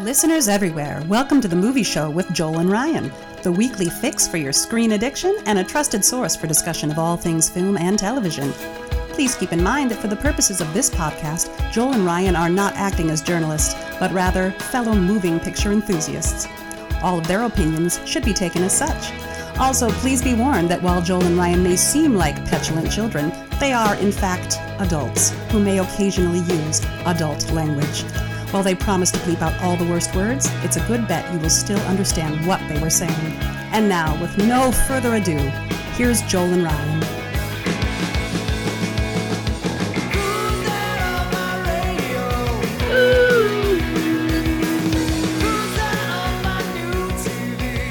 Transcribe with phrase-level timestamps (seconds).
[0.00, 3.12] Listeners everywhere, welcome to the movie show with Joel and Ryan,
[3.42, 7.18] the weekly fix for your screen addiction and a trusted source for discussion of all
[7.18, 8.52] things film and television.
[9.10, 12.48] Please keep in mind that for the purposes of this podcast, Joel and Ryan are
[12.48, 16.48] not acting as journalists, but rather fellow moving picture enthusiasts.
[17.02, 19.12] All of their opinions should be taken as such.
[19.58, 23.30] Also, please be warned that while Joel and Ryan may seem like petulant children,
[23.60, 28.04] they are, in fact, adults who may occasionally use adult language.
[28.52, 31.38] While they promise to bleep out all the worst words, it's a good bet you
[31.38, 33.10] will still understand what they were saying.
[33.72, 35.38] And now, with no further ado,
[35.96, 37.00] here's Joel and Ryan.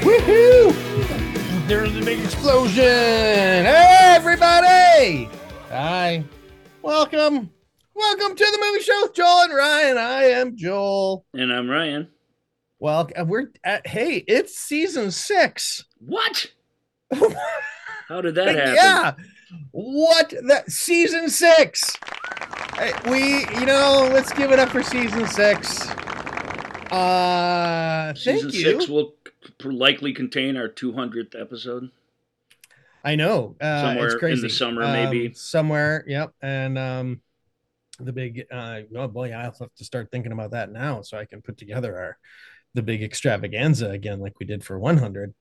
[0.02, 1.66] Woohoo!
[1.66, 2.84] There's a big explosion!
[3.66, 5.28] Everybody!
[5.70, 6.24] Hi.
[6.82, 7.51] Welcome.
[8.92, 9.98] Show with Joel and Ryan.
[9.98, 11.24] I am Joel.
[11.34, 12.08] And I'm Ryan.
[12.78, 15.84] Well, we're at, hey, it's season six.
[15.98, 16.46] What?
[18.08, 18.74] How did that happen?
[18.74, 19.12] Yeah.
[19.70, 21.96] What that season six?
[23.08, 25.88] We, you know, let's give it up for season six.
[26.90, 28.60] Uh, Season thank you.
[28.80, 29.14] six will
[29.64, 31.90] likely contain our 200th episode.
[33.04, 33.56] I know.
[33.60, 35.32] Uh, Somewhere it's in the summer, Um, maybe.
[35.34, 36.04] somewhere.
[36.06, 36.34] Yep.
[36.42, 37.20] And um,
[38.04, 38.44] the big.
[38.50, 41.56] Uh, oh boy, I'll have to start thinking about that now, so I can put
[41.56, 42.18] together our
[42.74, 45.34] the big extravaganza again, like we did for 100.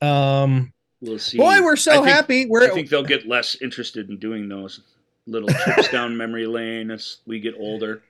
[0.00, 1.38] Um, We'll see.
[1.38, 2.46] boy, we're so think- happy.
[2.46, 4.80] We're I think they'll get less interested in doing those
[5.26, 8.02] little trips down memory lane as we get older.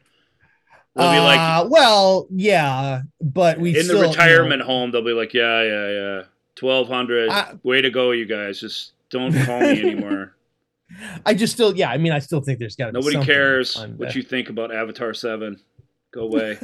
[0.95, 4.91] They'll be like uh, well, yeah, but we in still, the you retirement know, home.
[4.91, 6.23] They'll be like, yeah, yeah, yeah,
[6.57, 7.31] twelve hundred.
[7.63, 8.59] Way to go, you guys!
[8.59, 10.35] Just don't call me anymore.
[11.25, 11.91] I just still, yeah.
[11.91, 14.75] I mean, I still think there's got to be Nobody cares what you think about
[14.75, 15.61] Avatar Seven.
[16.13, 16.59] Go away.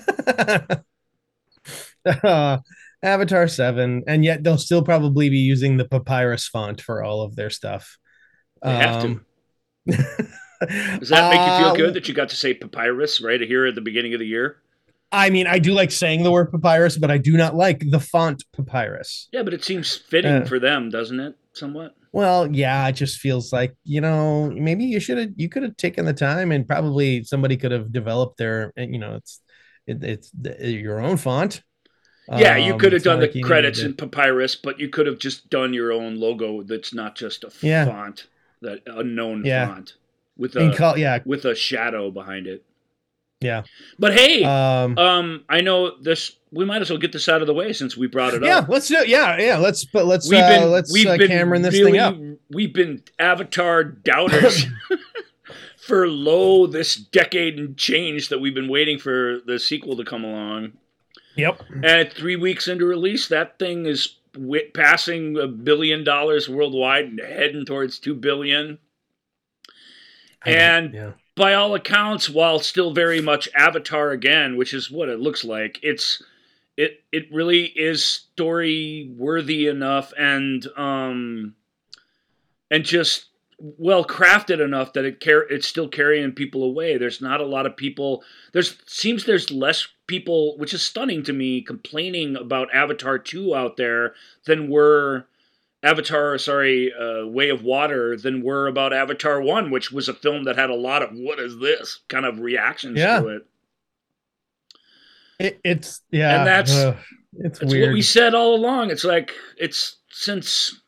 [2.22, 2.59] uh,
[3.03, 7.37] Avatar 7, and yet they'll still probably be using the papyrus font for all of
[7.37, 7.98] their stuff.
[8.62, 9.09] They have to.
[9.09, 9.26] Um,
[9.87, 13.66] Does that make you feel uh, good that you got to say papyrus right here
[13.66, 14.56] at the beginning of the year?
[15.12, 18.00] I mean, I do like saying the word papyrus, but I do not like the
[18.00, 19.28] font papyrus.
[19.32, 20.44] Yeah, but it seems fitting Uh.
[20.47, 21.37] for them, doesn't it?
[21.53, 21.94] Somewhat.
[22.14, 25.76] Well, yeah, it just feels like, you know, maybe you should have, you could have
[25.76, 29.41] taken the time and probably somebody could have developed their, you know, it's,
[29.88, 31.60] it, it's the, your own font.
[32.36, 35.19] Yeah, you Um, could have done like the credits in papyrus, but you could have
[35.19, 37.84] just done your own logo that's not just a Yeah.
[37.86, 38.26] font,
[38.60, 39.66] that unknown Yeah.
[39.66, 39.94] font
[40.36, 42.64] with a col- yeah, with a shadow behind it.
[43.44, 43.62] Yeah.
[43.99, 46.37] But hey, Um, um, I know this.
[46.50, 48.59] We might as well get this out of the way since we brought it yeah,
[48.59, 48.69] up.
[48.69, 49.09] Yeah, let's do it.
[49.09, 49.59] Yeah, yeah.
[49.59, 52.16] Let's but let's We've uh, been let's we've uh, been Cameron this really, thing up.
[52.50, 54.66] We've been Avatar doubters
[55.77, 60.25] for low this decade and change that we've been waiting for the sequel to come
[60.25, 60.72] along.
[61.37, 61.62] Yep.
[61.83, 64.16] And three weeks into release, that thing is
[64.72, 68.78] passing a billion dollars worldwide and heading towards two billion.
[70.44, 71.12] And yeah.
[71.37, 75.78] By all accounts, while still very much Avatar again, which is what it looks like,
[75.83, 76.22] it's
[76.77, 81.55] it it really is story worthy enough and um
[82.71, 83.27] and just
[83.59, 86.99] well crafted enough that it care it's still carrying people away.
[86.99, 88.22] There's not a lot of people.
[88.53, 93.77] There's seems there's less people, which is stunning to me, complaining about Avatar two out
[93.77, 94.15] there
[94.47, 95.27] than were
[95.84, 100.45] Avatar, sorry, uh, Way of Water than were about Avatar one, which was a film
[100.45, 103.21] that had a lot of what is this kind of reactions Yeah.
[103.21, 103.47] to it.
[105.39, 106.39] It, it's yeah.
[106.39, 106.97] And that's- ugh,
[107.39, 107.89] it's It's weird.
[107.89, 108.91] what we said all along.
[108.91, 110.81] It's like it's since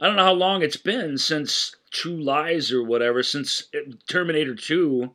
[0.00, 3.68] I don't know how long it's been since True Lies or whatever, since
[4.08, 5.14] Terminator Two.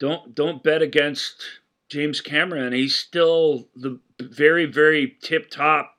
[0.00, 1.42] Don't don't bet against
[1.88, 2.72] James Cameron.
[2.72, 5.91] He's still the very very tip top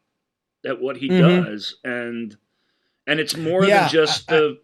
[0.65, 1.19] at what he Mhm.
[1.45, 2.36] does, and
[3.06, 4.60] and it's more Yeah, than just I- I- the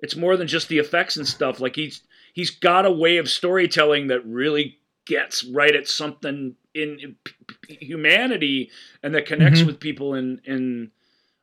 [0.00, 1.60] it's more than just the effects and stuff.
[1.60, 2.02] Like he's
[2.32, 7.34] he's got a way of storytelling that really gets right at something in, in p-
[7.76, 8.70] p- humanity
[9.02, 9.66] and that connects Mhm.
[9.66, 10.90] with people in in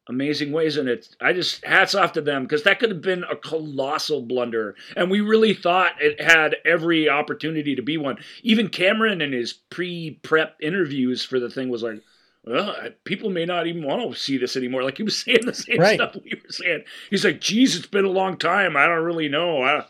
[0.07, 3.23] amazing ways and it's i just hats off to them because that could have been
[3.29, 8.69] a colossal blunder and we really thought it had every opportunity to be one even
[8.69, 12.01] cameron in his pre-prep interviews for the thing was like
[12.43, 14.83] well, people may not even want to see this anymore.
[14.83, 15.95] Like he was saying the same Right.
[15.99, 16.83] stuff we were saying.
[17.09, 18.75] He's like, "Geez, it's been a long time.
[18.77, 19.61] I don't really know.
[19.63, 19.85] I,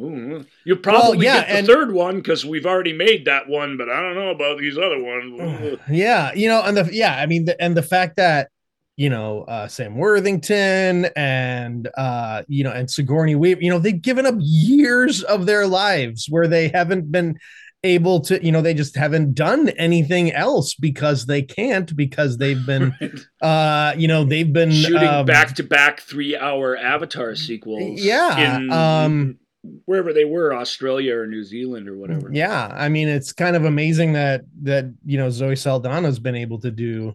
[0.00, 3.76] Ooh, You'll probably yeah, get the and- third one because we've already made that one,
[3.76, 5.78] but I don't know about these other ones.
[5.90, 8.50] yeah you know and the yeah i mean the, and the fact that
[8.96, 14.00] you know uh sam worthington and uh you know and sigourney weaver you know they've
[14.00, 17.36] given up years of their lives where they haven't been
[17.82, 22.66] able to you know they just haven't done anything else because they can't because they've
[22.66, 22.94] been
[23.42, 28.00] uh you know they've been shooting um, back to back three hour Avatar sequels.
[28.02, 29.38] Yeah, in um,
[29.84, 32.30] wherever they were, Australia or New Zealand or whatever.
[32.32, 36.58] yeah i mean it's kind of amazing that that you know zoe saldana's been able
[36.60, 37.14] to do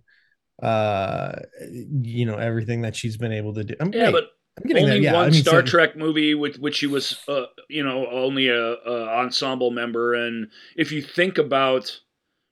[0.61, 1.33] uh
[2.01, 4.25] you know everything that she's been able to do I'm, Yeah, but
[4.63, 4.99] only.
[4.99, 8.07] Yeah, one I mean, Star so- Trek movie with which she was, uh, you know,
[8.09, 10.13] only a, a ensemble member.
[10.13, 11.99] And if you think about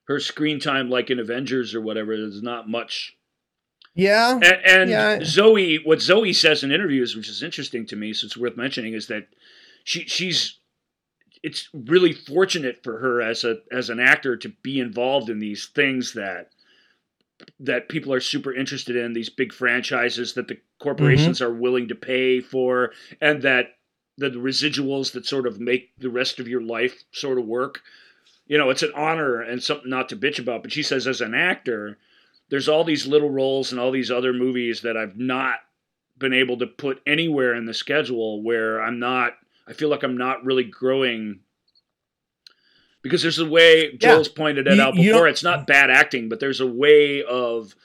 [0.08, 3.16] her screen time, like in Avengers or whatever, there's not much.
[3.96, 5.20] yeah And, and Yeah.
[5.24, 8.94] Zoe, what Zoe says in interviews, which is interesting to me, so it's worth mentioning,
[8.94, 9.28] is that
[9.86, 10.60] she she's
[11.42, 15.68] it's really fortunate for her as a as an actor to be involved in these
[15.68, 16.50] things that
[17.60, 21.52] that people are super interested in these big franchises that the corporations mm-hmm.
[21.52, 22.92] are willing to pay for
[23.22, 23.76] and that
[24.18, 27.82] the residuals that sort of make the rest of your life sort of work.
[28.46, 31.22] You know it's an honor and something not to bitch about but she says as
[31.22, 31.98] an actor
[32.50, 35.56] there's all these little roles and all these other movies that I've not
[36.18, 39.34] been able to put anywhere in the schedule where I'm not
[39.66, 41.40] I feel like I'm not really growing
[43.04, 43.98] because there's a way Yeah.
[44.16, 47.76] Joel's pointed it You- out before it's not bad acting but there's a way of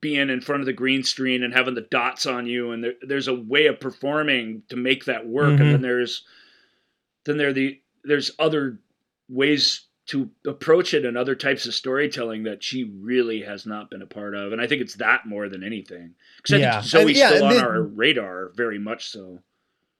[0.00, 2.94] being in front of the green screen and having the dots on you and there,
[3.02, 5.60] there's a way of performing to make that work Mhm.
[5.60, 6.24] and then there's
[7.24, 8.78] then there the there's other
[9.28, 14.02] ways to approach it and other types of storytelling that she really has not been
[14.02, 16.80] a part of and i think it's that more than anything because i Yeah.
[16.80, 19.42] think zoe's yeah, still on the- our radar very much so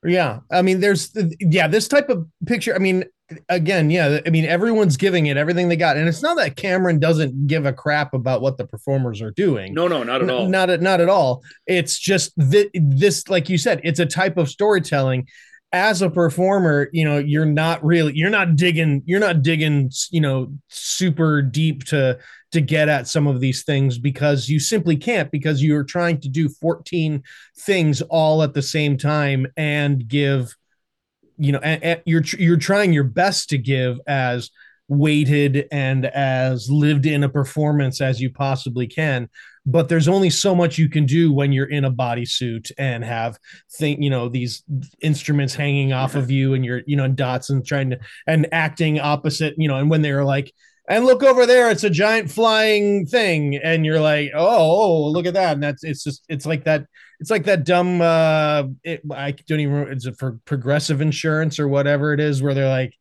[0.04, 2.74] Yeah, I mean, there's yeah, this type of picture.
[2.74, 3.04] I mean,
[3.48, 6.98] again, yeah, I mean, everyone's giving it everything they got, and it's not that Cameron
[6.98, 9.72] doesn't give a crap about what the performers are doing.
[9.74, 11.42] no no not at all Not at not at all.
[11.66, 15.26] It's just thi- this, like you said, it's a type of storytelling.
[15.74, 20.20] As a performer, you know, you're not really, you're not digging, you're not digging, you
[20.20, 22.16] know, super deep to
[22.52, 26.28] to get at some of these things because you simply can't because you're trying to
[26.28, 27.24] do 14
[27.58, 30.54] things all at the same time and give,
[31.38, 34.50] you know, and, and you're you're trying your best to give as
[34.86, 39.28] weighted and as lived in a performance as you possibly can
[39.66, 43.38] but there's only so much you can do when you're in a bodysuit and have
[43.72, 44.62] think you know these
[45.00, 49.00] instruments hanging off of you and you're you know dots and trying to and acting
[49.00, 50.52] opposite you know and when they're like
[50.88, 53.56] and look over there it's a giant flying thing.
[53.56, 55.54] And you're like oh, look at that.
[55.54, 56.86] And that's it's just it's like that
[57.20, 61.68] it's like that dumb uh it, i don't even remember it's for progressive insurance or
[61.68, 62.92] whatever it is where they're like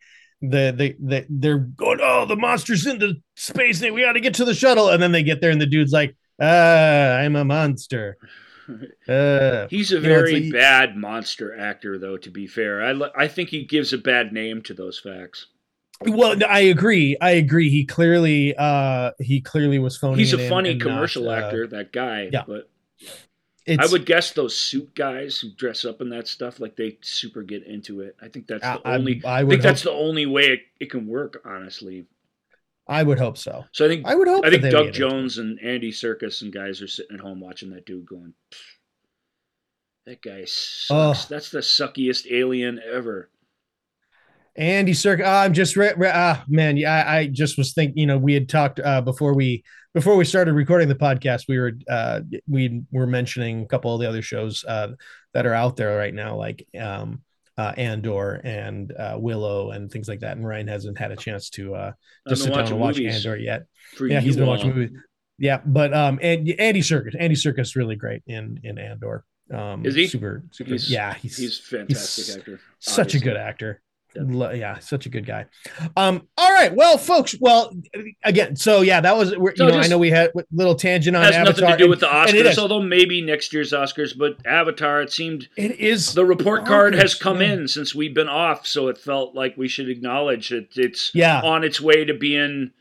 [0.43, 4.35] the the, the they're going oh the monster's into space and we got to get
[4.35, 4.89] to the shuttle.
[4.89, 8.17] And then they get there and the dude's like ah i'm a monster
[9.07, 13.23] uh, he's a You know, very like- bad monster actor though to be fair i
[13.23, 15.47] i think he gives a bad name to those facts
[16.01, 20.71] well i agree i agree he clearly uh he clearly was phoning he's a funny
[20.71, 22.43] and not, commercial uh, actor that guy yeah.
[22.47, 22.69] but
[23.65, 26.97] it's, I would guess those suit guys who dress up in that stuff, like they
[27.01, 28.15] super get into it.
[28.21, 29.21] I think that's the I, only.
[29.23, 32.05] I, I I think hope, that's the only way it, it can work, honestly.
[32.87, 34.91] I would hope so So I think i would hope I think Doug.
[34.93, 38.33] Jones and Andy Serkis and guys are sitting at home watching that dude going,
[40.05, 40.87] that guy sucks.
[40.89, 41.13] Oh.
[41.29, 43.29] That's the suckiest alien ever.
[44.55, 45.25] Andy Serkis.
[45.25, 46.77] I'm just re- re- ah man.
[46.77, 47.97] Yeah, I, I just was thinking.
[47.97, 49.63] You know, we had talked uh, before we
[49.93, 51.45] before we started recording the podcast.
[51.47, 54.89] We were uh, we were mentioning a couple of the other shows uh,
[55.33, 57.23] that are out there right now, like um,
[57.57, 60.37] uh, Andor and uh, Willow and things like that.
[60.37, 61.91] And Ryan hasn't had a chance to uh,
[62.27, 63.65] I've sit down and watch Andor yet.
[64.01, 64.97] Yeah, he's been watching movies.
[65.37, 69.23] Yeah, but um, and Andy Serkis, Andy Serkis, really great in in Andor.
[69.51, 70.07] Um, Is he?
[70.07, 70.71] super super?
[70.71, 72.59] He's- yeah, he's He's a fantastic he's actor.
[72.79, 73.81] such a good actor.
[74.15, 74.79] Yeah.
[74.79, 75.45] Such a good guy.
[75.95, 77.35] Um, all right, well, folks.
[77.39, 77.73] Well,
[78.23, 80.75] again, so yeah, that was we're, So you know I know we had a little
[80.75, 81.39] tangent on Avatar.
[81.39, 81.61] has Avatar.
[81.61, 84.17] nothing to do and with the Oscars, although maybe next year's Oscars.
[84.17, 87.53] But Avatar, it seemed it is the report card has come yeah.
[87.53, 91.41] in since we've been off, so it felt like we should acknowledge that it's yeah,
[91.41, 92.71] on its way to being.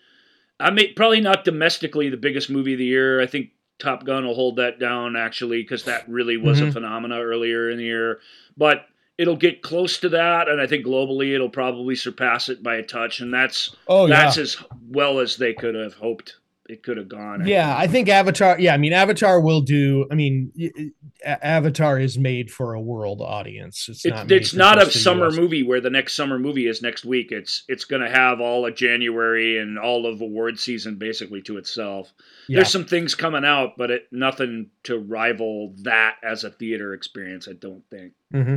[0.60, 3.20] I mean, probably not domestically the biggest movie of the year.
[3.20, 6.72] I think Top Gun will hold that down actually because that really was a Mhm.
[6.72, 8.20] phenomena earlier in the year.
[8.56, 8.86] But
[9.18, 12.82] it'll get close to that, and I think globally it'll probably surpass it by a
[12.82, 13.20] touch.
[13.20, 14.24] And that's oh yeah.
[14.24, 14.56] that's as
[14.88, 16.36] well as they could have hoped
[16.72, 17.46] it could have gone.
[17.46, 18.58] Yeah, I think Avatar.
[18.58, 20.06] Yeah, I mean, Avatar will do.
[20.10, 20.92] I mean,
[21.24, 23.88] Avatar is made for a world audience.
[23.88, 24.32] It's It's not.
[24.32, 25.36] it's not a summer US.
[25.36, 27.32] movie where the next summer movie is next week.
[27.32, 31.58] It's it's going to have all of January and all of award season basically to
[31.58, 32.12] itself.
[32.48, 32.58] Yeah.
[32.58, 37.48] There's some things coming out, but it nothing to rival that as a theater experience.
[37.48, 38.12] I don't think.
[38.32, 38.56] hmm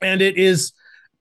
[0.00, 0.72] And it is,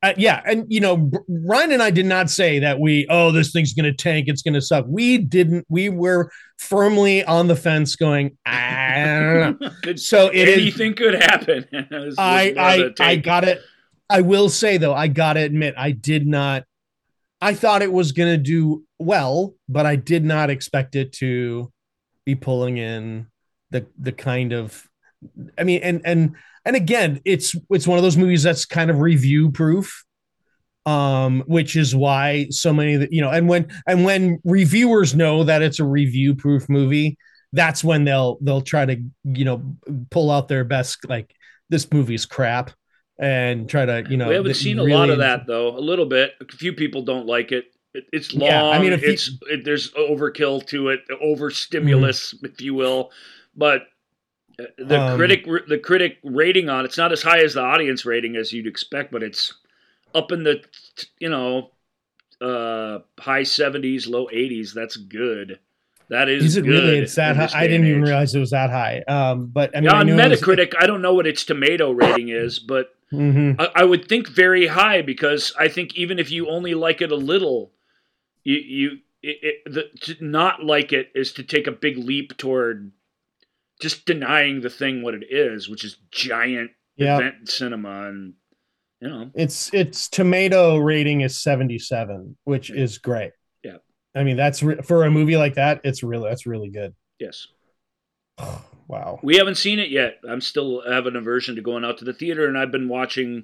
[0.02, 3.52] uh, yeah, and you know, Ryan and I did not say that we, oh, this
[3.52, 4.86] thing's going to tank, it's going to suck.
[4.88, 5.66] We didn't.
[5.70, 9.70] We were firmly on the fence, going, I don't know.
[9.84, 10.58] Could- so it is.
[10.58, 11.66] anything could happen.
[11.92, 13.62] Was I I I got it.
[14.10, 16.66] I will say though, I gotta admit, I did not.
[17.42, 21.72] I thought it was gonna do well, but I did not expect it to
[22.26, 23.28] be pulling in
[23.72, 24.88] the the kind of.
[25.58, 29.00] I mean, and and and again, it's it's one of those movies that's kind of
[29.00, 30.04] review proof,
[30.86, 35.44] um, which is why so many that you know, and when and when reviewers know
[35.44, 37.18] that it's a review proof movie,
[37.54, 39.76] that's when they'll they'll try to you know
[40.12, 41.34] pull out their best like
[41.70, 42.72] this movie's crap
[43.20, 45.78] and try to you know we haven't seen a lot of that though.
[45.78, 46.32] A little bit.
[46.42, 47.66] A few people don't like it.
[47.94, 48.50] It- It's long.
[48.50, 53.12] Yeah, I mean, you- it's it, there's overkill to it, overstimulus, if you will.
[53.56, 53.84] But
[54.78, 58.36] the Um, critic, the critic rating on it's not as high as the audience rating
[58.36, 59.54] as you'd expect, but it's
[60.14, 60.62] up in the
[61.20, 61.72] you know
[62.42, 64.74] uh high 70s, low 80s.
[64.74, 65.60] That's good.
[66.10, 66.44] That is.
[66.44, 67.00] Is it really?
[67.00, 67.50] It's that high.
[67.62, 69.02] I didn't even realize it was that high.
[69.08, 71.92] Um, but I mean, Yeah, I on was- Metacritic, I don't know what its tomato
[71.92, 73.56] rating is, but Mhm.
[73.60, 77.12] I, I would think very high because I think even if you only like it
[77.12, 77.72] a little,
[78.44, 82.36] you you it, it, the, to not like it is to take a big leap
[82.38, 82.92] toward
[83.82, 88.34] just denying the thing what it is, which is giant Yeah, event cinema, and
[89.02, 93.32] you know, it's its tomato rating is seventy seven, which is great.
[93.64, 93.78] Yeah.
[94.16, 95.82] I mean that's re- for a movie like that.
[95.84, 96.94] It's really that's really good.
[97.20, 97.48] yes,
[98.88, 99.20] wow.
[99.24, 100.20] we haven't seen it yet.
[100.28, 103.44] I'm still have an aversion to going out to the theater, and I've been watching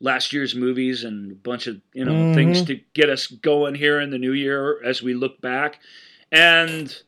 [0.00, 2.34] last year's movies and a bunch of you know Mhm.
[2.34, 5.78] things to get us going here in the new year as we look back
[6.32, 7.02] and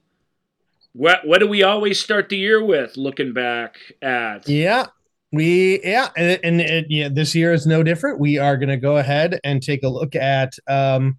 [0.95, 4.87] what what do we always start the year with looking back at Yeah.
[5.33, 8.21] We yeah, and, and it, yeah, this year is no different.
[8.21, 11.19] We are going to go ahead and take a look at um,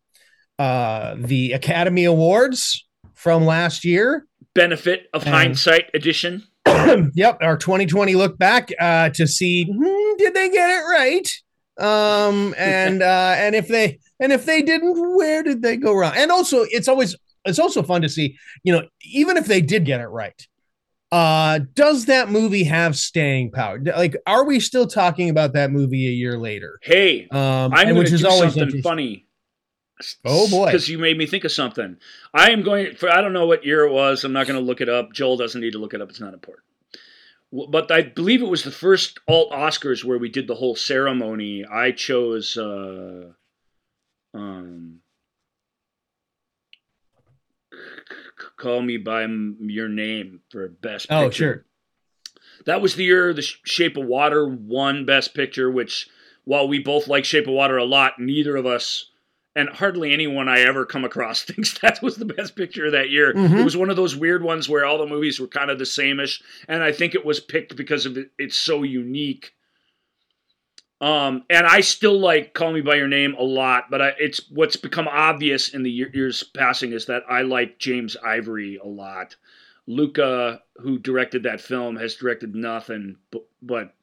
[0.57, 4.25] uh, the Academy Awards from last year.
[4.53, 6.43] benefit of And- hindsight edition
[7.13, 11.29] yep, our 2020 look back uh, to see hmm, did they get it right,
[11.77, 16.13] um, and uh, and if they and if they didn't, where did they go wrong?
[16.15, 19.85] And also, it's always it's also fun to see, you know, even if they did
[19.85, 20.47] get it right,
[21.11, 23.79] uh, does that movie have staying power?
[23.79, 26.79] Like, are we still talking about that movie a year later?
[26.81, 29.27] hey Um, i'm going which to is do always something funny
[30.25, 30.65] Oh, boy.
[30.65, 31.95] because you made me think of something
[32.33, 34.65] i am going for i don't know what year it was i'm not going to
[34.65, 36.65] look it up joel doesn't need to look it up it's not important
[37.71, 41.63] but I believe it was the first alt Oscars where we did the whole ceremony.
[41.63, 43.31] I chose uh,
[44.33, 44.99] um,
[48.65, 51.05] "Call Me by M- Your Name" for best.
[51.11, 51.65] Oh, sure.
[52.65, 56.07] That was the year The Shape of Water won Best Picture, which,
[56.45, 59.11] while we both like Shape of Water a lot, neither of us,
[59.55, 63.11] and hardly anyone I ever come across, thinks that was the best picture of that
[63.11, 63.33] year.
[63.33, 63.59] Mhm.
[63.59, 65.85] It was one of those weird ones where all the movies were kind of the
[65.85, 69.53] same-ish, and I think it was picked because of it, it's so unique.
[71.01, 74.49] Um, and I still like Call Me by Your Name a lot, but I, it's
[74.49, 78.87] what's become obvious in the year, years passing is that I like James Ivory a
[78.87, 79.35] lot.
[79.87, 83.93] Luca, who directed that film, has directed nothing but, but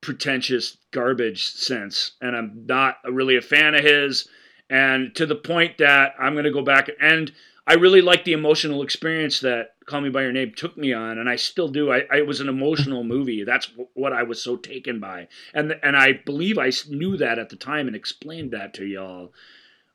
[0.00, 4.26] pretentious garbage since, and I'm not really a fan of his.
[4.70, 7.30] And to the point that I'm going to go back and
[7.70, 11.18] I really like the emotional experience that Call Me by Your Name took me on,
[11.18, 11.92] and I still do.
[11.92, 13.44] I, I it was an emotional movie.
[13.44, 17.38] That's w- what I was so taken by, and and I believe I knew that
[17.38, 19.32] at the time and explained that to y'all.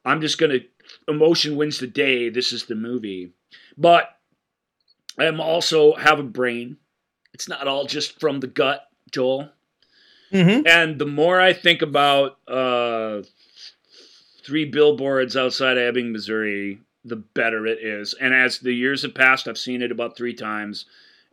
[0.06, 0.60] I'm just gonna
[1.08, 2.30] emotion wins the day.
[2.30, 3.34] This is the movie,
[3.78, 4.10] but
[5.18, 6.78] I am also have a brain.
[7.34, 9.52] It's not all just from the gut, Joel.
[10.32, 10.68] Mhm.
[10.68, 13.24] And the more I think about uh,
[14.44, 18.14] three billboards outside Ebbing, Missouri, the better it is.
[18.20, 20.86] And as the years have passed, I've seen it about three times.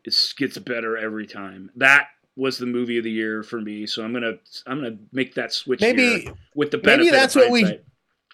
[0.04, 1.70] It gets better every time.
[1.76, 3.86] That was the movie of the year for me.
[3.86, 4.34] So I'm gonna
[4.66, 7.04] I'm gonna make that switch Maybe with the benefit.
[7.04, 7.78] maybe that's what we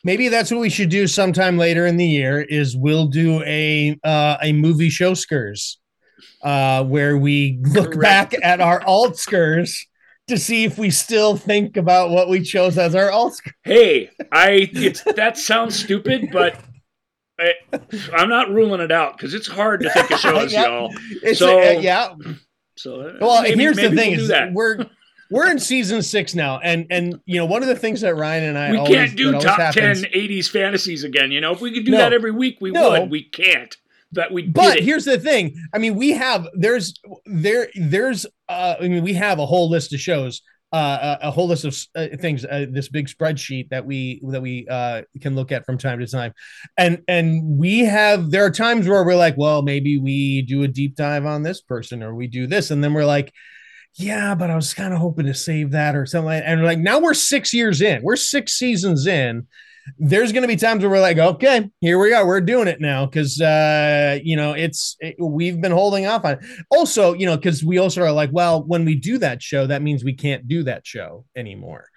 [0.05, 3.99] maybe that's what we should do sometime later in the year is we'll do a
[4.05, 5.77] uh, a movie show skurs
[6.43, 8.33] uh, where we look Correct.
[8.33, 9.77] back at our alt skurs
[10.29, 13.41] to see if we still think about what we chose as our alt.
[13.65, 16.61] Hey, I it's that sounds stupid, but
[17.39, 17.53] I,
[18.15, 20.67] I'm not ruling it out because it's hard to think of shows, Yep.
[20.67, 20.91] y'all.
[21.23, 22.15] It's So- uh, yeah.
[22.77, 24.53] So uh, Well, maybe- here's the thing: is that.
[24.53, 24.87] we're
[25.31, 28.45] we're in season six now, and and you know one of the things that Ryan
[28.45, 31.61] and I we always, can't do top happens- 10 80s fantasies again you know if
[31.61, 31.99] we could do No.
[31.99, 32.91] that every week we No.
[32.93, 33.77] would we can't
[34.13, 35.55] that we But here's the thing.
[35.75, 36.95] I mean, we have there's
[37.27, 40.41] there there's uh I mean we have a whole list of shows
[40.73, 44.67] uh, a whole list of uh, things, uh, this big spreadsheet that we that we
[44.69, 46.33] uh, can look at from time to time,
[46.77, 50.69] and and we have there are times where we're like, well, maybe we do a
[50.69, 53.33] deep dive on this person or we do this, and then we're like,
[53.95, 56.27] yeah, but I was kind of hoping to save that or something.
[56.27, 59.47] Like, and like now we're six years in, we're six seasons in,
[59.99, 62.81] there's going to be times where we're like, okay, here we are, we're doing it
[62.81, 66.33] now because uh, you know it's it, we've been holding off on.
[66.33, 66.41] It.
[66.71, 69.83] Also, you know, because we also are like, well, when we do that show, that
[69.83, 71.89] means we can't do that show anymore,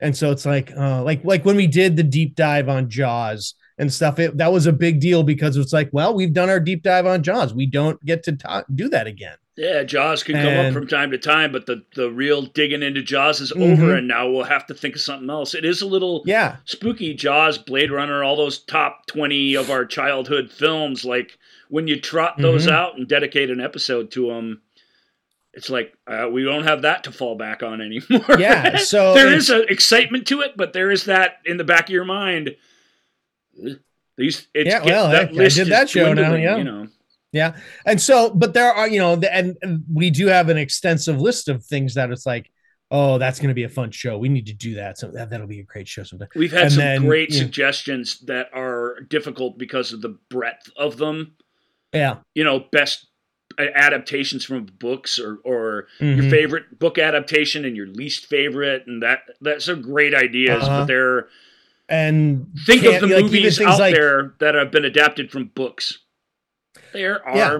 [0.00, 3.54] and so it's like, uh, like like when we did the deep dive on Jaws
[3.78, 6.60] and stuff, it, that was a big deal because it's like, well, we've done our
[6.60, 9.36] deep dive on Jaws, we don't get to talk, do that again.
[9.58, 12.84] Yeah, Jaws can come and, up from time to time, but the the real digging
[12.84, 13.72] into Jaws is mm-hmm.
[13.72, 15.52] over, and now we'll have to think of something else.
[15.52, 17.12] It is a little yeah spooky.
[17.12, 21.04] Jaws, Blade Runner, all those top twenty of our childhood films.
[21.04, 21.36] Like
[21.70, 22.74] when you trot those mm-hmm.
[22.74, 24.62] out and dedicate an episode to them,
[25.54, 28.38] it's like uh, we don't have that to fall back on anymore.
[28.38, 31.88] Yeah, so there is an excitement to it, but there is that in the back
[31.88, 32.54] of your mind.
[34.16, 36.34] These, yeah, well, I, I did that show now.
[36.34, 36.88] Yeah, you know.
[37.32, 37.56] Yeah.
[37.84, 41.48] And so, but there are, you know, and, and we do have an extensive list
[41.48, 42.50] of things that it's like,
[42.90, 44.16] oh, that's going to be a fun show.
[44.16, 44.96] We need to do that.
[44.96, 46.28] So that, that'll be a great show sometime.
[46.34, 50.96] We've had and some then, great suggestions that are difficult because of the breadth of
[50.96, 51.34] them.
[51.92, 52.20] Yeah.
[52.34, 53.06] You know, best
[53.58, 56.22] adaptations from books or, or mm-hmm.
[56.22, 58.84] your favorite book adaptation and your least favorite.
[58.86, 60.80] And that, that's a great ideas, uh-huh.
[60.80, 61.28] but they're,
[61.90, 65.98] and think of the like, movies out like, there that have been adapted from books
[66.92, 67.58] there are yeah.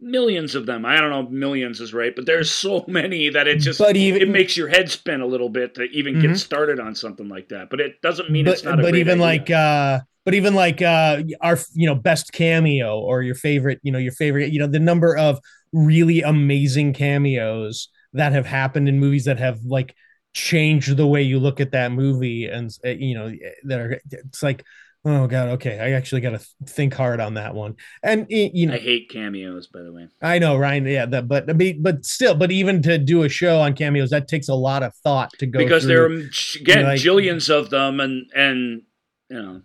[0.00, 0.84] millions of them.
[0.84, 3.96] I don't know, if millions is right, but there's so many that it just but
[3.96, 6.28] even, it makes your head spin a little bit to even mm-hmm.
[6.28, 7.70] get started on something like that.
[7.70, 8.78] But it doesn't mean but, it's not.
[8.78, 9.24] but even idea.
[9.24, 9.50] like.
[9.50, 13.98] uh but even like uh our you know best cameo or your favorite you know
[13.98, 15.40] your favorite you know the number of
[15.72, 19.94] really amazing cameos that have happened in movies that have like
[20.32, 23.32] changed the way you look at that movie and uh, you know
[23.64, 24.64] that are it's like
[25.02, 25.78] Oh god, okay.
[25.78, 27.76] I actually got to think hard on that one.
[28.02, 30.08] And eh, you know, I hate cameos, by the way.
[30.20, 30.84] I know, Ryan.
[30.86, 31.46] Yeah, that, but
[31.80, 34.94] but still, but even to do a show on cameos, that takes a lot of
[34.96, 35.88] thought to go because through.
[35.88, 38.82] there are again like, jillions of them, and and
[39.30, 39.62] you know.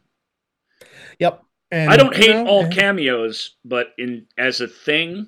[1.19, 1.41] Yep.
[1.71, 2.69] And, I don't hate know, all eh.
[2.69, 5.27] cameos, but in as a thing,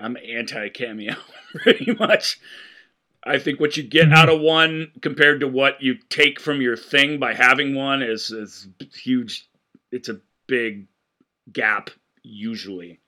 [0.00, 1.14] I'm anti cameo
[1.54, 2.40] pretty much.
[3.24, 4.14] I think what you get mm-hmm.
[4.14, 8.30] out of one compared to what you take from your thing by having one is
[8.30, 9.48] is huge.
[9.92, 10.86] It's a big
[11.52, 11.90] gap
[12.22, 13.00] usually.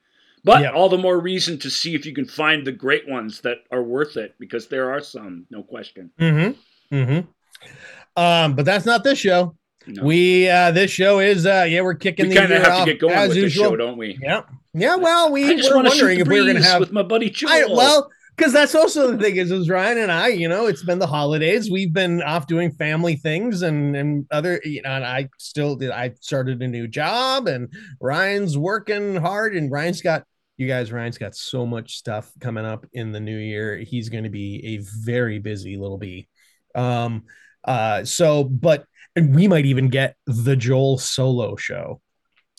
[0.44, 3.58] But all the more reason to see if you can find the great ones that
[3.70, 6.10] are worth it because there are some, no question.
[6.18, 6.96] Mm-hmm.
[6.96, 8.20] Mm-hmm.
[8.20, 9.54] Um, but that's not this show.
[9.86, 10.04] No.
[10.04, 13.00] We uh this show is uh yeah we're kicking we kind of have to get
[13.00, 13.64] going with usual.
[13.64, 14.16] the show, don't we?
[14.22, 14.42] Yeah,
[14.74, 14.94] yeah.
[14.94, 17.30] Well, we I just were wondering if we were going to have with my buddy
[17.30, 17.50] Joel.
[17.50, 20.84] I, well, because that's also the thing is, is Ryan and I, you know, it's
[20.84, 21.70] been the holidays.
[21.70, 25.90] We've been off doing family things and and other, you know, and I still did.
[25.90, 30.24] I started a new job, and Ryan's working hard, and Ryan's got
[30.56, 30.92] you guys.
[30.92, 33.76] Ryan's got so much stuff coming up in the new year.
[33.78, 36.28] He's going to be a very busy little bee.
[36.74, 37.24] Um,
[37.64, 42.00] uh, so, but and we might even get the Joel solo show.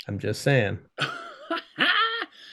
[0.08, 0.80] I'm just saying.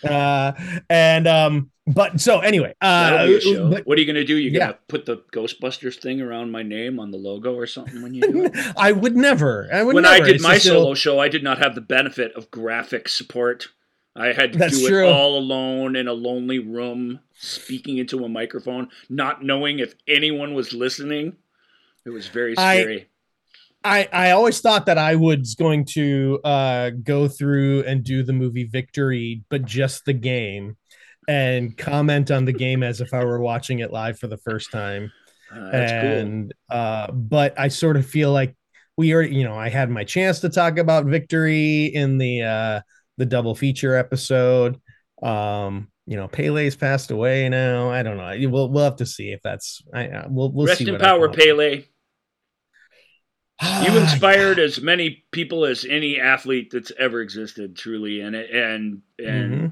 [0.05, 0.53] uh,
[0.89, 3.27] and um, but so anyway, uh,
[3.71, 4.37] but, what are you gonna do?
[4.37, 8.15] You gonna put the Ghostbusters thing around my name on the logo or something when
[8.15, 8.53] you do it?
[8.77, 9.69] I would never.
[9.73, 10.15] I would never when never.
[10.15, 13.69] I did it's my solo show, I did not have the benefit of graphic support.
[14.15, 15.07] I had to do true.
[15.07, 20.55] it all alone in a lonely room, speaking into a microphone, not knowing if anyone
[20.55, 21.37] was listening.
[22.05, 23.03] It was very scary.
[23.03, 23.07] I,
[23.83, 28.33] I I always thought that I was going to uh, go through and do the
[28.33, 30.77] movie Victory, but just the game,
[31.29, 34.71] and comment on the game as if I were watching it live for the first
[34.71, 35.11] time.
[35.55, 36.79] Uh, and cool.
[36.79, 38.55] uh, but I sort of feel like
[38.97, 42.81] we are, you know, I had my chance to talk about Victory in the uh,
[43.17, 44.79] the double feature episode.
[45.23, 47.91] Um, you know, Pele's passed away now.
[47.91, 48.35] I don't know.
[48.51, 49.81] We'll we'll have to see if that's.
[49.95, 51.85] I uh, we'll we'll rest see in power, Pele.
[53.83, 59.53] you inspired as many people as any athlete that's ever existed, truly, and and and
[59.53, 59.67] mm-hmm.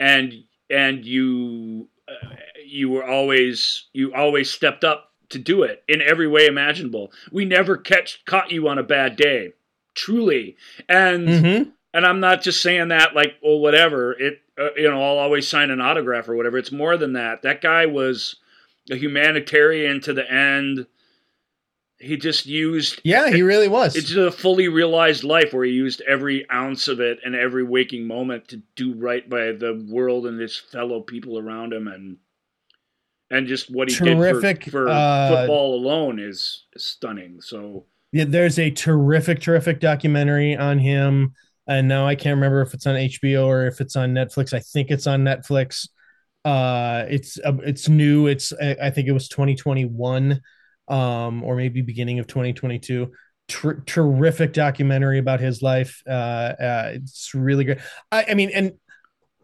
[0.00, 2.34] and and you uh,
[2.66, 7.12] you were always you always stepped up to do it in every way imaginable.
[7.30, 9.52] We never catch caught you on a bad day,
[9.94, 10.56] truly,
[10.88, 11.70] and mm-hmm.
[11.92, 15.46] and I'm not just saying that like well whatever it uh, you know I'll always
[15.46, 16.58] sign an autograph or whatever.
[16.58, 17.42] It's more than that.
[17.42, 18.36] That guy was
[18.90, 20.86] a humanitarian to the end
[21.98, 26.00] he just used yeah he really was it's a fully realized life where he used
[26.02, 30.40] every ounce of it and every waking moment to do right by the world and
[30.40, 32.16] his fellow people around him and
[33.30, 37.40] and just what he Terrific, did for, for uh, football alone is, is stunning.
[37.40, 41.34] So Yeah, there's a terrific, terrific documentary on him.
[41.66, 44.52] And now I can't remember if it's on HBO or if it's on Netflix.
[44.52, 45.88] I think it's on Netflix.
[46.44, 48.26] Uh, it's uh, it's new.
[48.26, 50.42] It's I I think it was 2021,
[50.88, 53.12] um, or maybe beginning of 2022.
[53.46, 56.02] Ter- terrific documentary about his life.
[56.06, 57.78] Uh, uh, it's really great.
[58.10, 58.72] I, I mean, and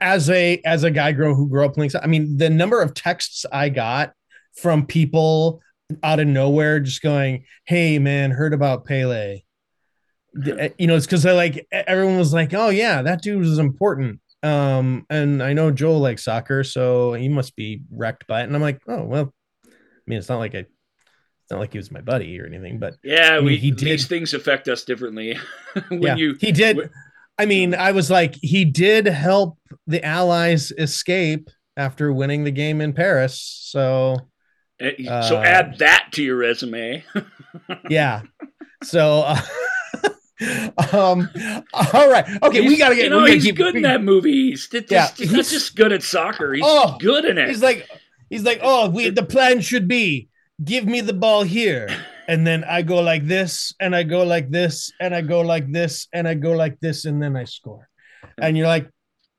[0.01, 2.95] as a as a guy grow who grew up playing, I mean, the number of
[2.95, 4.13] texts I got
[4.55, 5.61] from people
[6.03, 9.43] out of nowhere just going, "Hey, man, heard about Pele."
[10.79, 14.21] You know, it's because I like everyone was like, "Oh yeah, that dude was important."
[14.43, 18.45] Um, and I know Joel likes soccer, so he must be wrecked by it.
[18.45, 19.35] And I'm like, "Oh well."
[19.67, 20.67] I mean, it's not like I,
[21.51, 24.07] not like he was my buddy or anything, but yeah, mean, we he did- these
[24.07, 25.37] things affect us differently.
[25.89, 26.77] when yeah, you he did.
[26.77, 26.91] when-
[27.39, 32.83] I mean, I was like, he did help the Allies escape after winning the game
[32.83, 33.41] in Paris.
[33.65, 34.29] So
[34.79, 37.03] eh, so uh, add that to your resume.
[37.89, 38.23] yeah.
[38.83, 39.41] So uh,
[40.93, 41.29] um
[41.73, 42.25] all right.
[42.43, 44.51] Okay, we gotta get you know he's keep- good in that movie.
[44.51, 46.53] He's, he's, Yeah, he's not just good at soccer.
[46.53, 47.49] He's Oh, good in it.
[47.49, 47.89] He's like
[48.29, 50.29] he's like, oh, we the plan should be
[50.63, 51.89] give me the ball here.
[52.29, 55.71] And then I go like this, and I go like this, and I go like
[55.73, 57.89] this, and I go like this, and then I score.
[58.39, 58.89] And you're like,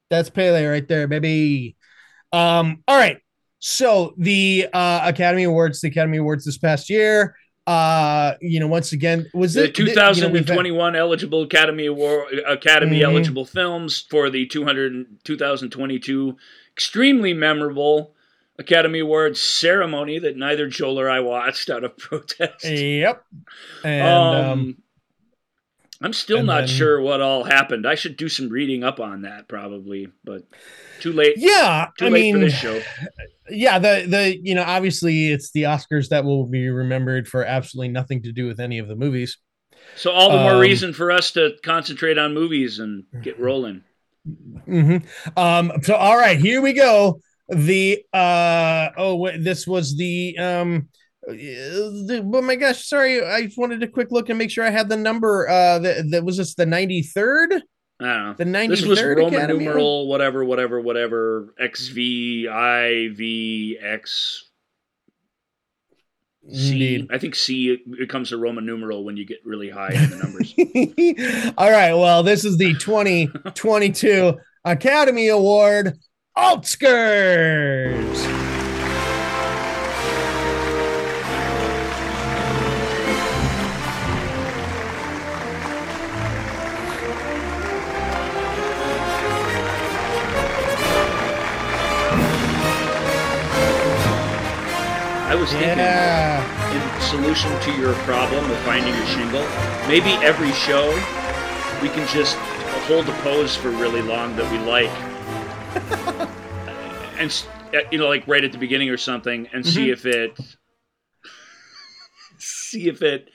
[0.10, 1.78] that's Pele right there, baby.
[2.34, 3.20] Um, all right.
[3.60, 7.36] So the uh Academy Awards, the Academy Awards this past year.
[7.68, 13.00] Uh, you know, once again, was the it you know, 2021 eligible Academy Award Academy
[13.00, 13.04] Mhm.
[13.04, 16.36] eligible films for the 200 2022
[16.74, 18.16] extremely memorable
[18.62, 22.64] Academy Awards ceremony that neither Joel or I watched out of protest.
[22.64, 23.24] Yep.
[23.84, 24.78] And um, um,
[26.02, 27.86] I'm still not then- sure what all happened.
[27.88, 30.44] I should do some reading up on that probably, but
[31.00, 31.34] too late.
[31.38, 32.82] yeah, Too I late mean, for this show.
[33.50, 37.90] yeah the the you know obviously it's the oscars that will be remembered for absolutely
[37.90, 39.38] nothing to do with any of the movies
[39.98, 43.84] So all the more um, reason for us to concentrate on movies and get rolling.
[44.66, 44.98] hmm
[45.36, 47.20] um so all right here we go
[47.52, 50.88] the uh oh wait, this was the um
[51.28, 54.70] the, oh my gosh sorry i just wanted a quick look and make sure i
[54.70, 57.62] had the number uh that, that was this the 93rd
[58.02, 58.34] I don't know.
[58.34, 61.54] the 93rd This was Roman Academy numeral, whatever, whatever, whatever.
[61.64, 64.50] XV, IV, X,
[66.52, 66.96] C.
[66.96, 67.08] Indeed.
[67.12, 71.54] I think C becomes a Roman numeral when you get really high in the numbers.
[71.58, 71.94] All right.
[71.94, 74.34] Well, this is the 2022
[74.66, 76.00] Academy Award
[76.36, 78.26] Outskirts.
[95.28, 96.44] I was thinking, Yeah.
[96.74, 99.46] in solution to your problem of finding your shingle,
[99.88, 100.90] maybe every show
[101.82, 102.36] we can just
[102.88, 104.92] hold a pose for really long that we like,
[107.18, 109.92] and uh, you know, like right at the beginning or something, and see Mm-hmm.
[109.94, 110.40] if it,
[112.38, 113.30] see if it,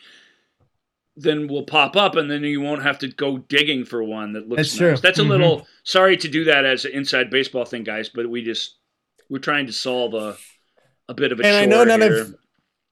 [1.16, 4.48] then will pop up, and then you won't have to go digging for one that
[4.48, 4.58] looks.
[4.58, 5.00] That's nice.
[5.00, 5.08] true.
[5.08, 5.28] That's a Mhm.
[5.28, 8.76] little sorry to do that as an inside baseball thing, guys, but we just
[9.28, 10.36] we're trying to solve a
[11.08, 12.20] a bit of a And I know none here.
[12.20, 12.34] of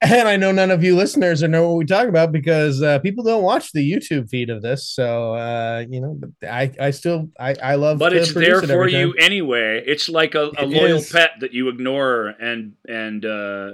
[0.00, 2.98] and I know none of you listeners are know what we talk about because uh,
[2.98, 4.88] people don't watch the YouTube feed of this.
[4.88, 7.98] So uh, you know, I I still I I love.
[7.98, 9.82] but it's there it for you anyway.
[9.86, 11.10] It's like a, a It loyal is.
[11.10, 13.72] pet that you ignore and and uh,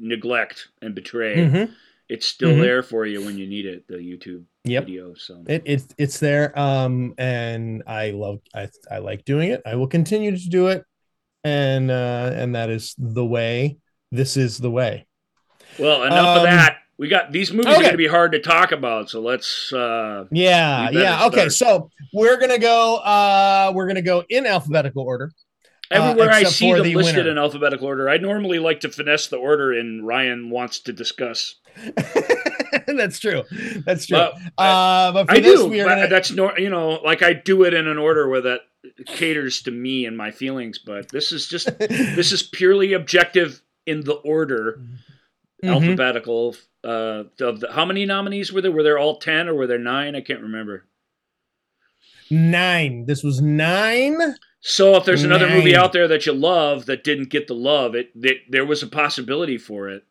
[0.00, 1.36] neglect and betray.
[1.36, 1.70] Mhm.
[2.08, 2.60] It's still Mhm.
[2.60, 3.86] there for you when you need it.
[3.88, 4.84] The YouTube Yep.
[4.86, 5.14] video.
[5.14, 9.76] So It, it's it's there um and i love i i like doing it i
[9.76, 10.82] will continue to do it
[11.44, 13.78] and uh and that is the way
[14.10, 15.05] this is the way
[15.78, 16.78] well, enough of Um, that.
[16.98, 19.10] We got these movies are going to be hard to talk about.
[19.10, 19.70] So let's.
[19.72, 21.52] Uh, yeah yeah okay start.
[21.52, 25.30] so we're gonna go uh we're gonna go in alphabetical order
[25.90, 27.30] Everywhere I see them the listed winner.
[27.30, 31.56] in alphabetical order, I normally like to finesse the order in Ryan wants to discuss.
[32.86, 33.42] that's true
[33.84, 35.66] that's true But uh but for I this do.
[35.68, 38.28] we are but gonna That's no, you know, like I do it in an order
[38.28, 38.60] where that
[39.06, 40.78] caters to me and my feelings.
[40.78, 44.80] But this is just this is purely objective in the order
[45.64, 45.70] Mhm.
[45.72, 46.56] alphabetical.
[46.84, 48.70] Uh, of the, how many nominees were there?
[48.72, 50.14] Were there all ten or were there nine?
[50.14, 50.84] I can't remember.
[52.30, 54.16] nine this was nine
[54.60, 57.94] So if there's another movie out there that you love that didn't get the love,
[57.94, 60.02] it, it there was a possibility for it,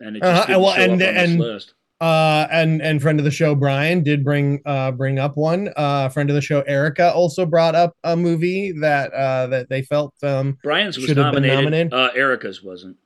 [0.00, 1.74] and it just Uh-huh, didn't well, show and- up on this and- list.
[2.00, 6.08] uh and and friend of the show brian did bring uh bring up one uh
[6.08, 10.12] friend of the show erica also brought up a movie that uh that they felt
[10.24, 11.90] um Brian's was should have been nominated.
[11.90, 11.92] nominated.
[11.94, 12.96] Uh, Erica's wasn't.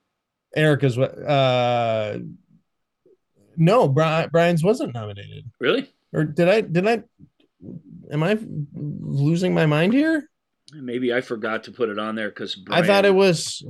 [0.57, 2.19] Erica's uh
[3.59, 5.51] no, Bri- Brian's wasn't nominated.
[5.61, 5.91] Really?
[6.13, 7.03] Or did I did I
[8.11, 8.39] am I
[8.75, 10.29] losing my mind here?
[10.73, 13.65] Maybe I forgot to put it on there because I thought it was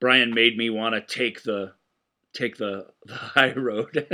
[0.00, 1.72] Brian made me want to take the
[2.32, 4.06] take the, the high road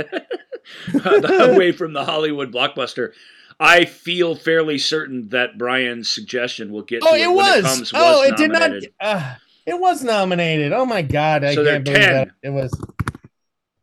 [1.05, 3.11] away from the Hollywood blockbuster.
[3.59, 7.03] I feel fairly certain that Brian's suggestion will get.
[7.05, 7.57] Oh, it, it, was.
[7.59, 8.01] it comes, was.
[8.03, 8.81] Oh, it nominated.
[8.81, 9.15] did not.
[9.15, 10.73] Uh, it was nominated.
[10.73, 11.43] Oh my god!
[11.43, 12.13] I So can't believe 10.
[12.13, 12.71] that it was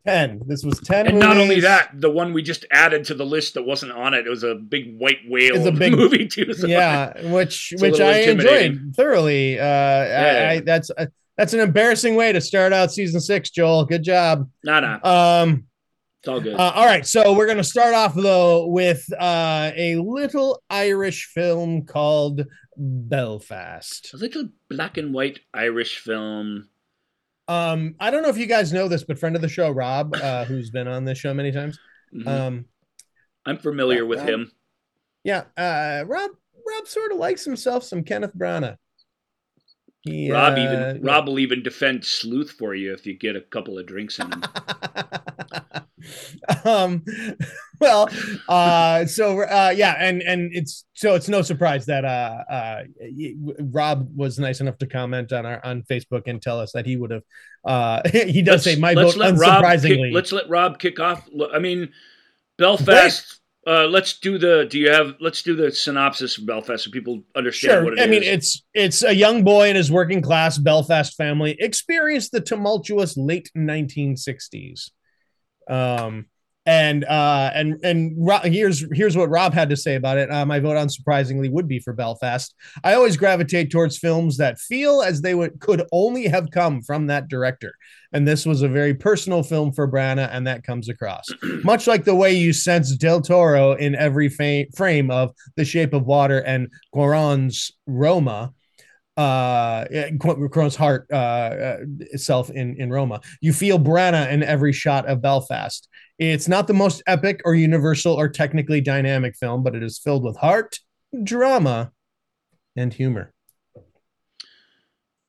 [0.05, 0.41] ten.
[0.47, 1.07] This was ten.
[1.07, 4.13] And not only that, the one we just added to the list that wasn't on
[4.13, 6.53] it, it was a big white whale It's a big- movie too.
[6.53, 9.59] so- yeah, which which I enjoyed thoroughly.
[9.59, 10.47] Uh, Yeah.
[10.49, 11.05] I, I, that's uh,
[11.37, 13.85] that's an embarrassing way to start out season six, Joel.
[13.85, 14.49] Good job.
[14.63, 14.99] Nah, nah,
[15.43, 15.65] Um,
[16.21, 16.53] it's all good.
[16.53, 21.85] uh, all right, so we're gonna start off though with uh, a little Irish film
[21.85, 22.45] called
[22.77, 24.13] Belfast.
[24.13, 26.69] a little black and white Irish film.
[27.47, 30.15] Um, I don't know if you guys know this, but friend of the show, Rob,
[30.15, 31.79] uh, who's been on this show many times.
[32.15, 32.27] Mhm.
[32.27, 32.65] Um,
[33.45, 34.51] I'm familiar with uh, him.
[35.23, 36.31] yeah, uh, Rob,
[36.67, 38.77] Rob sort of likes himself some Kenneth Branagh.
[40.01, 43.41] He, Rob uh, even Rob will even defend Sleuth for you if you get a
[43.41, 44.43] couple of drinks in him.
[46.65, 47.03] um
[47.79, 48.09] well
[48.47, 52.83] uh so uh yeah and and it's so it's no surprise that uh uh
[53.59, 56.97] rob was nice enough to comment on our on facebook and tell us that he
[56.97, 57.23] would have
[57.65, 61.27] uh he does say my vote let unsurprisingly kick, let's let Rob kick off.
[61.53, 61.91] I mean,
[62.57, 63.39] Belfast.
[63.67, 64.67] Uh, let's do the.
[64.69, 65.15] Do you have?
[65.19, 67.83] Let's do the synopsis of Belfast so people understand Sure.
[67.83, 68.05] what it is.
[68.05, 72.41] I mean, it's it's a young boy and his working class Belfast family experienced the
[72.41, 74.89] tumultuous late 1960s.
[75.71, 76.25] Um,
[76.65, 80.31] and uh, and and Ro- here's here's what Rob had to say about it.
[80.31, 82.53] Uh, my vote, unsurprisingly, would be for Belfast.
[82.83, 87.07] I always gravitate towards films that feel as they would could only have come from
[87.07, 87.73] that director,
[88.13, 91.25] and this was a very personal film for Branagh, and that comes across.
[91.63, 95.93] Much like the way you sense Del Toro in every fa- frame of The Shape
[95.93, 98.53] of Water and Cuarón's Roma,
[99.17, 99.85] uh,
[100.17, 103.21] Cuarón's heart uh, uh, itself in in Roma.
[103.41, 105.87] You feel Branagh in every shot of Belfast.
[106.17, 110.23] It's not the most epic or universal or technically dynamic film, but it is filled
[110.23, 110.79] with heart,
[111.23, 111.91] drama,
[112.75, 113.33] and humor.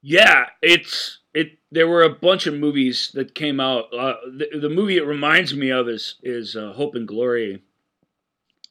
[0.02, 1.58] Yeah, it's it.
[1.70, 3.92] There were a bunch of movies that came out.
[3.94, 7.62] Uh, the, the movie it reminds me of is is uh, Hope and Glory,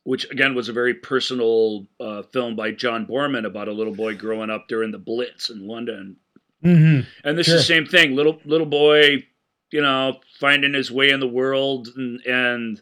[0.04, 4.16] which again was a very personal uh, film by John Boorman about a little boy
[4.16, 6.18] growing up during the Blitz in London.
[6.66, 7.08] Mm-hmm.
[7.24, 7.56] And this Sure.
[7.56, 8.16] is the same thing.
[8.16, 9.26] Little little boy,
[9.72, 12.82] you know, finding his way in the world and and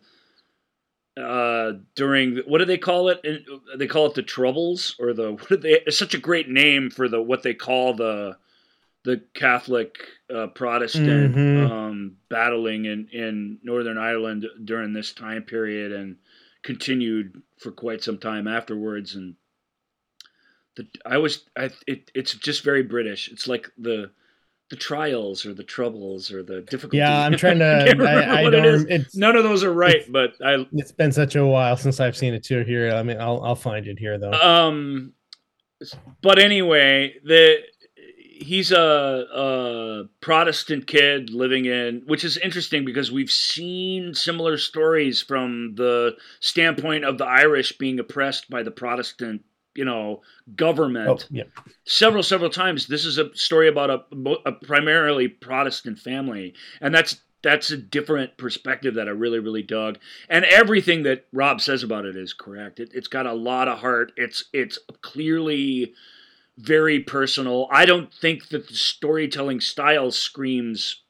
[1.18, 3.22] uh during what do they call it
[3.78, 7.10] they call it the troubles or the what they it's such a great name for
[7.10, 8.38] the what they call the
[9.04, 9.98] the catholic
[10.34, 11.70] uh, protestant Mhm.
[11.72, 16.18] um battling in in northern ireland during this time period and
[16.70, 19.34] continued for quite some time afterwards and
[20.76, 24.12] the i was i it, it's just very british it's like the
[24.70, 27.00] the trials or the troubles or the difficulties.
[27.00, 27.66] Yeah, I'm trying to.
[27.66, 29.16] I, I what don't.
[29.16, 32.36] None of those are right, but I it's been such a while since I've seen
[32.36, 32.64] it too.
[32.64, 34.32] Here, I mean, I'll I'll find it here though.
[34.32, 35.14] um
[36.22, 37.64] but anyway, the
[38.40, 38.78] he's a,
[39.34, 46.16] a Protestant kid living in which is interesting because we've seen similar stories from the
[46.40, 49.44] standpoint of the Irish being oppressed by the Protestant,
[49.76, 50.22] you know,
[50.56, 51.10] government.
[51.10, 51.44] oh, yeah.
[51.86, 54.04] several several times this is a story about a,
[54.46, 59.98] a primarily protestant family and that's that's a different perspective that i really really dug
[60.28, 63.80] and everything that rob says about it is correct it, it's got a lot of
[63.80, 65.94] heart it's it's clearly
[66.60, 71.04] very personal i don't think that the storytelling style screams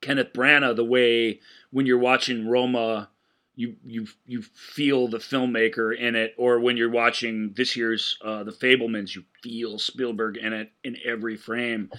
[0.00, 1.40] kenneth branagh the way
[1.70, 3.08] when you're watching roma
[3.54, 8.44] you you you feel the filmmaker in it, or when you're watching this year's uh,
[8.44, 11.90] The Fabelmans, you feel Spielberg in it in every frame.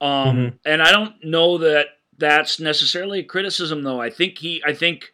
[0.00, 0.58] Um, Mhm.
[0.64, 4.00] And I don't know that that's necessarily a criticism, though.
[4.00, 5.12] I think he, I think,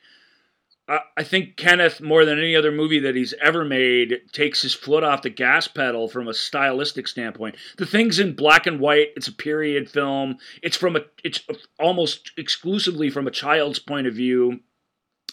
[0.88, 4.74] I, I think Kenneth more than any other movie that he's ever made takes his
[4.74, 7.56] foot off the gas pedal from a stylistic standpoint.
[7.78, 9.08] The thing's in black and white.
[9.16, 10.38] It's a period film.
[10.62, 11.40] It's from a, it's
[11.78, 14.60] almost exclusively from a child's point of view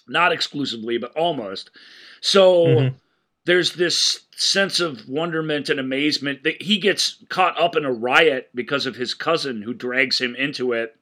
[0.07, 1.69] not exclusively, but almost.
[2.19, 2.95] So Mhm.
[3.45, 8.49] there's this sense of wonderment and amazement that he gets caught up in a riot
[8.53, 10.95] because of his cousin who drags him into it,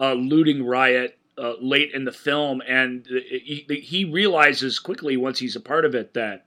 [0.00, 5.56] a looting riot uh, late in the film, and he, he realizes quickly once he's
[5.56, 6.46] a part of it that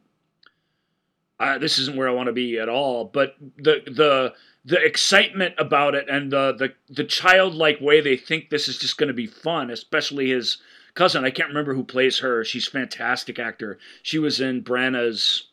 [1.40, 3.06] uh, this isn't where I want to be at all.
[3.06, 8.50] But the the the excitement about it and the the the childlike way they think
[8.50, 10.60] this is just going to be fun, especially his
[10.94, 11.26] cousin.
[11.26, 12.44] I can't remember who plays her.
[12.44, 13.78] She's fantastic actor.
[14.02, 15.50] She was in Branagh's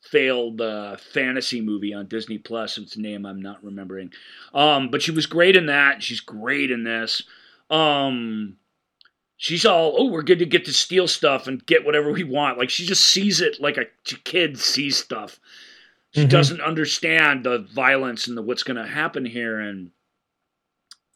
[0.00, 2.76] failed uh, fantasy movie on Disney Plus.
[2.78, 4.12] Its name I'm not remembering.
[4.52, 6.02] Um, but she was great in that.
[6.02, 7.22] She's great in this.
[7.72, 8.58] Um,
[9.36, 12.58] she's all, oh, we're good to get to steal stuff and get whatever we want.
[12.58, 13.86] Like she just sees it like a
[14.24, 15.40] kid sees stuff.
[16.12, 16.28] She mm-hmm.
[16.28, 19.90] doesn't understand the violence and the what's going to happen here, and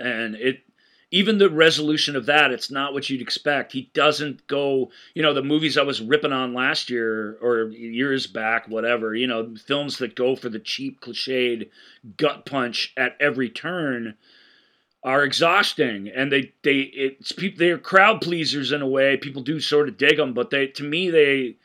[0.00, 0.62] and it
[1.10, 3.72] even the resolution of that, it's not what you'd expect.
[3.72, 8.26] He doesn't go, you know, the movies I was ripping on last year or years
[8.26, 11.70] back, whatever, you know, films that go for the cheap, cliched
[12.16, 14.14] gut punch at every turn
[15.06, 19.60] are exhausting and they they it's people they're crowd pleasers in a way people do
[19.60, 21.56] sort of dig them but they to me they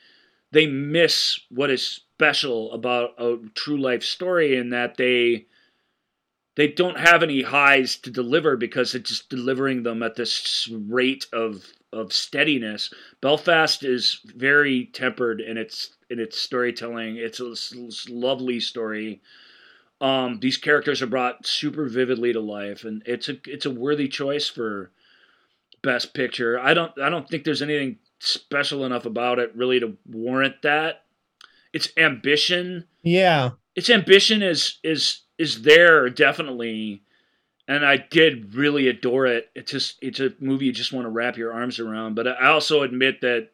[0.51, 5.45] they miss what is special about a true life story in that they
[6.55, 11.25] they don't have any highs to deliver because it's just delivering them at this rate
[11.33, 12.93] of of steadiness.
[13.21, 17.17] Belfast is very tempered in its in its storytelling.
[17.17, 19.21] It's a, it's a lovely story.
[20.01, 24.07] Um, these characters are brought super vividly to life, and it's a it's a worthy
[24.07, 24.91] choice for
[25.83, 26.59] best picture.
[26.59, 31.03] I don't I don't think there's anything special enough about it really to warrant that.
[31.71, 37.03] Its ambition, yeah, its ambition is is is there definitely
[37.71, 39.49] and I did really adore it.
[39.55, 42.15] It's just it's a movie you just want to wrap your arms around.
[42.15, 43.49] But I also admit that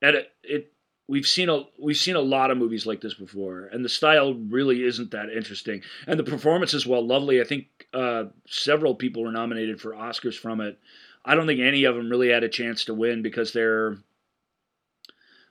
[0.00, 0.71] at it, it
[1.08, 4.34] we've seen a we've seen a lot of movies like this before, and the style
[4.34, 5.82] really isn't that interesting.
[6.06, 10.60] And the performances, while lovely, I think uh, several people were nominated for Oscars from
[10.60, 10.78] it.
[11.24, 13.98] I don't think any of them really had a chance to win because they're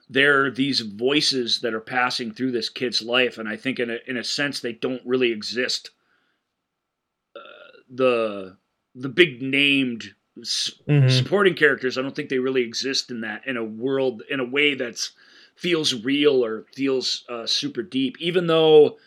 [0.08, 3.98] they're these voices that are passing through this kid's life, and I think in a
[4.06, 5.90] in a sense they don't really exist.
[7.34, 7.40] Uh,
[7.88, 8.56] the
[8.94, 11.08] the big named mm-hmm.
[11.08, 14.44] supporting characters, I don't think they really exist in that in a world in a
[14.44, 15.12] way that's
[15.62, 18.98] feels real or feels uh, super deep, even though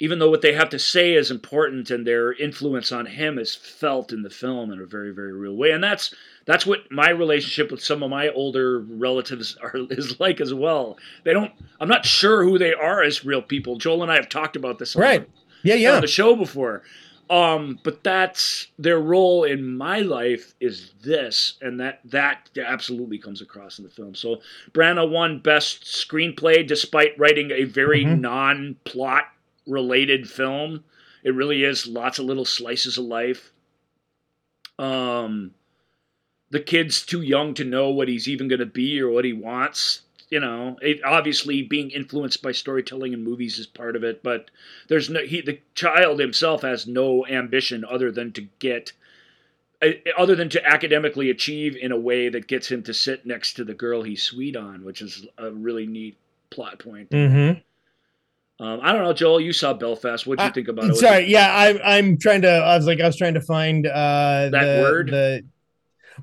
[0.00, 3.54] even though what they have to say is important and their influence on him is
[3.54, 5.72] felt in the film in a very very real way.
[5.72, 6.14] And that's
[6.46, 10.96] that's what my relationship with some of my older relatives are is like as well.
[11.24, 13.76] They don't i'm not sure who they are as real people.
[13.76, 15.28] Joel and i have talked about this right.
[15.62, 16.82] yeah yeah on the show before
[17.30, 23.40] um but that's their role in my life is this and that that absolutely comes
[23.40, 24.40] across in the film so
[24.72, 28.20] Branagh won best screenplay despite writing a very mm-hmm.
[28.20, 29.24] non-plot
[29.66, 30.84] related film.
[31.22, 33.52] It really is lots of little slices of life.
[34.78, 35.52] Um,
[36.50, 39.32] the kid's too young to know what he's even going to be or what he
[39.32, 40.02] wants.
[40.34, 44.50] You know, it, obviously being influenced by storytelling and movies is part of it, but
[44.88, 45.40] there's no he.
[45.40, 48.90] The child himself has no ambition other than to get,
[49.80, 53.52] uh, other than to academically achieve in a way that gets him to sit next
[53.54, 56.16] to the girl he's sweet on, which is a really neat
[56.50, 57.10] plot point.
[57.10, 57.60] Mm-hmm.
[58.64, 59.40] Um, I don't know, Joel.
[59.40, 60.26] You saw Belfast.
[60.26, 60.96] What do you think about it?
[60.96, 62.50] Sorry, yeah, I'm I'm trying to.
[62.50, 65.10] I was like, I was trying to find uh, that the, word.
[65.10, 65.44] The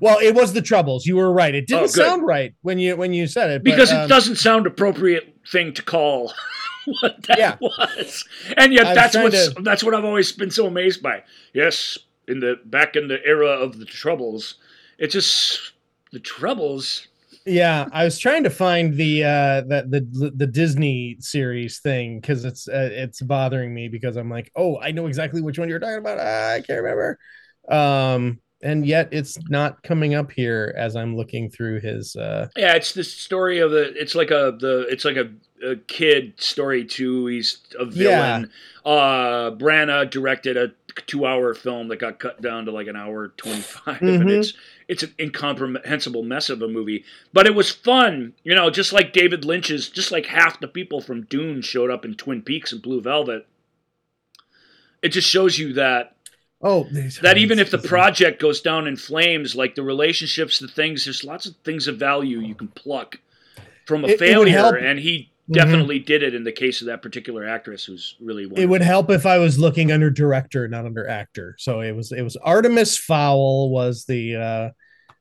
[0.00, 1.06] well, it was the troubles.
[1.06, 1.54] You were right.
[1.54, 4.08] It didn't oh, sound right when you when you said it because but, um, it
[4.08, 6.32] doesn't sound appropriate thing to call
[7.00, 7.56] what that yeah.
[7.60, 8.24] was.
[8.56, 9.54] And yet, that's what to...
[9.62, 11.22] that's what I've always been so amazed by.
[11.52, 14.56] Yes, in the back in the era of the troubles,
[14.98, 15.72] it just
[16.12, 17.08] the troubles
[17.44, 22.44] yeah, I was trying to find the uh the the, the Disney series thing because
[22.44, 25.80] it's uh, it's bothering me because I'm like, oh, I know exactly which one you're
[25.80, 26.18] talking about.
[26.20, 27.18] Ah, I can't remember.
[27.68, 32.16] Um, and yet it's not coming up here as I'm looking through his.
[32.16, 33.92] uh Yeah, it's the story of the.
[34.00, 34.86] It's like a the.
[34.88, 35.30] It's like a,
[35.66, 37.26] a kid story too.
[37.26, 38.50] He's a villain.
[38.84, 38.90] Yeah.
[38.90, 40.72] Uh, Branagh directed a
[41.06, 44.06] two-hour film that got cut down to like an hour 25 mm-hmm.
[44.06, 44.52] and it's
[44.88, 49.14] it's an incomprehensible mess of a movie but it was fun you know just like
[49.14, 52.82] david lynch's just like half the people from dune showed up in twin peaks and
[52.82, 53.46] blue velvet
[55.02, 56.14] it just shows you that
[56.62, 56.84] oh
[57.22, 61.24] that even if the project goes down in flames like the relationships the things there's
[61.24, 63.18] lots of things of value you can pluck
[63.86, 65.54] from a it, failure it and he Mm-hmm.
[65.54, 66.06] definitely mm-hmm.
[66.06, 68.62] did it in the case of that particular actress who's really wonderful.
[68.62, 72.12] it would help if i was looking under director not under actor so it was
[72.12, 74.70] it was artemis fowl was the uh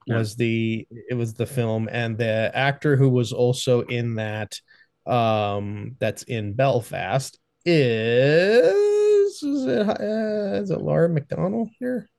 [0.05, 0.17] yeah.
[0.17, 4.61] was the it was the film and the actor who was also in that
[5.07, 9.00] um that's in belfast is
[9.43, 12.09] is it, uh, is it laura McDonald here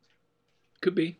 [0.80, 1.16] Could be.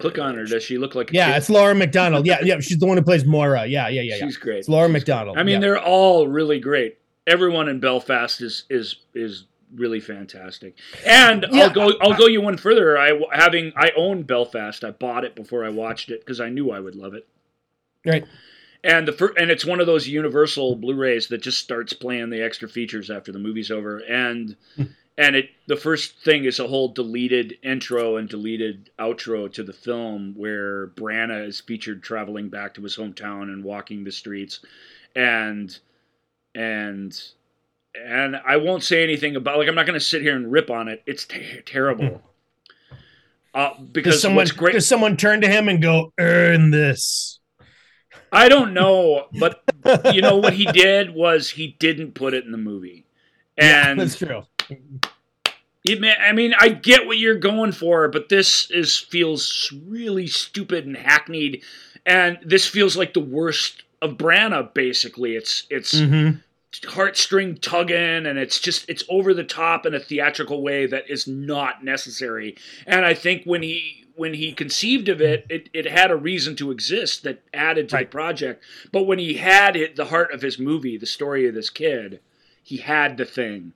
[0.00, 0.44] Click on her.
[0.44, 1.12] Does she look like?
[1.12, 2.26] yeah, it's Laura McDonald.
[2.26, 3.64] Yeah, yeah, she's the one who plays Moira.
[3.66, 4.26] Yeah, yeah, yeah, yeah.
[4.26, 4.58] She's great.
[4.58, 5.38] It's Laura McDonald.
[5.38, 5.60] I mean, yeah.
[5.60, 6.98] they're all really great.
[7.26, 9.44] Everyone in Belfast is is is
[9.74, 10.76] really fantastic.
[11.06, 12.98] And Yeah, I'll go I'll go you one further.
[12.98, 14.84] I having I own Belfast.
[14.84, 17.26] I bought it before I watched it because I knew I would love it.
[18.04, 18.24] right.
[18.84, 22.42] And the fir- and it's one of those Universal Blu-rays that just starts playing the
[22.42, 23.98] extra features after the movie's over.
[23.98, 24.56] And
[25.18, 29.72] and it the first thing is a whole deleted intro and deleted outro to the
[29.72, 34.60] film where Branagh is featured traveling back to his hometown and walking the streets,
[35.14, 35.76] and
[36.54, 37.18] and
[37.94, 40.70] and I won't say anything about like I'm not going to sit here and rip
[40.70, 41.02] on it.
[41.06, 42.22] It's ter- terrible.
[43.54, 47.38] Uh, because Does someone great does someone turn to him and go, "Earn this"?
[48.30, 49.62] I don't know, but
[50.12, 53.06] you know what he did was he didn't put it in the movie,
[53.56, 54.42] and That's true.
[55.84, 60.26] It may, I mean I get what you're going for, but this is feels really
[60.26, 61.62] stupid and hackneyed,
[62.04, 64.74] and this feels like the worst of Branagh.
[64.74, 66.38] Basically, it's it's Mm-hmm.
[66.84, 71.26] heartstring tugging and it's just it's over the top in a theatrical way that is
[71.26, 72.54] not necessary
[72.86, 76.54] and i think when he when he conceived of it it, it had a reason
[76.56, 78.06] to exist that added to Right.
[78.06, 78.62] the project
[78.92, 82.20] but when he had it the heart of his movie the story of this kid
[82.62, 83.72] he had the thing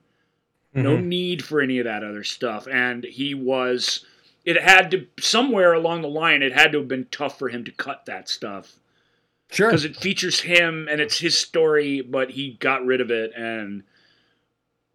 [0.73, 1.09] no Mm-hmm.
[1.09, 4.05] need for any of that other stuff and he was
[4.45, 7.63] it had to somewhere along the line it had to have been tough for him
[7.65, 8.75] to cut that stuff
[9.51, 9.67] Sure.
[9.69, 13.83] because it features him and it's his story, but he got rid of it and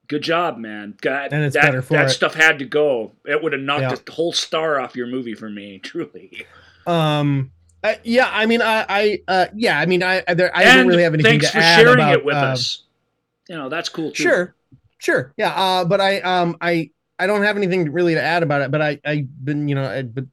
[0.09, 0.95] good job, man.
[1.03, 2.11] God, And it's that, better for that it.
[2.11, 3.12] stuff had to go.
[3.27, 3.95] It would have knocked Yeah.
[4.03, 6.47] the whole star off your movie for me, truly.
[6.87, 7.51] Um.
[7.85, 8.31] uh, yeah.
[8.33, 8.87] I mean, I.
[8.89, 9.20] I.
[9.29, 9.79] Uh, yeah.
[9.79, 10.22] I mean, I.
[10.27, 12.24] I, there, I and don't really have anything thanks to for add sharing about, it
[12.24, 12.83] with uh, us.
[13.51, 14.22] You know, that's cool too.
[14.22, 14.55] Sure.
[14.99, 15.33] Sure.
[15.37, 15.51] Yeah.
[15.51, 15.85] Uh.
[15.85, 16.21] But I.
[16.21, 16.57] Um.
[16.61, 16.91] I.
[17.19, 18.71] I don't have anything really to add about it.
[18.71, 19.01] But I.
[19.05, 19.69] I've been.
[19.69, 19.85] You know.
[19.85, 20.03] I.
[20.03, 20.25] But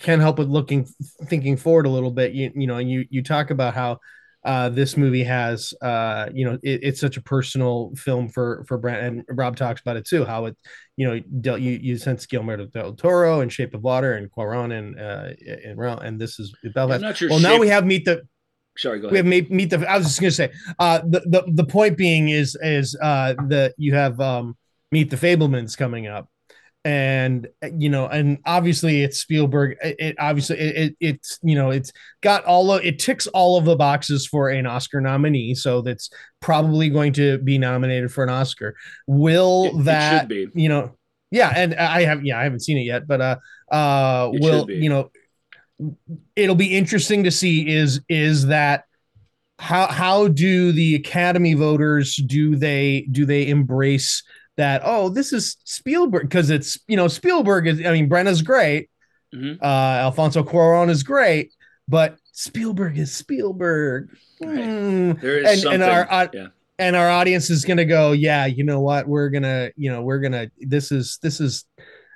[0.00, 0.86] can't help but looking,
[1.26, 2.32] thinking forward a little bit.
[2.32, 2.52] You.
[2.54, 2.78] You know.
[2.78, 3.06] You.
[3.10, 3.98] You talk about how.
[4.46, 8.76] Uh, this movie has, uh, you know, it, it's such a personal film for for
[8.76, 10.26] Brent, and Rob talks about it too.
[10.26, 10.56] How it,
[10.98, 14.78] you know, del- you you sense Guillermo del Toro and Shape of Water and Cuarón
[14.78, 15.30] and uh,
[15.64, 16.96] and and this is Belfast.
[16.96, 17.30] I'm not sure.
[17.30, 18.28] Well, now we have meet the
[18.76, 19.12] Sorry, go ahead.
[19.12, 19.88] we have meet, meet the.
[19.88, 23.72] I was just gonna say, uh, the the the point being is is uh the
[23.78, 24.56] you have um
[24.90, 26.28] meet the Fabelmans coming up,
[26.84, 27.46] and
[27.76, 29.76] you know, and obviously it's Spielberg.
[29.82, 33.56] It, it obviously it, it it's you know it's got all of it ticks all
[33.56, 36.10] of the boxes for an Oscar nominee, so that's
[36.40, 38.74] probably going to be nominated for an Oscar.
[39.06, 40.48] Will It- that should be.
[40.54, 40.96] you know?
[41.30, 43.36] Yeah, and I have yeah I haven't seen it yet, but uh
[43.72, 44.74] uh It will be.
[44.74, 45.10] you know
[46.36, 48.84] it'll be interesting to see is is that
[49.58, 54.22] how how do the academy voters do they do they embrace
[54.56, 58.88] that oh this is spielberg because it's you know spielberg is i mean Branagh's great
[59.34, 59.58] Mhm.
[59.60, 59.64] uh
[60.06, 61.52] alfonso Cuarón is great
[61.88, 64.10] but spielberg is spielberg
[64.40, 64.64] Right.
[64.64, 65.12] Hmm.
[65.20, 66.46] There is and- and our- our- yeah.
[66.78, 69.90] and our audience is going to go yeah you know what we're going to you
[69.90, 71.64] know we're going to this is this is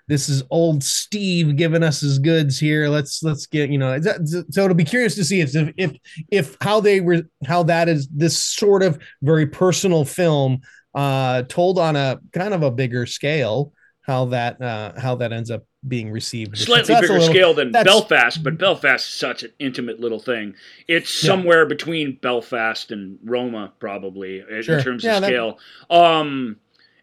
[0.08, 4.64] this is old steve giving us his goods here let's let's get you know so
[4.64, 5.92] it'll be curious to see if if
[6.30, 10.60] if how they were how that is this sort of very personal film
[10.94, 15.50] uh told on a kind of a bigger scale how that uh how that ends
[15.50, 19.14] up being received Slightly So that's a bigger little- scale than Belfast, but Belfast is
[19.14, 20.54] such an intimate little thing.
[20.88, 21.28] It's Yeah.
[21.28, 24.82] somewhere between Belfast and Roma, probably in Sure.
[24.82, 25.58] terms Yeah, of that- scale.
[25.88, 26.56] Um,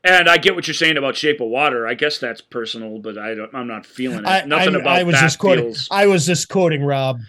[0.05, 1.87] and I get what you're saying about Shape of Water.
[1.87, 4.27] I guess that's personal, but I don't, I'm not feeling it.
[4.27, 5.87] I, Nothing I, about I was that just quoting feels.
[5.91, 7.19] i was just quoting rob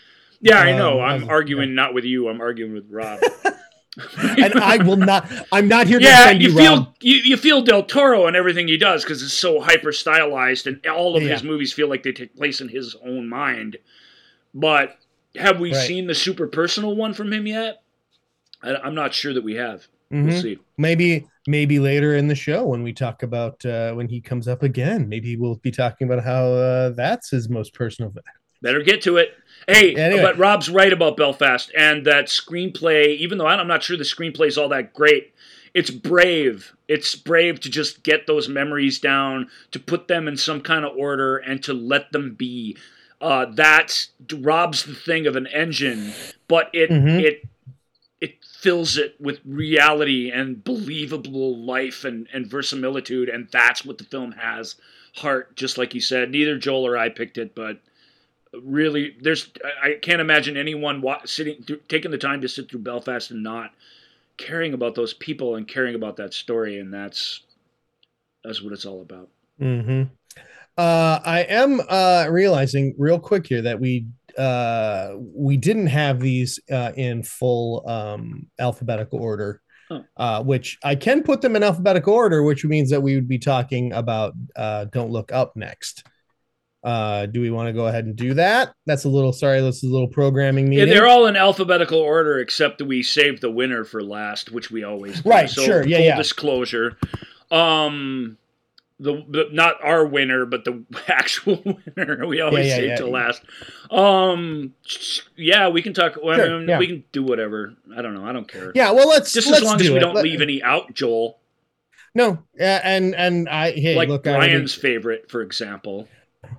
[0.40, 1.00] Yeah, I know.
[1.00, 2.28] um, I'm arguing not with you.
[2.28, 3.20] I'm arguing with Rob.
[4.18, 7.36] and i will not i'm not here to yeah, defend you you, feel you, you
[7.38, 11.22] feel Del Toro and everything he does because it's so hyper stylized, and all of
[11.22, 11.30] Yeah.
[11.30, 13.78] his movies feel like they take place in his own mind.
[14.52, 14.98] But
[15.34, 15.86] have we Right.
[15.86, 17.82] seen the super personal one from him yet?
[18.62, 19.86] I, I'm not sure that we have.
[20.12, 20.26] Mhm.
[20.26, 20.58] We'll see.
[20.76, 24.62] maybe maybe later in the show when we talk about uh when he comes up
[24.62, 28.12] again maybe we'll be talking about how uh that's his most personal
[28.62, 29.34] Better get to it.
[29.68, 30.22] Hey, Anyway.
[30.22, 33.14] but Rob's right about Belfast and that screenplay.
[33.18, 35.34] Even though I'm not sure the screenplay is all that great,
[35.74, 36.74] it's brave.
[36.88, 40.96] It's brave to just get those memories down, to put them in some kind of
[40.96, 42.76] order, and to let them be.
[43.20, 44.06] Uh, that
[44.40, 46.12] robs the thing of an engine,
[46.48, 47.20] but it Mhm.
[47.20, 47.48] it it
[48.66, 54.32] fills it with reality and believable life and, and verisimilitude, and that's what the film
[54.32, 54.74] has.
[55.14, 56.32] Heart, just like you said.
[56.32, 57.78] Neither Joel or I picked it, but
[58.60, 63.44] really there's I- can't imagine anyone sitting taking the time to sit through Belfast and
[63.44, 63.70] not
[64.36, 67.42] caring about those people and caring about that story and that's
[68.42, 69.28] that's what it's all about.
[69.60, 70.12] Mm-hmm.
[70.76, 74.06] Uh, I am uh, realizing real quick here that we
[74.38, 80.04] uh, we didn't have these uh, in full um, alphabetical order, Oh.
[80.16, 83.38] uh, which I can put them in alphabetical order, which means that we would be
[83.38, 86.02] talking about uh, "Don't Look Up" next.
[86.82, 88.72] Uh, do we want to go ahead and do that?
[88.86, 89.60] That's a little sorry.
[89.60, 93.40] This is a little programming Yeah, they're all in alphabetical order except that we saved
[93.42, 95.28] the winner for last, which we always do.
[95.30, 96.16] Right, So, sure, yeah, full yeah.
[96.16, 96.96] disclosure.
[97.50, 98.38] Um
[98.98, 101.62] the, the not our winner, but the actual
[101.96, 102.26] winner.
[102.26, 102.96] We always yeah, save yeah.
[102.96, 103.42] till last.
[103.90, 104.74] Um
[105.36, 106.78] yeah, we can talk well, I mean, yeah.
[106.78, 107.74] we can do whatever.
[107.96, 108.26] I don't know.
[108.26, 108.72] I don't care.
[108.74, 110.00] yeah, well, let's Just let's as long as we it.
[110.00, 111.38] don't Let- leave any out, Joel.
[112.14, 116.08] No, uh, and and I hey like look, I Brian's favorite, for example.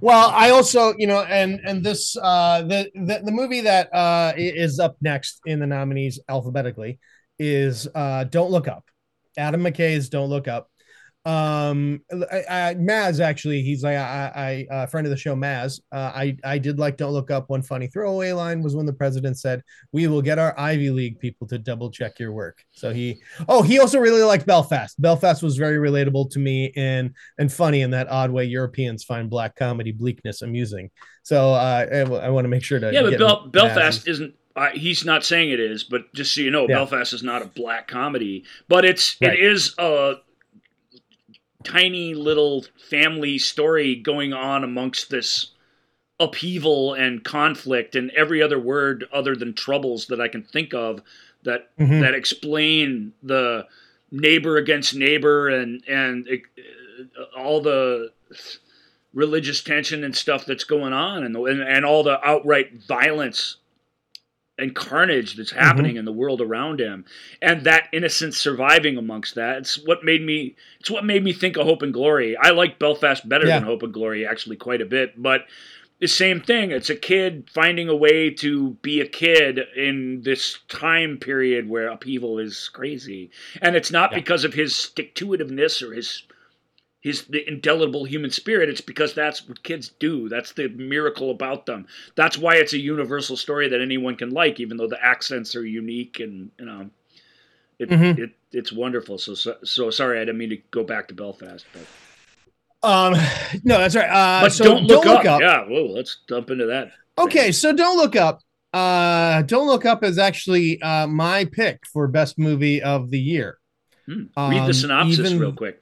[0.01, 4.33] Well, I also, you know, and and this uh the the, the movie that uh
[4.37, 6.99] is up next in the nominees alphabetically
[7.39, 8.85] is uh Don't Look Up.
[9.35, 10.69] Adam McKay's Don't Look Up.
[11.27, 11.99] Um
[12.31, 15.81] I, I, Maz actually, he's like I I uh, friend of the show Maz.
[15.91, 17.49] Uh, I I did like Don't Look Up.
[17.49, 19.61] One funny throwaway line was when the president said,
[19.91, 23.61] "We will get our Ivy League people to double check your work." So he Oh,
[23.61, 24.99] he also really liked Belfast.
[25.01, 29.29] Belfast was very relatable to me and and funny in that odd way Europeans find
[29.29, 30.89] black comedy bleakness amusing.
[31.23, 34.33] So uh, I, want to make sure to Yeah, but Bel- Maz's- Belfast isn't.
[34.55, 36.77] Uh, he's not saying it is, but just so you know, Yeah.
[36.77, 39.33] Belfast is not a black comedy, but it's Right.
[39.33, 40.15] it is a
[41.71, 45.51] tiny little family story going on amongst this
[46.19, 51.01] upheaval and conflict and every other word other than troubles that I can think of
[51.43, 52.01] that Mhm.
[52.01, 53.67] that explain the
[54.11, 58.11] neighbor against neighbor and and uh, all the
[59.13, 63.57] religious tension and stuff that's going on and, and and all the outright violence
[64.57, 65.59] and carnage that's mm-hmm.
[65.59, 67.05] happening in the world around him.
[67.41, 71.57] And that innocence surviving amongst that it's what made me it's what made me think
[71.57, 72.35] of hope and glory.
[72.37, 73.59] I like belfast better Yeah.
[73.59, 75.45] than hope and glory actually quite a bit but
[75.99, 76.69] the same thing.
[76.69, 81.87] It's a kid finding a way to be a kid in this time period where
[81.87, 83.31] upheaval is crazy.
[83.63, 84.19] And it's not Yeah.
[84.19, 86.21] because of his stick to itiveness or his
[87.01, 91.65] his the indelible human spirit it's because that's what kids do that's the miracle about
[91.65, 91.85] them
[92.15, 95.65] that's why it's a universal story that anyone can like even though the accents are
[95.65, 96.89] unique and you know
[97.79, 98.17] it, Mhm.
[98.17, 101.65] it it's wonderful so, so so sorry i didn't mean to go back to belfast
[101.73, 101.81] but,
[102.87, 103.13] Um,
[103.63, 104.09] no, that's right.
[104.09, 105.41] Uh, but so don't, look, up.
[105.41, 108.41] yeah whoa let's jump into that Okay, so don't look up.
[108.71, 113.57] Uh, don't look up is actually uh my pick for best movie of the year.
[114.05, 114.25] Hmm.
[114.37, 115.81] read Um, the synopsis even- real quick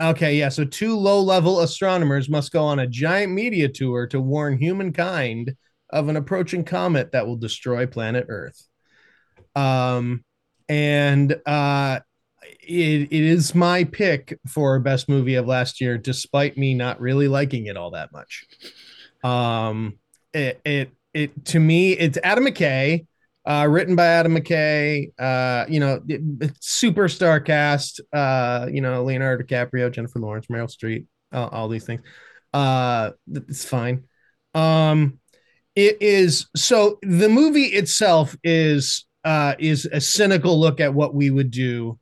[0.00, 0.50] Okay, yeah.
[0.50, 5.56] So two low-level astronomers must go on a giant media tour to warn humankind
[5.90, 8.62] of an approaching comet that will destroy planet Earth.
[9.54, 10.22] Um,
[10.68, 12.00] and uh,
[12.42, 17.28] it, it is my pick for best movie of last year, despite me not really
[17.28, 18.44] liking it all that much.
[19.24, 19.98] Um,
[20.34, 23.06] it it it to me, it's Adam McKay
[23.46, 25.12] uh, written by Adam McKay.
[25.18, 26.20] Uh, you know, it-
[26.60, 28.00] superstar cast.
[28.12, 32.02] Uh, you know, Leonardo DiCaprio, Jennifer Lawrence, Meryl Streep, all, all these things.
[32.52, 34.04] Uh, it's fine.
[34.54, 35.20] Um,
[35.74, 41.30] it is so the movie itself is uh is a cynical look at what we
[41.30, 41.98] would do.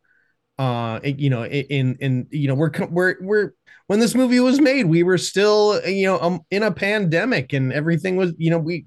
[0.58, 3.50] Uh, you know, in in you know we're we're we're
[3.88, 7.72] when this movie was made, we were still you know um, in a pandemic and
[7.72, 8.86] everything was you know we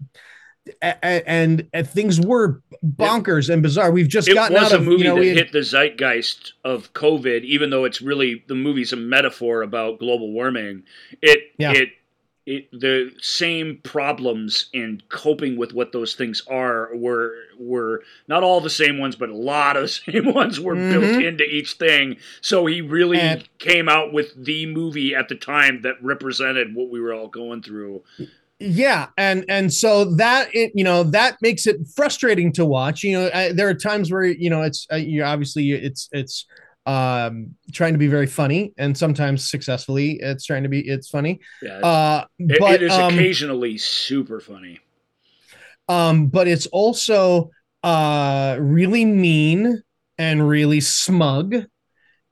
[0.82, 3.92] and, and things were bonkers and bizarre.
[3.92, 6.54] We've just it gotten out a of movie you know that had- hit the zeitgeist
[6.64, 10.84] of COVID, even though it's really the movie's a metaphor about global warming.
[11.22, 11.74] It Yeah.
[11.74, 11.90] it
[12.46, 18.62] it the same problems in coping with what those things are were were not all
[18.62, 21.26] the same ones, but a lot of the same ones were built Mhm.
[21.28, 22.16] into each thing.
[22.40, 26.90] So he really And- came out with the movie at the time that represented what
[26.90, 28.04] we were all going through.
[28.60, 33.14] Yeah and and so that it you know that makes it frustrating to watch you
[33.20, 36.46] know I, there are times where you know it's uh, you obviously it's it's
[36.88, 41.40] um trying to be very funny and sometimes successfully it's trying to be it's funny
[41.62, 44.80] Yeah, uh it- but it is um, occasionally super funny.
[45.88, 47.52] um but it's also
[47.84, 49.82] uh really mean
[50.18, 51.56] and really smug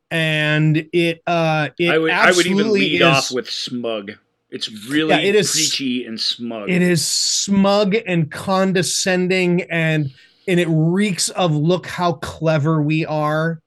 [0.09, 4.13] and it uh it I would I would even lead is- off with smug.
[4.55, 6.69] It's really Yeah, it is- preachy and smug.
[6.69, 10.09] It is smug and condescending and
[10.47, 13.61] and it reeks of look how clever we are.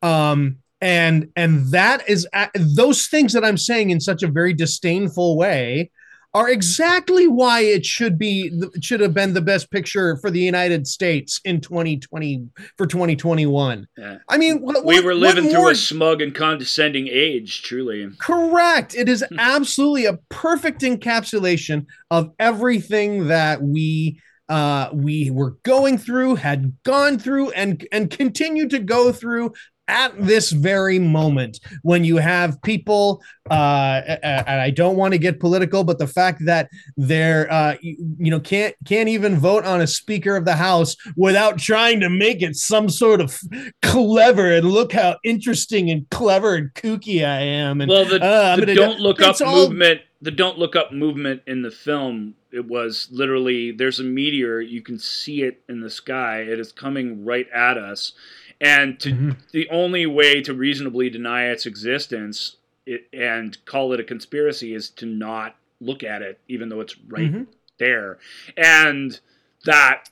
[0.00, 5.36] Um and and that is those things that I'm saying in such a very disdainful
[5.36, 5.90] way
[6.34, 10.40] are exactly why it should be it should have been the best picture for the
[10.40, 13.86] United States in 2020 for 2021.
[13.96, 14.18] Yeah.
[14.28, 18.10] I mean, what, we were living through more- a smug and condescending age, truly.
[18.18, 18.94] Correct.
[18.96, 19.38] It Hmm.
[19.38, 27.18] absolutely a perfect encapsulation of everything that we uh we were going through, had gone
[27.18, 29.52] through and and continue to go through
[29.88, 35.40] at this very moment when you have people uh and I don't want to get
[35.40, 39.86] political but the fact that they're uh you, know can't can't even vote on a
[39.86, 43.38] speaker of the house without trying to make it some sort of
[43.82, 48.56] clever and look how interesting and clever and kooky I am and Well, the, uh,
[48.56, 52.64] the don't look up all- movement, the don't look up movement in the film, it
[52.64, 57.24] was literally there's a meteor, you can see it in the sky, it is coming
[57.24, 58.12] right at us,
[58.60, 59.36] and to Mhm.
[59.52, 64.90] the only way to reasonably deny its existence it, and call it a conspiracy is
[64.90, 67.46] to not look at it, even though it's right Mhm.
[67.78, 68.18] there,
[68.56, 69.18] and
[69.64, 70.08] that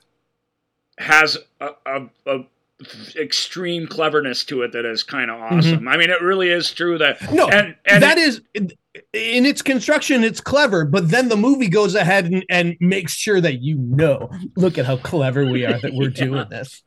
[0.97, 2.39] has a, a, a
[3.15, 5.87] extreme cleverness to it that is kind of awesome.
[5.87, 7.35] I mean, it really is true that Mm-hmm.
[7.35, 11.95] No, and and that is in its construction it's clever but then the movie goes
[11.95, 15.93] ahead and, and makes sure that you know look at how clever we are that
[15.93, 16.25] we're Yeah.
[16.25, 16.83] doing this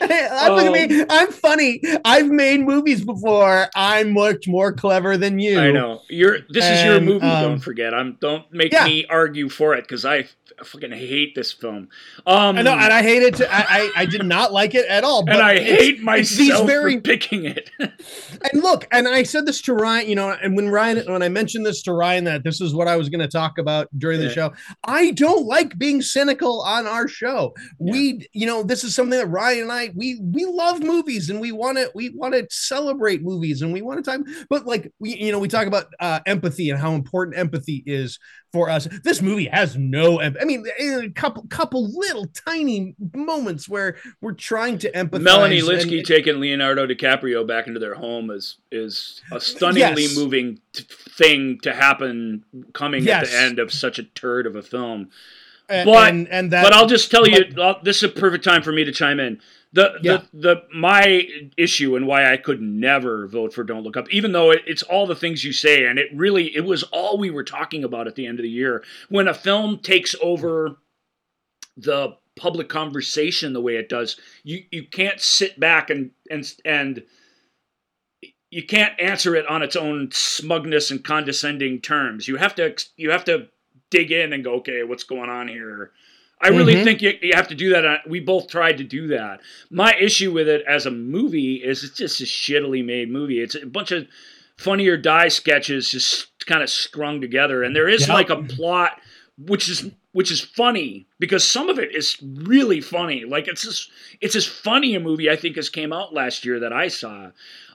[0.00, 5.38] look at me Um, i'm funny i've made movies before i'm much more clever than
[5.38, 6.38] you I know you're.
[6.48, 7.26] This is your movie.
[7.26, 7.92] um, don't forget.
[7.94, 8.16] I'm.
[8.20, 8.84] Don't make Yeah.
[8.84, 10.26] me argue for it because I
[10.64, 11.88] fucking hate this film.
[12.26, 13.36] Um, I know, and I hate it.
[13.36, 13.44] Too.
[13.50, 15.20] I, I I did not like it at all.
[15.28, 17.70] and I hate myself very for picking it.
[17.78, 21.28] and look, and I said this to Ryan, you know, and when Ryan, when I
[21.28, 24.20] mentioned this to Ryan that this is what I was going to talk about during
[24.20, 24.32] the Yeah.
[24.32, 24.52] show,
[24.84, 27.54] I don't like being cynical on our show.
[27.78, 31.40] We, you know, this is something that Ryan and I, we we love movies and
[31.40, 34.20] we want to we want to celebrate movies and we want to talk,
[34.50, 38.18] but like we, you know, we talk about uh, empathy and how important empathy is
[38.52, 38.88] for us.
[39.04, 44.78] This movie has no, I mean, a couple couple little tiny moments where we're trying
[44.78, 45.20] to empathize.
[45.22, 50.16] Melanie and- taking Leonardo DiCaprio back into their home is is a stunningly Yes.
[50.16, 54.62] moving t- thing to happen coming at the end of such a turd of a
[54.62, 55.10] film.
[55.68, 58.08] and, But- and, and that but I'll just tell you, but- I'll- this is a
[58.08, 59.40] perfect time for me to chime in.
[59.72, 60.22] The, Yeah.
[60.32, 64.32] the the my issue and why I could never vote for Don't Look Up, even
[64.32, 67.30] though it, it's all the things you say, and it really it was all we
[67.30, 70.76] were talking about at the end of the year when a film takes over
[71.76, 74.18] the public conversation the way it does.
[74.44, 77.02] You you can't sit back and and and
[78.50, 82.28] you can't answer it on its own smugness and condescending terms.
[82.28, 83.48] You have to you have to
[83.90, 85.90] dig in and go, okay, what's going on here?
[86.40, 86.84] I really Mhm.
[86.84, 88.08] think you, you have to do that.
[88.08, 89.40] We both tried to do that.
[89.70, 93.40] My issue with it as a movie is it's just a shittily made movie.
[93.40, 94.06] It's a bunch of
[94.58, 98.14] funny or die sketches just kind of strung together, and there is Yeah.
[98.14, 99.00] like a plot
[99.38, 103.24] which is which is funny because some of it is really funny.
[103.26, 103.90] Like it's just,
[104.22, 107.32] it's as funny a movie I think as came out last year that I saw,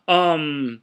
[0.08, 0.82] um,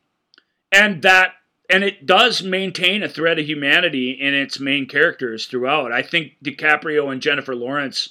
[0.70, 1.33] and that
[1.69, 5.93] and it does maintain a thread of humanity in its main characters throughout.
[5.93, 8.09] I think DiCaprio and Jennifer Lawrence,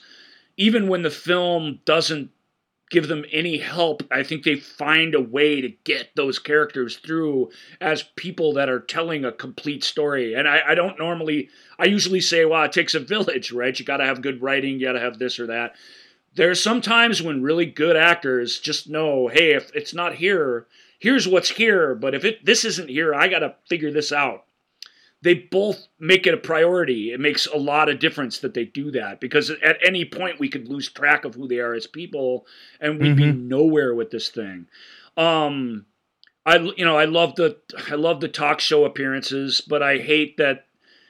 [0.57, 2.29] even when the film doesn't
[2.89, 7.49] give them any help, I think they find a way to get those characters through
[7.81, 10.33] as people that are telling a complete story.
[10.35, 13.77] And I, I don't normally, I usually say, well, it takes a village, right?
[13.77, 15.75] You got to have good writing, you got to have this or that.
[16.35, 20.67] There's some times when really good actors just know, hey, if it's not here,
[20.99, 24.45] here's what's here, but if it this isn't here, I got to figure this out.
[25.21, 27.11] They both make it a priority.
[27.11, 30.47] It makes a lot of difference that they do that because at any point we
[30.47, 32.45] could lose track of who they are as people
[32.79, 34.67] and we'd be nowhere with this thing.
[35.17, 35.85] Um
[36.45, 37.57] I you know, I love the
[37.89, 40.67] I love the talk show appearances, but I hate that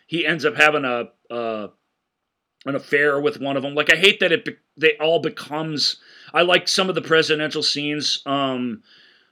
[0.08, 1.68] he ends up having a uh
[2.66, 3.76] an affair with one of them.
[3.76, 5.98] Like I hate that it be- they all becomes
[6.34, 8.84] I like some of the presidential scenes um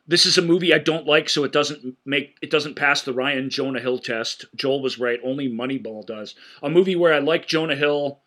[0.08, 3.14] this is a movie I don't like, so it doesn't make it doesn't pass the
[3.14, 4.45] Ryan Jonah Hill test.
[4.56, 6.36] Joel was right; only Moneyball does.
[6.62, 8.22] A movie where I like Jonah Hill,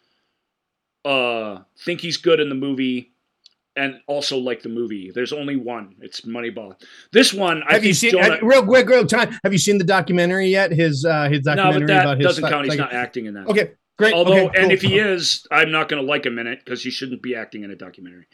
[1.05, 3.12] uh, think he's good in the movie,
[3.76, 5.12] and also like the movie.
[5.14, 5.95] There's only one.
[6.01, 6.81] It's Moneyball.
[7.12, 8.35] This one, I have you think seen Jonah.
[8.35, 9.39] have- real quick, real time?
[9.45, 10.72] Have you seen the documentary yet?
[10.72, 12.64] His uh his no, documentary but that about his doesn't count.
[12.64, 13.47] He's psych- not acting in that.
[13.47, 14.14] Okay, great.
[14.14, 16.82] Although, okay, and if he is, I'm not going to like him in it because
[16.82, 18.26] he shouldn't be acting in a documentary.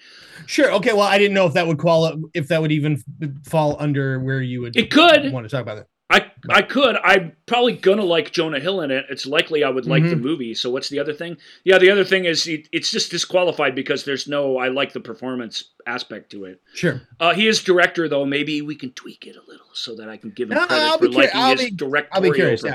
[0.46, 0.92] sure, okay.
[0.92, 3.02] Well, I didn't know if that would qualify, if that would even
[3.44, 5.32] fall under where you would It could.
[5.32, 5.88] want to talk about it.
[6.10, 6.96] I I could.
[7.02, 9.06] I'm probably gonna like Jonah Hill in it.
[9.08, 10.20] It's likely I would like the Mhm.
[10.20, 10.52] movie.
[10.54, 11.38] So what's the other thing?
[11.64, 15.00] Yeah, the other thing is it, it's just disqualified because there's no I like the
[15.00, 16.60] performance aspect to it.
[16.74, 17.00] Sure.
[17.18, 18.26] Uh, he is director though.
[18.26, 20.84] Maybe we can tweak it a little so that I can give him No, credit
[20.84, 22.74] I'll for be liking I'll his be- directorial curious, yeah.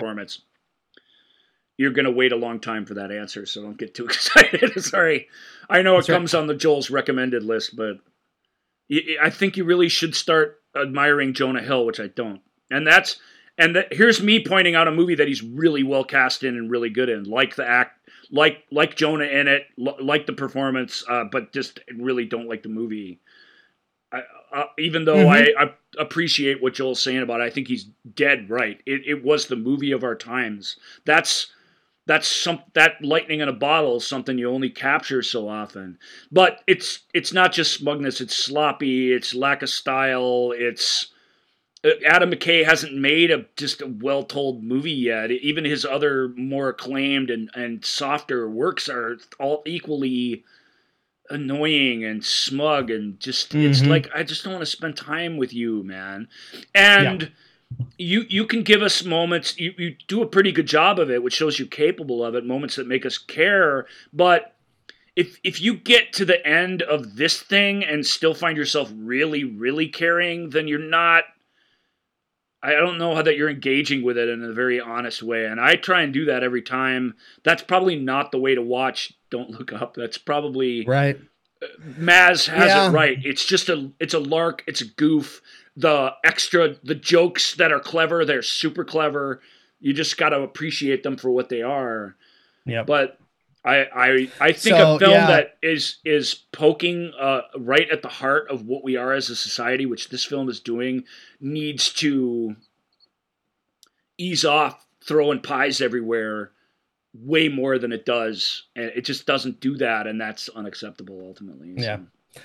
[1.79, 4.83] You're going to wait a long time for that answer, so don't get too excited.
[4.83, 5.29] Sorry.
[5.69, 6.41] I know That's it comes right.
[6.41, 7.99] on the Joel's recommended list, but
[9.21, 12.41] I think you really should start admiring Jonah Hill, which I don't.
[12.69, 13.17] And that's
[13.57, 16.69] and that, here's me pointing out a movie that he's really well cast in and
[16.69, 21.23] really good in, like the act, like like Jonah in it, like the performance, uh,
[21.31, 23.21] but just really don't like the movie.
[24.11, 25.57] I, uh, even though mm-hmm.
[25.57, 28.81] I, I, appreciate what Joel's saying about it, I think he's dead right.
[28.85, 30.77] It, it was the movie of our times.
[31.05, 31.51] That's
[32.09, 35.99] that's some that lightning in a bottle is something you only capture so often.
[36.31, 38.19] But it's it's not just smugness.
[38.19, 39.13] It's sloppy.
[39.13, 40.51] It's lack of style.
[40.57, 41.13] It's
[41.85, 45.29] uh, Adam McKay hasn't made a just a well told movie yet.
[45.29, 50.43] Even his other more acclaimed and and softer works are all equally
[51.29, 53.69] annoying and smug and just mm-hmm.
[53.69, 56.27] it's like I just don't want to spend time with you, man.
[56.73, 57.21] And.
[57.21, 57.27] Yeah
[57.97, 61.21] you you can give us moments you, you do a pretty good job of it
[61.21, 63.85] which shows you capable of it moments that make us care.
[64.13, 64.55] But
[65.15, 69.43] if if you get to the end of this thing and still find yourself really
[69.43, 71.25] really caring then you're not
[72.61, 75.45] I don't know how that you're engaging with it in a very honest way.
[75.45, 77.13] And I try and do that every time.
[77.43, 79.93] That's probably not the way to watch don't look up.
[79.95, 81.17] That's probably right.
[81.81, 82.89] Maz has yeah.
[82.89, 83.17] it right.
[83.23, 85.41] It's just a it's a lark, it's a goof
[85.75, 89.41] the extra the jokes that are clever they're super clever
[89.79, 92.15] you just got to appreciate them for what they are
[92.65, 93.19] yeah but
[93.63, 95.27] I, I I think so, a film yeah.
[95.27, 99.35] that is is poking uh, right at the heart of what we are as a
[99.35, 101.03] society, which this film is doing,
[101.41, 102.55] needs to
[104.17, 106.51] ease off throwing pies everywhere
[107.13, 111.75] way more than it does, and it just doesn't do that, and that's unacceptable ultimately.
[111.77, 111.83] So.
[111.83, 112.41] Yeah.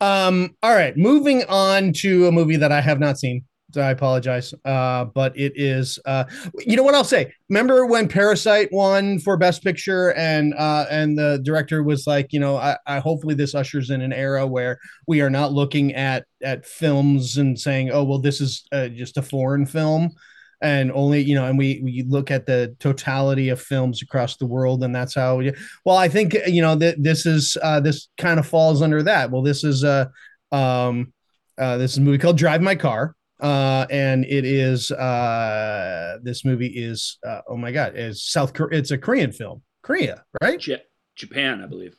[0.00, 3.44] Um, all right, moving on to a movie that I have not seen.
[3.74, 4.54] So I apologize.
[4.64, 6.24] Uh, but it is uh
[6.58, 7.34] you know what I'll say.
[7.50, 12.40] Remember when Parasite won for Best Picture and uh and the director was like, you
[12.40, 16.24] know, I, I hopefully this ushers in an era where we are not looking at
[16.42, 20.12] at films and saying, oh well, this is uh, just a foreign film
[20.60, 24.46] and only you know and we we look at the totality of films across the
[24.46, 25.52] world and that's how we,
[25.84, 29.30] well i think you know that this is uh this kind of falls under that.
[29.30, 30.10] Well this is a
[30.52, 31.12] um
[31.58, 36.44] uh this is a movie called drive my car uh and it is uh this
[36.44, 39.62] movie is uh, oh my god is south korea it's a korean film.
[39.82, 40.58] Korea right?
[40.58, 40.82] J-
[41.14, 41.96] japan i believe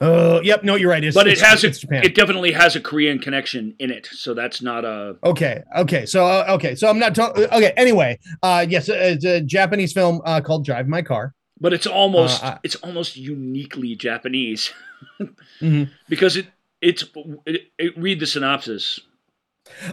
[0.00, 0.62] Oh, yep.
[0.62, 1.02] No, you're right.
[1.02, 1.72] It's, but it has a,
[2.04, 5.16] it definitely has a Korean connection in it, so that's not a.
[5.24, 5.62] Okay.
[5.76, 6.06] Okay.
[6.06, 6.76] So uh, okay.
[6.76, 7.44] So I'm not talking.
[7.44, 7.72] Okay.
[7.76, 11.34] Anyway, uh, yes, it's a Japanese film uh, called Drive My Car.
[11.60, 14.72] But it's almost uh, it's almost uniquely Japanese,
[15.20, 15.84] mm-hmm.
[16.08, 16.46] because it
[16.80, 17.04] it's
[17.46, 19.00] it, it, read the synopsis.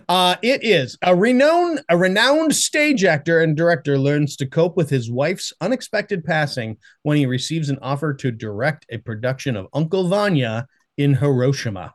[0.09, 4.89] Uh, it is a renowned a renowned stage actor and director learns to cope with
[4.89, 10.07] his wife's unexpected passing when he receives an offer to direct a production of Uncle
[10.07, 10.67] Vanya
[10.97, 11.93] in Hiroshima.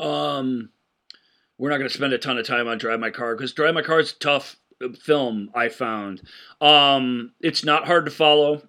[0.00, 0.70] Um,
[1.58, 3.74] we're not going to spend a ton of time on Drive My Car because Drive
[3.74, 5.50] My Car is a tough uh, film.
[5.54, 6.22] I found
[6.60, 8.62] um, it's not hard to follow.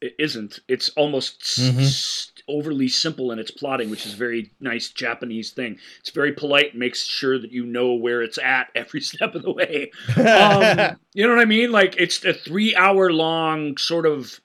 [0.00, 0.60] It isn't.
[0.68, 5.78] It's almost mm-hmm overly simple in its plotting, which is a very nice Japanese thing.
[6.00, 9.52] It's very polite, makes sure that you know where it's at every step of the
[9.52, 9.90] way.
[10.16, 11.72] Um, you know what I mean?
[11.72, 14.40] Like it's a three hour long sort of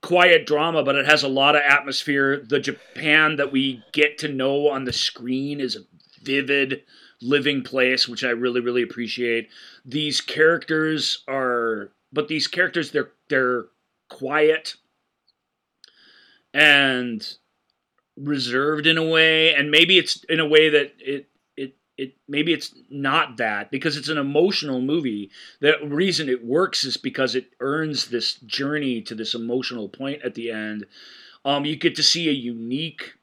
[0.00, 2.42] quiet drama, but it has a lot of atmosphere.
[2.44, 5.80] The Japan that we get to know on the screen is a
[6.22, 6.82] vivid,
[7.20, 9.48] living place, which I really, really appreciate.
[9.84, 13.66] These characters are, but these characters they're they're
[14.08, 14.74] quiet
[16.54, 17.36] and
[18.16, 22.52] reserved in a way and maybe it's in a way that it it it maybe
[22.52, 25.30] it's not that because it's an emotional movie.
[25.60, 30.34] The reason it works is because it earns this journey to this emotional point at
[30.34, 30.86] the end.
[31.44, 33.14] Um you get to see a unique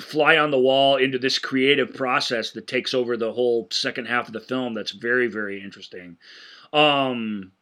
[0.00, 4.26] fly on the wall into this creative process that takes over the whole second half
[4.26, 6.16] of the film that's very very interesting.
[6.72, 7.52] Um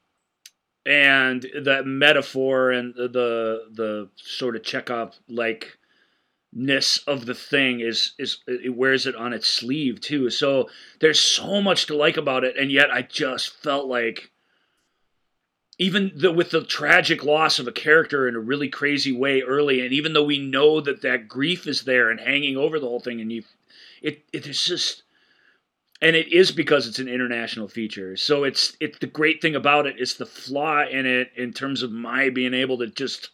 [0.86, 5.78] and that metaphor and the the, the sort of Chekhov like
[6.52, 10.30] ness of the thing is is it wears it on its sleeve too.
[10.30, 10.68] So
[11.00, 14.30] there's so much to like about it, and yet I just felt like
[15.78, 19.80] even the, with the tragic loss of a character in a really crazy way early,
[19.80, 23.00] and even though we know that that grief is there and hanging over the whole
[23.00, 23.44] thing, and you,
[24.02, 25.02] it it is just
[26.02, 28.16] and it is because it's an international feature.
[28.16, 31.82] So it's it's the great thing about it, is the flaw in it in terms
[31.82, 33.30] of my being able to just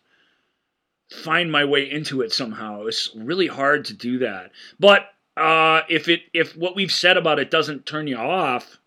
[1.10, 2.86] find my way into it somehow.
[2.86, 4.50] It's really hard to do that.
[4.80, 5.06] But
[5.36, 8.78] uh, if it if what we've said about it doesn't turn you off,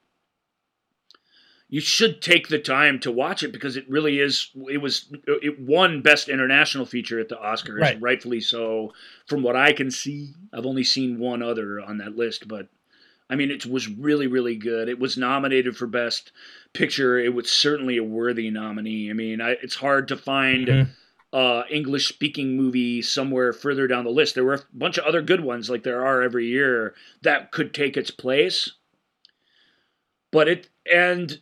[1.69, 4.49] you should take the time to watch it because it really is.
[4.69, 8.01] It was it won best international feature at the Oscars, Right.
[8.01, 8.93] rightfully so.
[9.27, 12.67] From what I can see, I've only seen one other on that list, but
[13.29, 14.89] I mean, it was really really good.
[14.89, 16.31] It was nominated for best
[16.73, 17.19] picture.
[17.19, 19.09] It was certainly a worthy nominee.
[19.09, 20.67] I mean, I, it's hard to find.
[20.67, 20.87] Mhm.
[21.31, 24.33] Uh, English speaking movie somewhere further down the list.
[24.33, 27.71] There were a bunch of other good ones, like there are every year, that could
[27.71, 28.71] take its place.
[30.31, 31.39] But it and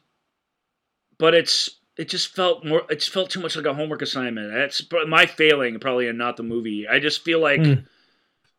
[1.17, 4.81] but it's it just felt more it felt too much like a homework assignment that's
[5.07, 7.73] my failing probably and not the movie i just feel like Hmm.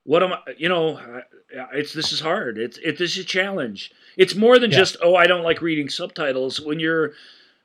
[0.08, 0.98] What am i you know
[1.74, 2.56] it's this is hard.
[2.58, 3.92] It's it this is a challenge.
[4.16, 4.78] It's more than Yeah.
[4.78, 6.60] just oh i don't like reading subtitles.
[6.60, 7.12] When you're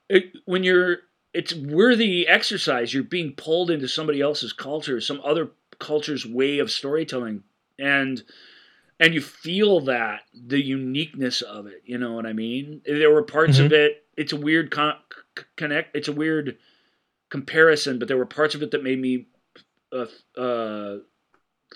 [0.09, 0.97] it, when you're
[1.33, 2.93] it's worthy exercise.
[2.93, 5.45] You're being pulled into somebody else's culture some other
[5.79, 7.43] culture's way of storytelling.
[7.79, 8.21] And
[8.99, 11.81] and you feel that the uniqueness of it.
[11.85, 12.81] You know what i mean?
[12.85, 14.99] There were parts of it it's a weird con-
[15.55, 16.57] connect it's a weird
[17.29, 19.27] comparison but there were parts of it that made me
[19.91, 20.05] uh,
[20.39, 20.97] uh,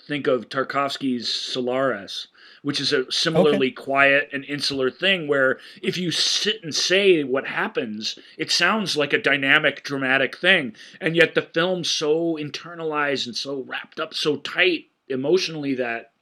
[0.06, 2.28] think of tarkovsky's solaris
[2.62, 7.46] which is a similarly quiet and insular thing where if you sit and say what
[7.46, 10.74] happens it sounds like a dynamic dramatic thing.
[11.00, 16.12] And yet the film's so internalized and so wrapped up so tight emotionally that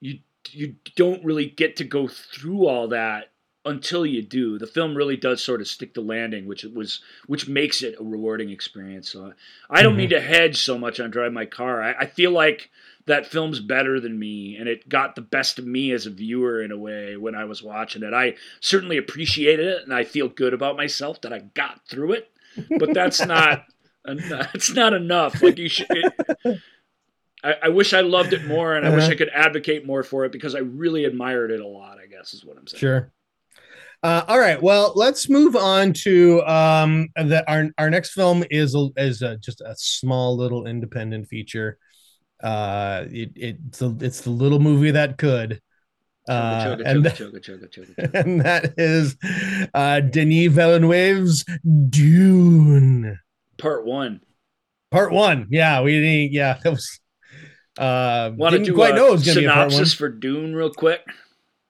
[0.00, 0.18] you
[0.50, 3.32] you don't really get to go through all that
[3.68, 4.58] until you do.
[4.58, 7.94] The film really does sort of stick the landing, which it was, which makes it
[8.00, 9.08] a rewarding experience.
[9.10, 9.32] So
[9.70, 9.98] I don't Mhm.
[9.98, 11.82] mean to hedge so much on Drive My Car.
[11.82, 12.70] I, I feel like
[13.06, 16.60] that film's better than me, and it got the best of me as a viewer
[16.62, 18.12] in a way when I was watching it.
[18.12, 22.30] I certainly appreciated it, and I feel good about myself that I got through it.
[22.78, 23.64] But that's not.
[24.04, 25.42] That's not enough.
[25.42, 25.86] Like you should.
[25.90, 26.60] It,
[27.44, 29.12] I, I wish I loved it more, and I wish Uh-huh.
[29.12, 31.98] I could advocate more for it because I really admired it a lot.
[32.02, 32.80] I guess is what I'm saying.
[32.80, 33.12] Sure.
[34.02, 34.62] Uh, all right.
[34.62, 39.36] Well, let's move on to um, the our our next film is a, is a,
[39.38, 41.78] just a small little independent feature.
[42.42, 45.60] Uh, it, it's a, it's the little movie that could.
[46.28, 47.06] Uh, and,
[48.14, 49.16] and that is
[49.74, 51.44] uh, Denis Villeneuve's
[51.88, 53.18] Dune.
[53.56, 54.20] Part one.
[54.90, 55.46] Part one.
[55.50, 56.32] Yeah, we didn't.
[56.32, 57.00] Yeah, that was.
[57.76, 59.70] Uh, Want to do quite a know it was going to be a part one.
[59.70, 61.00] synopsis for Dune real quick?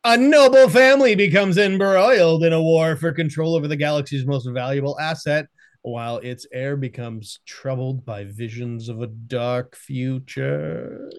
[0.05, 4.99] A noble family becomes embroiled in a war for control over the galaxy's most valuable
[5.01, 5.47] asset,
[5.83, 11.11] while its heir becomes troubled by visions of a dark future.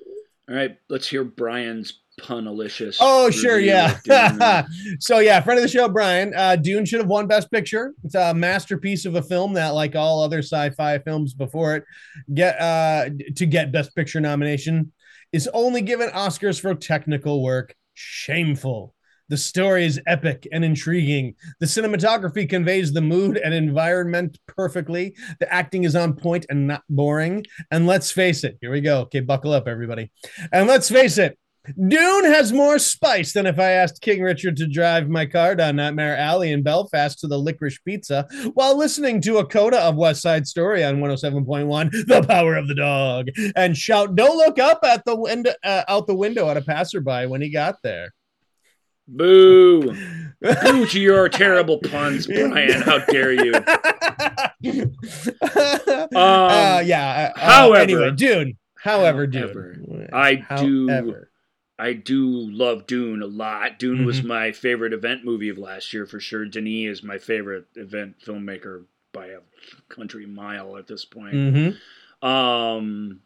[0.50, 2.98] All right, let's hear Brian's punalicious.
[3.00, 3.98] Oh, sure, yeah.
[5.00, 6.34] so, yeah, friend of the show, Brian.
[6.36, 7.94] Uh, Dune should have won Best Picture.
[8.04, 11.84] It's a masterpiece of a film that, like all other sci-fi films before it,
[12.34, 14.92] get uh, to get Best Picture nomination
[15.32, 17.76] is only given Oscars for technical work.
[18.02, 18.96] Shameful.
[19.28, 21.36] The story is epic and intriguing.
[21.60, 25.16] The cinematography conveys the mood and environment perfectly.
[25.42, 27.46] The acting is on point and not boring.
[27.72, 29.02] And let's face it, here we go.
[29.02, 30.12] Okay, buckle up, everybody.
[30.54, 31.38] And let's face it,
[31.76, 35.76] Dune has more spice than if I asked King Richard to drive my car down
[35.78, 40.22] Nightmare Alley in Belfast to the Licorice Pizza while listening to a coda of West
[40.22, 45.06] Side Story on 107.1, The Power of the Dog, and shout, "Don't look up at
[45.06, 48.14] the window, uh, out the window at a passerby when he got there."
[49.08, 49.82] Boo!
[50.42, 52.82] Boo to your terrible puns, Brian.
[52.82, 53.54] How dare you?
[56.16, 57.32] uh, yeah.
[57.36, 58.58] uh, however- anyway, Dune.
[58.78, 60.10] However, However, Dune.
[60.14, 61.29] I do- However.
[61.80, 63.80] I do love Dune a lot.
[63.80, 64.26] Dune was Mhm.
[64.26, 66.46] my favorite event movie of last year for sure.
[66.46, 69.40] Denis is my favorite event filmmaker by a
[69.88, 71.34] country mile at this point.
[71.36, 71.78] Mhm.
[72.28, 73.22] Um,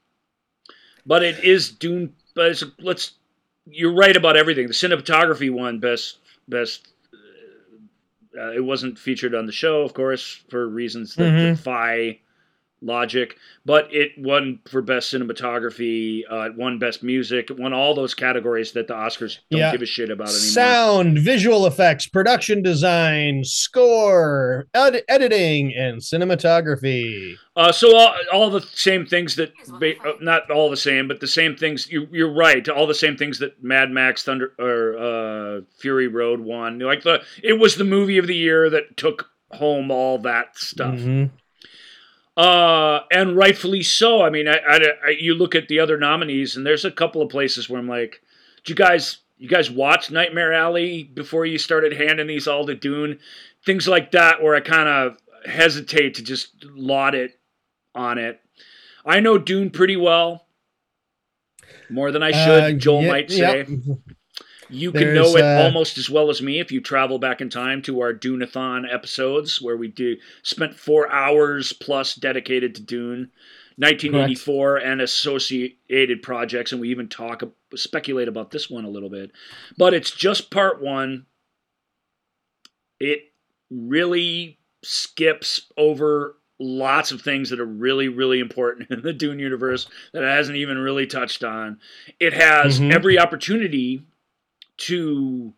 [1.06, 2.14] but it is Dune.
[2.36, 3.14] But it's, let's.
[3.66, 4.68] You're right about everything.
[4.68, 6.88] The cinematography won best best.
[8.38, 11.56] Uh, it wasn't featured on the show, of course, for reasons that Mhm.
[11.56, 12.20] defy
[12.84, 13.36] logic.
[13.66, 16.22] But it won for best cinematography.
[16.30, 17.50] Uh, it won best music.
[17.50, 19.72] It won all those categories that the Oscars don't Yeah.
[19.72, 20.40] give a shit about anymore.
[20.42, 27.36] Sound, visual effects, production design, score, ed- editing, and cinematography.
[27.56, 31.20] Uh, so all, all the same things that ba- uh, not all the same, but
[31.20, 31.88] the same things.
[31.92, 32.68] You, you're right.
[32.68, 36.80] All the same things that Mad Max Thunder or uh, Fury Road won.
[36.80, 40.96] Like the it was the movie of the year that took home all that stuff.
[40.96, 41.30] Mhm.
[42.36, 44.22] Uh, and rightfully so.
[44.24, 47.22] I mean, I, I, I- you look at the other nominees, and there's a couple
[47.22, 48.22] of places where I'm like,
[48.58, 52.76] did you guys you guys watch Nightmare Alley before you started handing these all to
[52.76, 53.20] Dune?
[53.66, 57.40] Things like that, where I kind of hesitate to just laud it
[57.94, 58.40] on it.
[59.06, 60.48] I know Dune pretty well,
[61.90, 62.64] more than I should.
[62.64, 63.66] Uh, Joel yeah- might say.
[63.68, 63.96] yeah.
[64.74, 67.50] You can know it uh, almost as well as me if you travel back in
[67.50, 73.32] time to our Duneathon episodes where we do spent four hours plus dedicated to Dune,
[73.78, 74.86] 1984 correct.
[74.86, 77.44] and associated projects, and we even talk
[77.76, 79.32] speculate about this one a little bit.
[79.78, 81.26] But it's just part one.
[83.00, 83.32] It
[83.70, 89.88] really skips over lots of things that are really, really important in the Dune universe
[90.14, 91.80] that it hasn't even really touched on.
[92.20, 92.92] It has mm-hmm.
[92.92, 94.04] every opportunity
[94.88, 95.54] to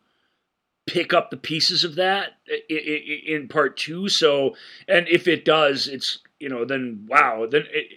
[0.87, 2.33] pick up the pieces of that
[2.69, 4.07] in part two.
[4.07, 4.55] So,
[4.87, 7.87] and if it does, it's, you know, then wow, then, it,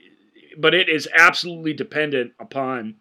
[0.58, 2.96] but it is absolutely dependent upon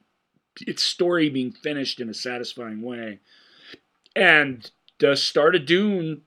[0.61, 3.19] its story being finished in a satisfying way.
[4.15, 4.69] And
[4.99, 6.21] the start of Dune,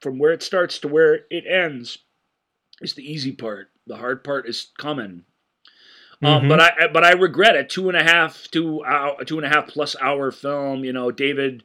[0.00, 1.98] from where it starts to where it ends,
[2.80, 3.70] is the easy part.
[3.86, 5.24] The hard part is coming.
[6.22, 6.48] Um, mm-hmm.
[6.48, 7.70] but I but I regret it.
[7.70, 10.84] Two and a half, two hour, two and a half plus hour film.
[10.84, 11.64] You know, David.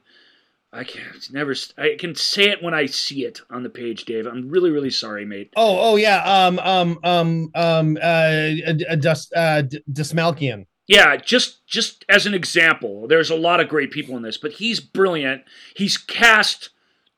[0.72, 1.52] I can't never.
[1.76, 4.26] I can say it when I see it on the page, Dave.
[4.26, 5.52] I'm really, really sorry, mate.
[5.56, 6.22] Oh, oh yeah.
[6.22, 7.98] Um, um, um, um.
[8.00, 8.50] Uh,
[8.96, 10.66] just uh, Dastmalchian.
[10.86, 14.52] Yeah, just just as an example, there's a lot of great people in this, but
[14.52, 15.42] he's brilliant.
[15.74, 16.70] He's cast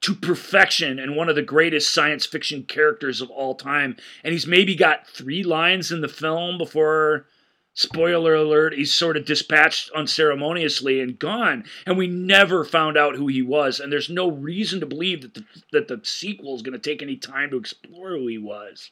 [0.03, 3.97] to perfection and one of the greatest science fiction characters of all time.
[4.23, 7.27] And he's maybe got three lines in the film before,
[7.75, 11.65] spoiler alert, he's sort of dispatched unceremoniously and gone.
[11.87, 13.79] And we never found out who he was.
[13.79, 17.01] And there's no reason to believe that the, that the sequel is going to take
[17.01, 18.91] any time to explore who he was.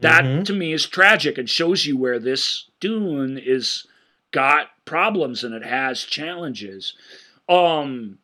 [0.00, 0.42] That mm-hmm.
[0.44, 3.86] to me is tragic and shows you where this Dune is
[4.32, 6.94] got problems and it has challenges.
[7.48, 8.18] Um,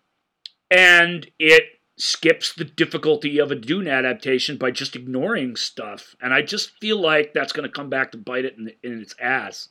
[0.70, 1.64] and it
[1.96, 6.14] skips the difficulty of a Dune adaptation by just ignoring stuff.
[6.20, 9.00] And I just feel like that's going to come back to bite it in, in,
[9.00, 9.70] its ass.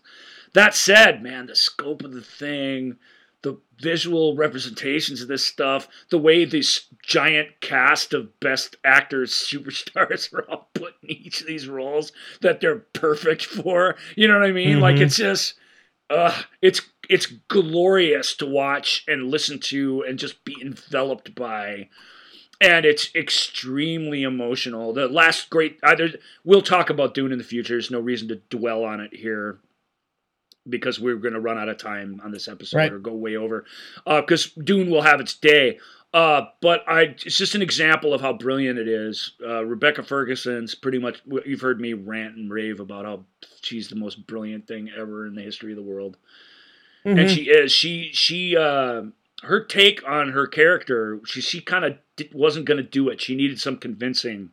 [0.53, 2.97] That said, man, the scope of the thing,
[3.43, 10.33] the visual representations of this stuff, the way this giant cast of best actors, superstars
[10.33, 12.11] are all put in each of these roles
[12.41, 13.95] that they're perfect for.
[14.15, 14.73] You know what I mean?
[14.73, 14.81] Mm-hmm.
[14.81, 15.53] Like it's just
[16.09, 21.89] uh it's it's glorious to watch and listen to and just be enveloped by
[22.61, 24.93] and it's extremely emotional.
[24.93, 26.11] The last great either
[26.43, 27.73] we'll talk about Dune in the future.
[27.73, 29.59] There's no reason to dwell on it here
[30.67, 32.91] because we're going to run out of time on this episode right.
[32.91, 33.65] or go way over.
[34.05, 35.79] Because uh, Dune will have its day.
[36.13, 39.33] Uh, but I, it's just an example of how brilliant it is.
[39.45, 41.21] Uh, Rebecca Ferguson's pretty much.
[41.45, 43.25] You've heard me rant and rave about how
[43.61, 46.15] she's the most brilliant thing ever in the history of the world,
[47.05, 47.19] mm-hmm.
[47.19, 47.73] and she is.
[47.73, 49.03] She she uh,
[49.43, 51.19] her take on her character.
[51.25, 51.97] She she kind of
[52.33, 53.21] wasn't going to do it.
[53.21, 54.51] She needed some convincing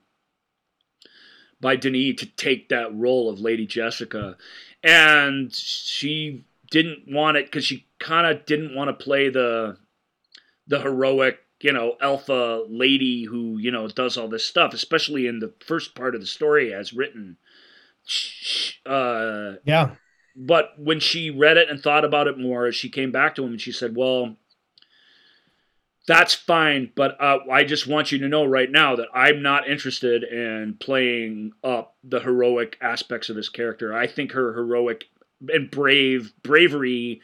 [1.61, 4.37] by Denis to take that role of Lady Jessica,
[4.83, 9.76] and she didn't want it because she kind of didn't want to play the
[10.66, 15.39] the heroic you know alpha lady who you know does all this stuff especially in
[15.39, 17.37] the first part of the story as written
[18.87, 19.91] uh, yeah
[20.35, 23.51] but when she read it and thought about it more she came back to him
[23.51, 24.37] and she said well
[26.07, 29.69] that's fine, but uh, I just want you to know right now that I'm not
[29.69, 33.95] interested in playing up the heroic aspects of this character.
[33.95, 35.05] I think her heroic
[35.49, 37.21] and brave bravery,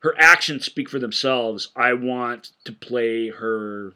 [0.00, 1.68] her actions speak for themselves.
[1.74, 3.94] I want to play her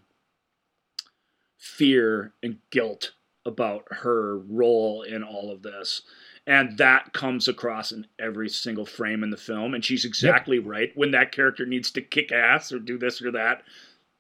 [1.59, 3.13] fear and guilt
[3.45, 6.03] about her role in all of this.
[6.47, 9.75] And that comes across in every single frame in the film.
[9.75, 10.67] And she's exactly yep.
[10.67, 10.93] right.
[10.95, 13.63] When that character needs to kick ass or do this or that,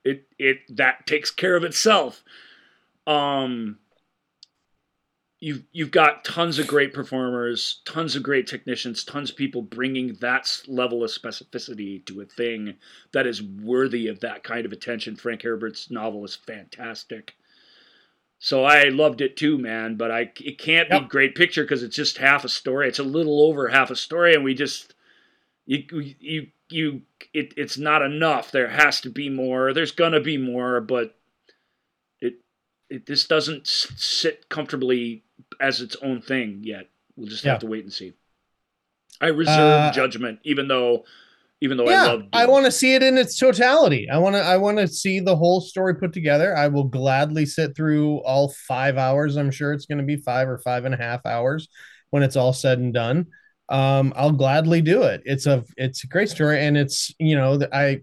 [0.04, 2.22] it it that takes care of itself.
[3.06, 3.78] Um,
[5.40, 10.14] you've you've got tons of great performers, tons of great technicians, tons of people bringing
[10.20, 12.74] that level of specificity to a thing
[13.12, 15.16] that is worthy of that kind of attention.
[15.16, 17.34] Frank Herbert's novel is fantastic.
[18.38, 19.96] So I loved it too, man.
[19.96, 21.02] But I it can't yep.
[21.02, 22.88] be great picture because it's just half a story.
[22.88, 24.94] It's a little over half a story, and we just
[25.66, 27.02] you you you
[27.32, 28.50] it, it's not enough.
[28.50, 29.72] There has to be more.
[29.72, 31.14] There's gonna be more, but
[32.20, 32.34] it
[32.90, 35.24] it this doesn't sit comfortably
[35.60, 36.88] as its own thing yet.
[37.16, 37.52] We'll just yeah.
[37.52, 38.14] have to wait and see.
[39.20, 41.04] I reserve uh, judgment, even though
[41.60, 42.22] even though yeah, I love.
[42.32, 44.08] I want to see it in its totality.
[44.10, 44.42] I want to.
[44.42, 46.56] I want to see the whole story put together.
[46.56, 49.36] I will gladly sit through all five hours.
[49.36, 51.68] I'm sure it's going to be five or five and a half hours
[52.10, 53.26] when it's all said and done
[53.72, 55.22] um, I'll gladly do it.
[55.24, 58.02] It's a it's a great story, and it's you know I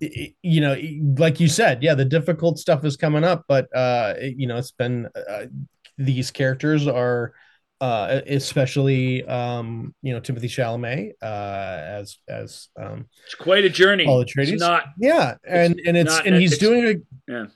[0.00, 0.76] you know
[1.18, 4.70] like you said yeah the difficult stuff is coming up but uh you know it's
[4.70, 5.46] been uh,
[5.98, 7.32] these characters are
[7.80, 14.04] uh, especially um, you know Timothée Chalamet uh, as as um, it's quite a journey.
[14.04, 14.52] Paul Atreides.
[14.52, 17.46] It's not yeah, and and it's and he's doing a yeah.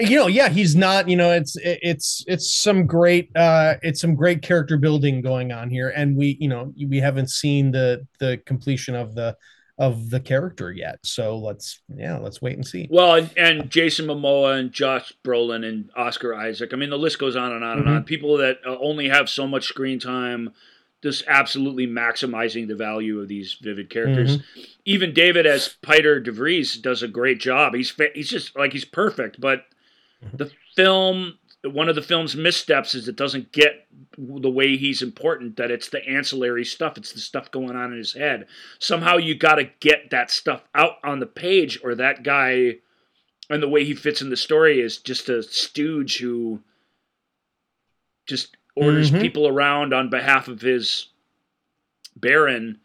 [0.00, 4.14] You know yeah he's not you know it's it's it's some great uh it's some
[4.14, 8.38] great character building going on here and we you know we haven't seen the the
[8.46, 9.36] completion of the
[9.78, 14.06] of the character yet so let's yeah let's wait and see Well, and, and Jason
[14.06, 16.72] Momoa and Josh Brolin and Oscar Isaac.
[16.72, 17.96] I mean, the list goes on and on and Mm-hmm.
[17.96, 18.04] on.
[18.04, 20.52] People that uh, only have so much screen time,
[21.02, 24.38] just absolutely maximizing the value of these vivid characters.
[24.38, 24.60] Mm-hmm.
[24.84, 27.74] Even David as Piter DeVries does a great job.
[27.74, 29.73] He's he's just like he's perfect, but Mm-hmm.
[30.32, 31.38] The film.
[31.62, 33.86] One of the film's missteps is it doesn't get
[34.18, 35.56] the way he's important.
[35.56, 36.98] That it's the ancillary stuff.
[36.98, 38.46] It's the stuff going on in his head.
[38.78, 42.76] Somehow you got to get that stuff out on the page, or that guy
[43.50, 46.60] and the way he fits in the story is just a stooge who
[48.26, 49.20] just orders Mhm.
[49.20, 51.08] people around on behalf of his
[52.16, 52.80] baron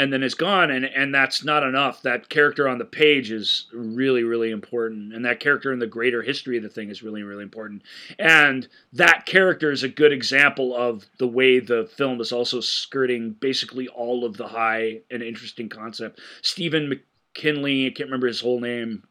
[0.00, 2.00] and then it's gone and and that's not enough.
[2.02, 6.22] That character on the page is really really important and that character in the greater
[6.22, 7.82] history of the thing is really really important.
[8.18, 13.32] And that character is a good example of the way the film is also skirting
[13.32, 16.20] basically all of the high and interesting concept.
[16.40, 19.04] Stephen mckinley i can't remember his whole name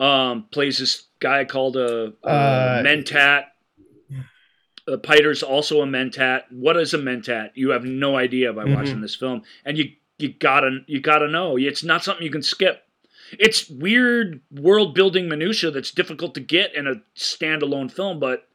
[0.00, 3.44] um plays this guy called a, a Uh, mentat
[4.90, 6.42] uh, Piter's also a mentat.
[6.50, 7.50] What is a mentat?
[7.54, 8.74] You have no idea by Mhm.
[8.74, 11.56] watching this film, and you you gotta you gotta know.
[11.56, 12.82] It's not something you can skip.
[13.38, 18.48] It's weird world building minutia that's difficult to get in a standalone film, but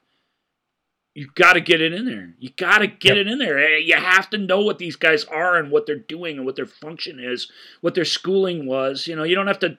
[1.16, 2.34] you got to get it in there.
[2.40, 3.18] You got to get Yep.
[3.18, 3.60] it in there.
[3.60, 6.56] Eh, You have to know what these guys are and what they're doing and what
[6.56, 9.08] their function is, what their schooling was.
[9.08, 9.78] You know, you don't have to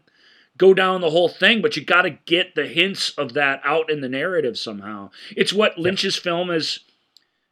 [0.56, 3.90] go down the whole thing, but you got to get the hints of that out
[3.90, 5.10] in the narrative somehow.
[5.36, 6.80] It's what Lynch's film is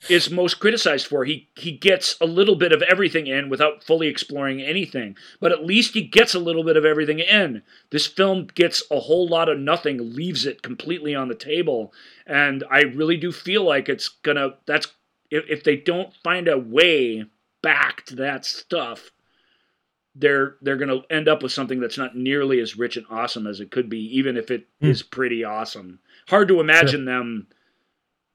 [0.09, 1.25] is most criticized for.
[1.25, 5.65] He he gets a little bit of everything in without fully exploring anything, but at
[5.65, 7.63] least he gets a little bit of everything in.
[7.91, 11.93] This film gets a whole lot of nothing, leaves it completely on the table,
[12.27, 14.57] and I really do feel like it's gonna.
[14.67, 14.89] That's
[15.31, 17.25] if if they don't find a way
[17.63, 19.12] back to that stuff
[20.15, 23.47] they're they're going to end up with something that's not nearly as rich and awesome
[23.47, 25.09] as it could be, even if it is Hmm.
[25.11, 26.01] pretty awesome.
[26.29, 27.47] Hard to imagine them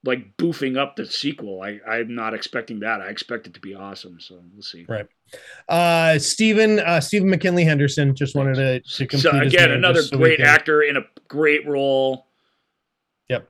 [0.04, 1.62] like boofing up the sequel.
[1.62, 3.02] I I'm not expecting that.
[3.02, 4.20] I expect it to be awesome.
[4.20, 4.86] So we'll see.
[4.88, 5.06] Right.
[5.68, 10.18] uh stephen uh stephen mckinley henderson just wanted to, to complete So again, another so
[10.18, 12.28] great actor in a great role.
[13.30, 13.50] Yep.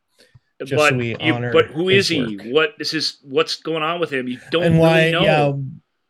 [0.62, 2.36] Just but so we you, but who is he?
[2.38, 2.46] work.
[2.48, 3.20] What is his?
[3.22, 4.28] What's going on with him?
[4.28, 5.24] You don't and why really know.
[5.24, 5.52] yeah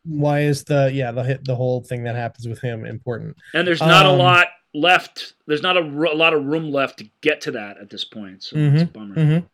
[0.08, 3.80] why is the yeah the the whole thing that happens with him important And there's
[3.82, 5.34] not a Um, lot left.
[5.48, 8.44] There's not a, lot of room left to get to that at this point.
[8.44, 9.16] So it's a bummer.
[9.16, 9.46] Mhm.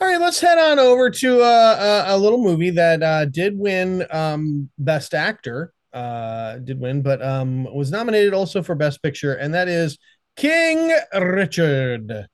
[0.00, 3.58] All right, let's head on over to uh, a, a little movie that uh, did
[3.58, 5.72] win um, Best Actor.
[5.92, 9.96] Uh, did win, but um, was nominated also for Best Picture, and that is
[10.36, 12.26] King Richard.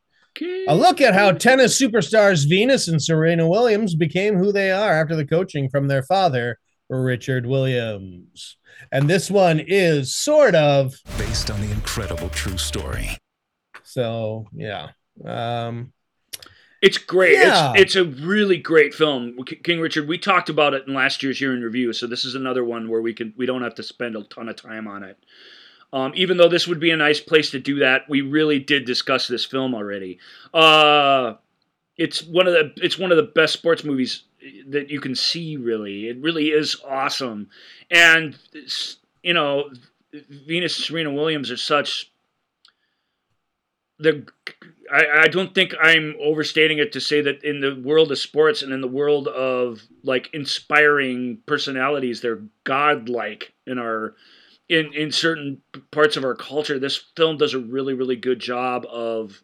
[0.68, 5.14] A look at how tennis superstars Venus and Serena Williams became who they are after
[5.14, 6.58] the coaching from their father,
[6.90, 8.56] Richard Williams.
[8.90, 13.16] And this one is sort of based on the incredible true story.
[13.82, 14.88] so, yeah.
[15.24, 15.92] Um,
[16.82, 17.34] It's great.
[17.34, 17.72] Yeah.
[17.74, 19.36] It's it's a really great film.
[19.64, 20.08] King Richard.
[20.08, 22.88] We talked about it in last year's year in review, so this is another one
[22.88, 25.18] where we can we don't have to spend a ton of time on it.
[25.92, 28.84] Um, even though this would be a nice place to do that, we really did
[28.86, 30.18] discuss this film already.
[30.54, 31.34] Uh,
[31.96, 34.22] it's one of the it's one of the best sports movies
[34.68, 35.56] that you can see.
[35.56, 37.48] Really, it really is awesome,
[37.90, 38.36] and
[39.22, 39.70] you know,
[40.12, 42.10] Venus Serena Williams are such
[44.00, 44.26] the
[44.90, 48.62] I, I don't think I'm overstating it to say that in the world of sports
[48.62, 54.14] and in the world of like inspiring personalities, they're godlike in our
[54.68, 55.60] in in certain
[55.90, 56.78] parts of our culture.
[56.78, 59.42] This film does a really really good job of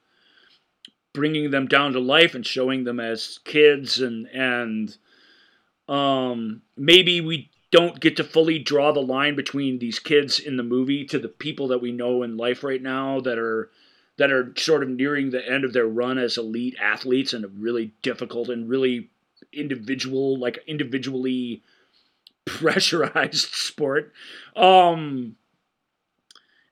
[1.16, 4.98] bringing them down to life and showing them as kids and and
[5.88, 10.62] um maybe we don't get to fully draw the line between these kids in the
[10.62, 13.70] movie to the people that we know in life right now that are
[14.18, 17.48] that are sort of nearing the end of their run as elite athletes in a
[17.48, 19.08] really difficult and really
[19.54, 21.62] individual like individually
[22.44, 24.12] pressurized sport.
[24.54, 25.36] Um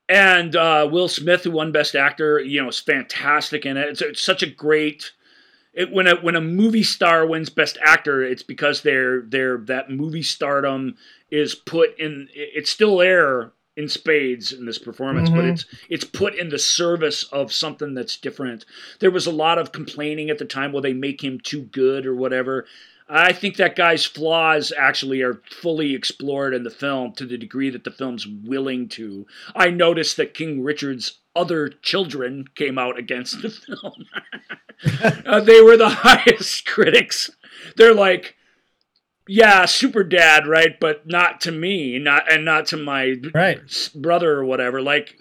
[0.09, 3.89] and uh, Will Smith, who won Best Actor, you know, is fantastic in it.
[3.89, 5.13] It's, it's such a great.
[5.73, 9.91] It, when a when a movie star wins Best Actor, it's because they're they're that
[9.91, 10.97] movie stardom
[11.31, 12.29] is put in.
[12.33, 15.49] It's still there in spades in this performance, but Mhm.
[15.51, 18.65] it's it's put in the service of something that's different.
[19.01, 22.07] There was a lot of complaining at the time, will they make him too good
[22.07, 22.67] or whatever.
[23.09, 27.69] I think that guy's flaws actually are fully explored in the film to the degree
[27.71, 29.27] that the film's willing to.
[29.55, 34.07] I noticed that King Richard's other children came out against the film.
[35.25, 37.31] Uh, they were the highest critics.
[37.77, 38.35] They're like,
[39.27, 40.79] yeah, super dad, right?
[40.79, 43.61] But not to me, not and not to my Right.
[43.95, 44.83] brother or whatever.
[44.83, 45.15] Like,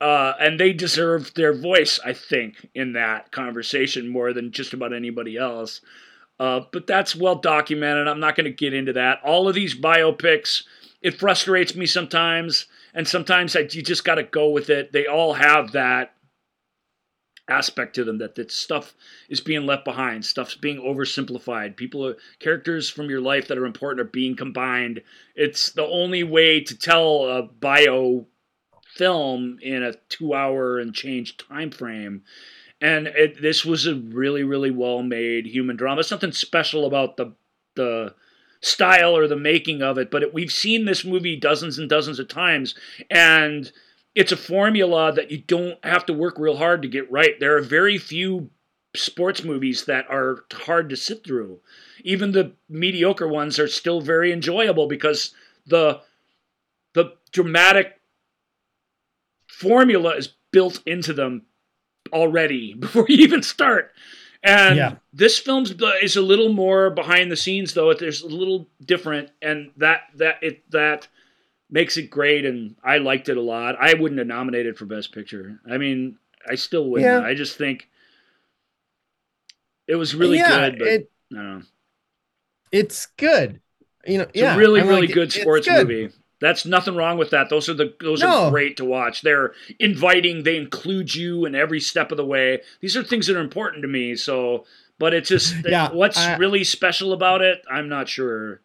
[0.00, 4.92] uh, and they deserve their voice, I think, in that conversation more than just about
[4.92, 5.80] anybody else.
[6.38, 8.08] Uh, but that's well documented.
[8.08, 9.20] I'm not going to get into that.
[9.24, 10.64] All of these biopics,
[11.00, 14.92] it frustrates me sometimes, and sometimes I, you just got to go with it.
[14.92, 16.12] They all have that
[17.48, 18.94] aspect to them that that stuff
[19.28, 23.66] is being left behind stuff's being oversimplified people are characters from your life that are
[23.66, 25.00] important are being combined
[25.36, 28.26] it's the only way to tell a bio
[28.94, 32.22] film in a two hour and change time frame
[32.80, 37.32] and it, this was a really really well made human drama nothing special about the
[37.74, 38.14] the
[38.60, 42.18] style or the making of it but it, we've seen this movie dozens and dozens
[42.18, 42.74] of times
[43.10, 43.72] and
[44.16, 47.38] it's a formula that you don't have to work real hard to get right.
[47.38, 48.48] There are very few
[48.96, 51.60] sports movies that are hard to sit through.
[52.02, 55.34] Even the mediocre ones are still very enjoyable because
[55.66, 56.00] the
[56.94, 58.00] the dramatic
[59.46, 61.42] formula is built into them
[62.08, 63.92] already before you even start.
[64.42, 64.94] And Yeah.
[65.12, 65.64] this film
[66.02, 67.92] is a little more behind the scenes though.
[67.94, 71.08] There's a little different and that that it that
[71.70, 73.76] makes it great and I liked it a lot.
[73.80, 75.58] I wouldn't have nominated for best picture.
[75.68, 76.18] I mean,
[76.48, 77.10] I still wouldn't.
[77.10, 77.26] Yeah.
[77.26, 77.88] I just think
[79.86, 81.62] it was really yeah, good, but it, I don't know.
[82.72, 83.60] it's good.
[84.06, 85.86] You know, It's yeah, a really, I'm really like, good sports good.
[85.88, 86.12] movie.
[86.40, 87.48] That's nothing wrong with that.
[87.48, 88.44] Those are the those No.
[88.44, 89.22] are great to watch.
[89.22, 90.42] They're inviting.
[90.42, 92.60] They include you in every step of the way.
[92.80, 94.16] These are things that are important to me.
[94.16, 94.66] So,
[94.98, 97.62] but it's just Yeah, what's I- really special about it.
[97.70, 98.60] I'm not sure.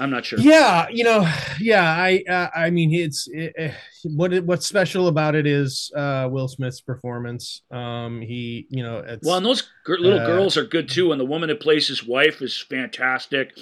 [0.00, 0.38] I'm not sure.
[0.38, 1.28] Yeah, you know,
[1.58, 3.72] yeah, I, uh, I mean, it's it, eh,
[4.04, 7.62] what what's special about it is uh, Will Smith's performance.
[7.72, 11.10] Um, he, you know, it's Well, and those gr- little Uh, girls are good too,
[11.10, 13.58] and the woman that plays his wife is fantastic.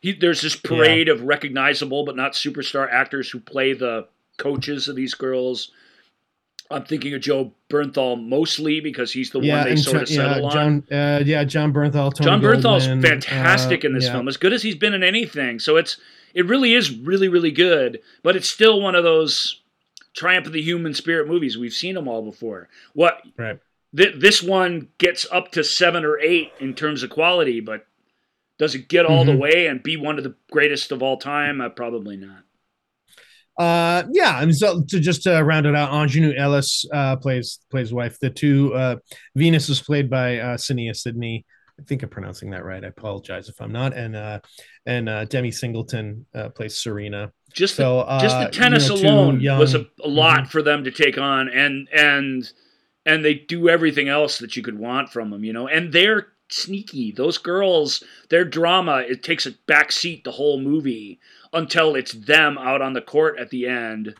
[0.00, 4.08] He, there's this parade of recognizable but not superstar actors who play the
[4.38, 5.70] coaches of these girls.
[6.70, 10.08] I'm thinking of Joe Bernthal mostly because he's the yeah, one they sort John- of
[10.08, 10.84] settle yeah, on.
[10.90, 12.14] Uh, yeah, Jon Bernthal.
[12.14, 14.12] Tony Jon Bernthal's Goldwyn, fantastic uh, in this yeah.
[14.12, 15.58] film, as good as he's been in anything.
[15.58, 15.96] So it's
[16.32, 19.60] it really is really really good, but it's still one of those
[20.14, 21.58] triumph of the human spirit movies.
[21.58, 22.68] We've seen them all before.
[22.94, 23.58] What Right.
[23.96, 27.86] th- this one gets up to seven or eight in terms of quality, but
[28.60, 29.38] does it get all the Mhm.
[29.38, 31.60] way and be one of the greatest of all time?
[31.62, 32.44] Uh, probably not.
[33.58, 37.92] Uh, yeah, and so to just to round it out, Aunjanue Ellis uh, plays plays
[37.92, 38.18] wife.
[38.20, 38.96] The two uh,
[39.34, 41.44] Venus is played by uh, Saniyya Sidney.
[41.78, 42.84] I think I'm pronouncing that right.
[42.84, 43.94] I apologize if I'm not.
[43.96, 44.40] And uh,
[44.86, 47.32] and uh, Demi Singleton uh, plays Serena.
[47.52, 50.40] Just So the, uh, just the tennis you know, alone young- was a, a lot
[50.44, 50.50] Mhm.
[50.50, 52.50] for them to take on, and and
[53.06, 55.66] and they do everything else that you could want from them, you know.
[55.66, 57.12] And they're sneaky.
[57.12, 61.20] Those girls, their drama, it takes a back seat the whole movie
[61.52, 64.14] until it's them out on the court at the end.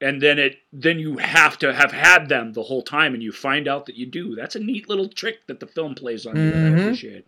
[0.00, 3.32] And then it then you have to have had them the whole time, and you
[3.32, 4.34] find out that you do.
[4.34, 7.26] That's a neat little trick that the film plays on you that I appreciate.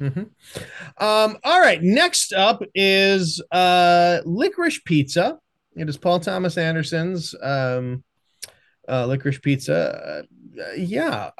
[0.00, 0.30] Mhm.
[0.98, 1.82] Um, all right.
[1.82, 5.38] Next up is uh, Licorice Pizza.
[5.74, 8.04] It is Paul Thomas Anderson's um,
[8.88, 10.24] uh, Licorice Pizza.
[10.58, 11.30] Uh, yeah.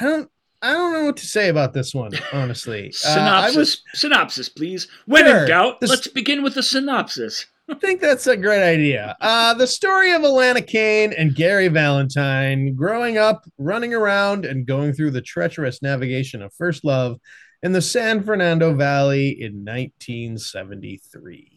[0.00, 0.30] Uh, I don't.
[0.62, 2.86] I don't know what to say about this one, honestly.
[3.04, 4.88] Uh, Synopsis, was synopsis, please.
[5.04, 5.42] When Sure.
[5.42, 7.44] in doubt, This- let's begin with the synopsis.
[7.68, 9.16] I think that's a great idea.
[9.20, 14.92] Uh, the story of Alana Kane and Gary Valentine growing up, running around, and going
[14.92, 17.18] through the treacherous navigation of first love
[17.62, 21.50] in the San Fernando Valley in 1973.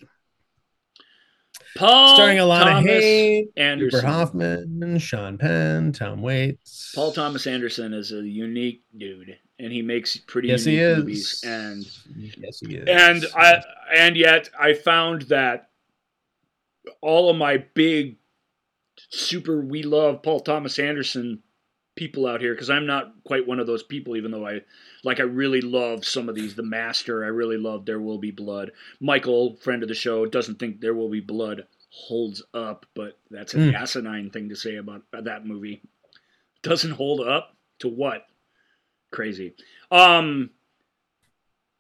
[1.76, 4.06] Paul Starring Alana Thomas Hayes, Cooper Anderson.
[4.06, 6.92] Hoffman, Sean Penn, Tom Waits.
[6.96, 10.98] Paul Thomas Anderson is a unique dude, and he makes pretty Yes, he unique is.
[10.98, 11.44] movies.
[11.46, 11.86] And
[12.18, 12.88] yes, he is.
[12.88, 13.62] and I
[13.96, 15.70] and yet I found that
[17.02, 18.18] all of my big
[19.10, 21.42] super we love Paul Thomas Anderson
[22.00, 24.62] people out here because I'm not quite one of those people even though I
[25.04, 26.56] like I really love some of these.
[26.56, 28.72] The master I really love there will be blood.
[29.02, 33.54] Michael friend of the show doesn't think there will be blood holds up but that's
[33.54, 33.76] an Mm.
[33.76, 35.82] asinine thing to say about that movie.
[36.62, 38.26] Doesn't hold up to what?
[39.12, 39.56] Crazy.
[39.92, 40.52] Um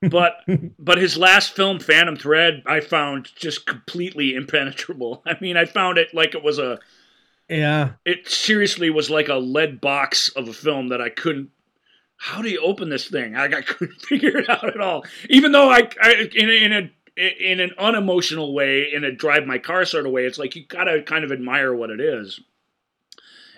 [0.12, 0.44] but
[0.78, 5.24] but his last film, Phantom Thread, I found just completely impenetrable.
[5.26, 6.80] I mean, I found it like it was a
[7.50, 7.94] Yeah.
[8.06, 11.50] it seriously was like a lead box of a film that I couldn't.
[12.18, 13.36] How do you open this thing?
[13.36, 15.06] I, I couldn't figure it out at all.
[15.30, 19.58] Even though I, I in in a in an unemotional way, in a drive my
[19.58, 22.40] car sort of way, it's like you gotta kind of admire what it is,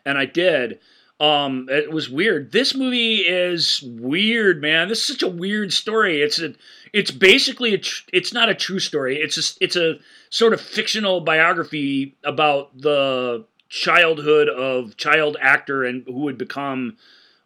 [0.06, 0.80] and I did.
[1.20, 2.52] Um, it was weird.
[2.52, 4.88] This movie is weird, man.
[4.88, 6.20] This is such a weird story.
[6.20, 6.56] It's a,
[6.94, 9.18] it's basically a, tr- it's not a true story.
[9.18, 10.00] It's a, it's a
[10.32, 16.98] sort of fictional biography about the childhood of child actor and who would become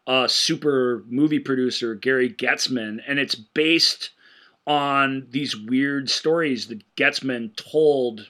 [0.08, 4.10] a super movie producer Gary Goetzman, and it's based
[4.66, 8.28] on these weird stories that Getzman told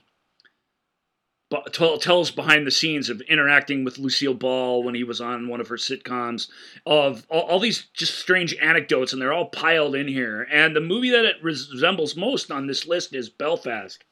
[1.72, 5.69] tells behind the scenes of interacting with Lucille Ball when he was on one of
[5.69, 6.49] her sitcoms,
[6.85, 10.45] of all, all these just strange anecdotes, and they're all piled in here.
[10.51, 14.03] And the movie that it resembles most on this list is Belfast.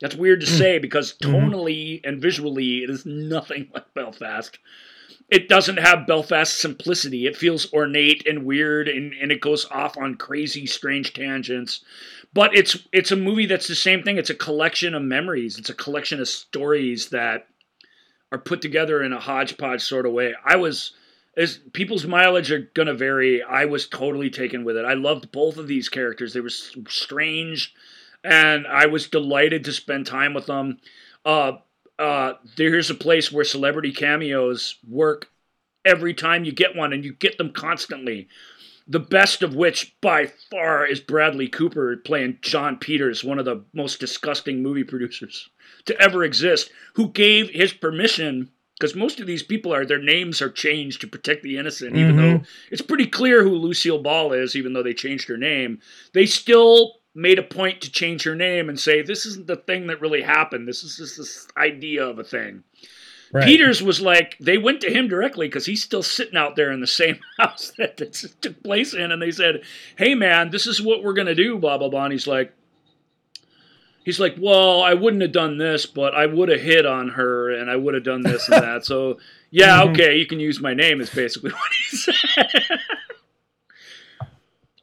[0.00, 0.58] That's weird to mm-hmm.
[0.58, 1.34] say because mm-hmm.
[1.34, 4.58] tonally and visually, it is nothing like Belfast.
[5.28, 7.26] It doesn't have Belfast simplicity.
[7.26, 11.80] It feels ornate and weird, and, and it goes off on crazy, strange tangents.
[12.32, 14.18] But it's it's a movie that's the same thing.
[14.18, 15.58] It's a collection of memories.
[15.58, 17.48] It's a collection of stories that
[18.30, 20.34] are put together in a hodgepodge sort of way.
[20.44, 20.92] I was
[21.36, 23.42] as people's mileage are gonna vary.
[23.42, 24.84] I was totally taken with it.
[24.84, 26.32] I loved both of these characters.
[26.32, 27.74] They were strange,
[28.26, 30.78] and I was delighted to spend time with them.
[31.24, 31.52] Uh,
[31.98, 35.30] uh, there's a place where celebrity cameos work
[35.84, 38.28] every time you get one, and you get them constantly.
[38.88, 43.64] The best of which, by far, is Bradley Cooper playing Jon Peters, one of the
[43.72, 45.48] most disgusting movie producers
[45.86, 50.42] to ever exist, who gave his permission because most of these people are their names
[50.42, 54.54] are changed to protect the innocent, even though it's pretty clear who Lucille Ball is,
[54.54, 55.80] even though they changed her name.
[56.12, 59.86] They still made a point to change her name and say this isn't the thing
[59.88, 60.68] that really happened.
[60.68, 62.62] This is just this idea of a thing.
[63.32, 63.44] Right.
[63.44, 66.80] Peters was like, they went to him directly because he's still sitting out there in
[66.80, 69.62] the same house that this took place in, and they said,
[69.96, 72.04] "Hey, man, this is what we're gonna do." Blah blah blah.
[72.04, 72.52] And he's like,
[74.04, 77.50] he's like, "Well, I wouldn't have done this, but I would have hit on her,
[77.50, 79.18] and I would have done this and that." So,
[79.50, 79.90] yeah, Mhm.
[79.90, 81.00] okay, you can use my name.
[81.00, 82.80] Is basically what he said.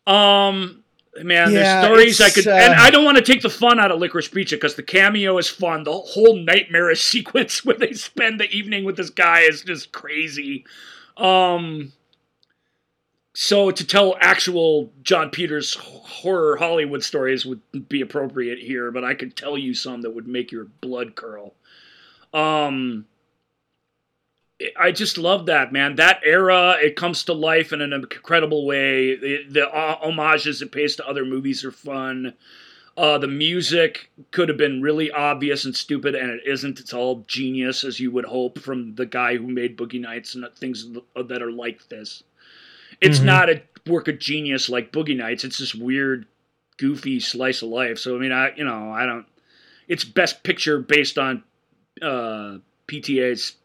[0.06, 0.83] um,
[1.22, 3.80] man, Yeah, there's stories I could, uh, and I don't want to take the fun
[3.80, 5.84] out of Licorice Pizza because the cameo is fun.
[5.84, 10.66] The whole nightmarish sequence where they spend the evening with this guy is just crazy.
[11.18, 11.94] Um,
[13.34, 19.16] so to tell actual Jon Peters horror Hollywood stories would be appropriate here, but I
[19.16, 21.54] could tell you some that would make your blood curl.
[22.34, 23.06] Um,
[24.80, 25.96] I just love that man.
[25.96, 29.16] That era, it comes to life in an incredible way.
[29.16, 32.34] The, the uh, homages it pays to other movies are fun.
[32.96, 36.80] Uh, the music could have been really obvious and stupid, and it isn't.
[36.80, 40.46] It's all genius, as you would hope from the guy who made Boogie Nights and
[40.56, 42.24] things that are like this.
[43.02, 43.26] It's Mhm.
[43.26, 45.44] not a work of genius like Boogie Nights.
[45.44, 46.28] It's this weird,
[46.78, 47.98] goofy slice of life.
[47.98, 49.26] So I mean, I you know I don't.
[49.88, 51.44] It's best picture based on
[52.02, 53.56] uh, PTA's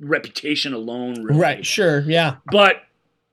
[0.00, 1.40] reputation alone, really.
[1.40, 1.66] Right.
[1.66, 2.00] Sure.
[2.00, 2.36] Yeah.
[2.50, 2.82] But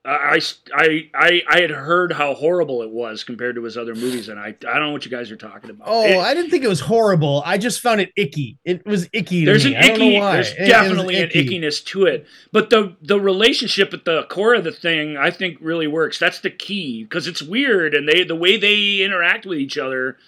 [0.04, 0.40] I,
[0.72, 4.38] I, I, I had heard how horrible it was compared to his other movies, and
[4.38, 5.88] I, I don't know what you guys are talking about.
[5.90, 7.42] Oh, It- I didn't think it was horrible.
[7.44, 8.56] I just found it icky.
[8.64, 9.44] It was icky.
[9.44, 9.74] There's me.
[9.74, 11.48] an I don't know icky, there's It- it definitely an icky.
[11.60, 12.24] ickiness to it.
[12.52, 16.20] But the the relationship at the core of the thing, I think, really works.
[16.20, 20.18] That's the key because it's weird, and they the way they interact with each other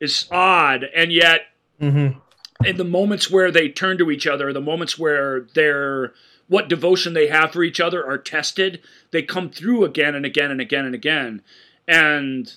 [0.00, 1.42] is odd, and yet
[1.78, 2.16] Mhm.
[2.64, 6.12] In the moments where they turn to each other, the moments where they're
[6.48, 8.80] what devotion they have for each other are tested,
[9.12, 11.42] they come through again and again and again and again,
[11.86, 12.54] and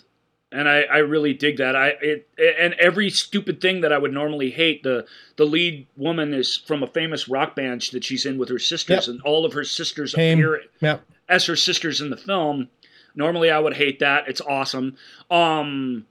[0.52, 1.76] and I, I really dig that.
[1.76, 4.84] I it and every stupid thing that I would normally hate.
[4.84, 5.06] The
[5.36, 9.08] the lead woman is from a famous rock band that she's in with her sisters,
[9.08, 9.14] Yep.
[9.16, 10.38] and all of her sisters Same.
[10.40, 11.04] appear Yep.
[11.30, 12.70] as her sisters in the film.
[13.16, 14.28] Normally, I would hate that.
[14.28, 14.98] It's awesome.
[15.30, 16.08] Um,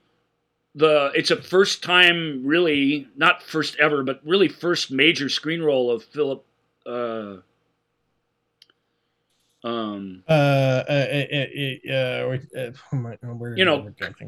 [0.75, 5.91] the it's a first time, really not first ever, but really first major screen role
[5.91, 6.43] of Philip.
[6.85, 7.37] Uh,
[9.63, 13.77] um, Uh, uh, uh, uh, uh, wait, uh, oh my- oh, where- You know,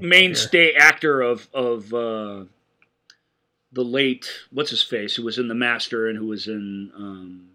[0.08, 2.46] mainstay actor of of uh,
[3.74, 7.50] the late what's his face who was in The Master and who was in um,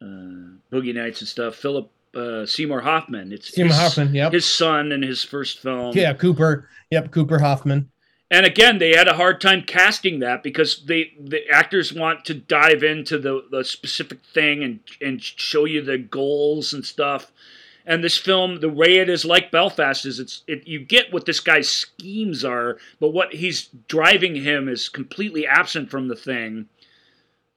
[0.00, 1.56] uh, Boogie Nights and stuff.
[1.56, 3.32] Philip uh, Seymour Hoffman.
[3.32, 4.14] It's Seymour his- Hoffman.
[4.14, 4.32] Yep.
[4.32, 5.96] his son in his first film.
[5.96, 6.12] yeah.
[6.12, 6.68] Cooper.
[6.90, 7.10] Yep.
[7.10, 7.90] Cooper Hoffman.
[8.30, 12.34] And again, they had a hard time casting that because they the actors want to
[12.34, 17.30] dive into the, the specific thing and and show you the goals and stuff.
[17.86, 21.26] And this film, the way it is like Belfast, is it's it, you get what
[21.26, 26.66] this guy's schemes are, but what he's driving him is completely absent from the thing,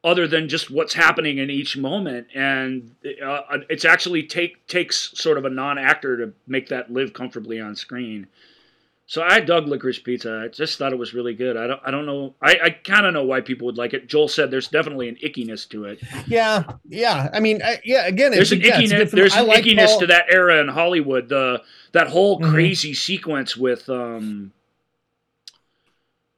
[0.03, 2.27] other than just what's happening in each moment.
[2.33, 7.13] And uh, it's actually take takes sort of a non actor to make that live
[7.13, 8.27] comfortably on screen.
[9.09, 10.41] So I dug Licorice Pizza.
[10.43, 11.55] I just thought it was really good.
[11.55, 11.81] I don't.
[11.85, 12.35] I don't know.
[12.41, 14.07] I, I kind of know why people would like it.
[14.07, 16.03] Joel said there's definitely an ickiness to it.
[16.27, 17.29] Yeah, yeah.
[17.31, 18.05] I mean, I, yeah.
[18.05, 19.11] Again, there's an yeah, ickiness.
[19.11, 19.99] There's an like ickiness Paul...
[20.01, 21.29] to that era in Hollywood.
[21.29, 21.63] The
[21.93, 22.51] that whole mm-hmm.
[22.51, 24.51] crazy sequence with um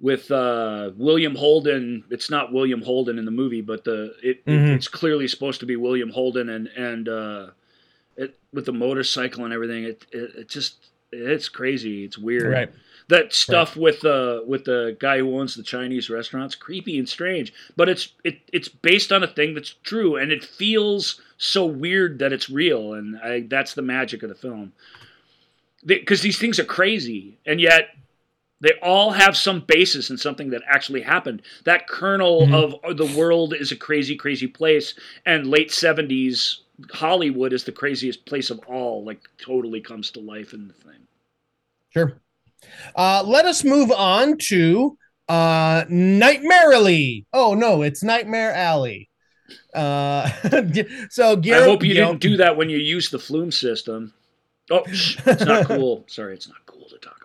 [0.02, 2.04] with uh William Holden.
[2.10, 4.72] It's not William Holden in the movie, but the it, mm-hmm.
[4.72, 7.48] it it's clearly supposed to be William Holden and and uh
[8.16, 9.84] it with the motorcycle and everything.
[9.84, 12.04] It it, it just it's crazy.
[12.06, 12.52] It's weird.
[12.52, 12.72] Right.
[13.08, 13.82] That stuff right.
[13.82, 17.54] with the with the guy who owns the Chinese restaurants, creepy and strange.
[17.76, 22.20] But it's it it's based on a thing that's true, and it feels so weird
[22.20, 24.74] that it's real, and I, that's the magic of the film.
[25.84, 27.96] Because these things are crazy, and yet
[28.62, 31.42] they all have some basis in something that actually happened.
[31.66, 32.86] That kernel mm-hmm.
[32.90, 34.94] of the world is a crazy, crazy place,
[35.26, 36.62] and late seventies
[36.92, 39.04] Hollywood is the craziest place of all.
[39.04, 41.08] Like totally comes to life in the thing.
[41.90, 42.20] Sure.
[42.96, 47.26] Uh, let us move on to uh, Nightmarily.
[47.34, 49.10] Oh no, it's Nightmare Alley.
[49.74, 50.30] Uh,
[51.10, 54.14] so Garrett, I hope you didn't do that when you used the flume system.
[54.70, 56.04] Oh, it's not cool.
[56.08, 57.19] Sorry, it's not cool to talk about that anymore.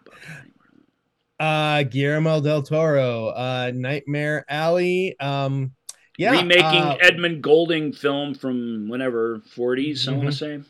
[1.40, 5.18] Uh, Guillermo del Toro, uh, Nightmare Alley.
[5.18, 5.72] Um,
[6.16, 10.06] yeah, remaking uh, Edmund Goulding film from whenever 40s.
[10.06, 10.10] Mm-hmm.
[10.10, 10.60] I want to say.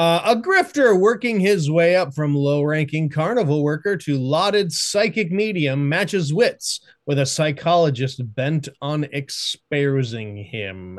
[0.00, 5.30] Uh, a grifter working his way up from low ranking carnival worker to lauded psychic
[5.30, 10.98] medium matches wits with a psychologist bent on exposing him.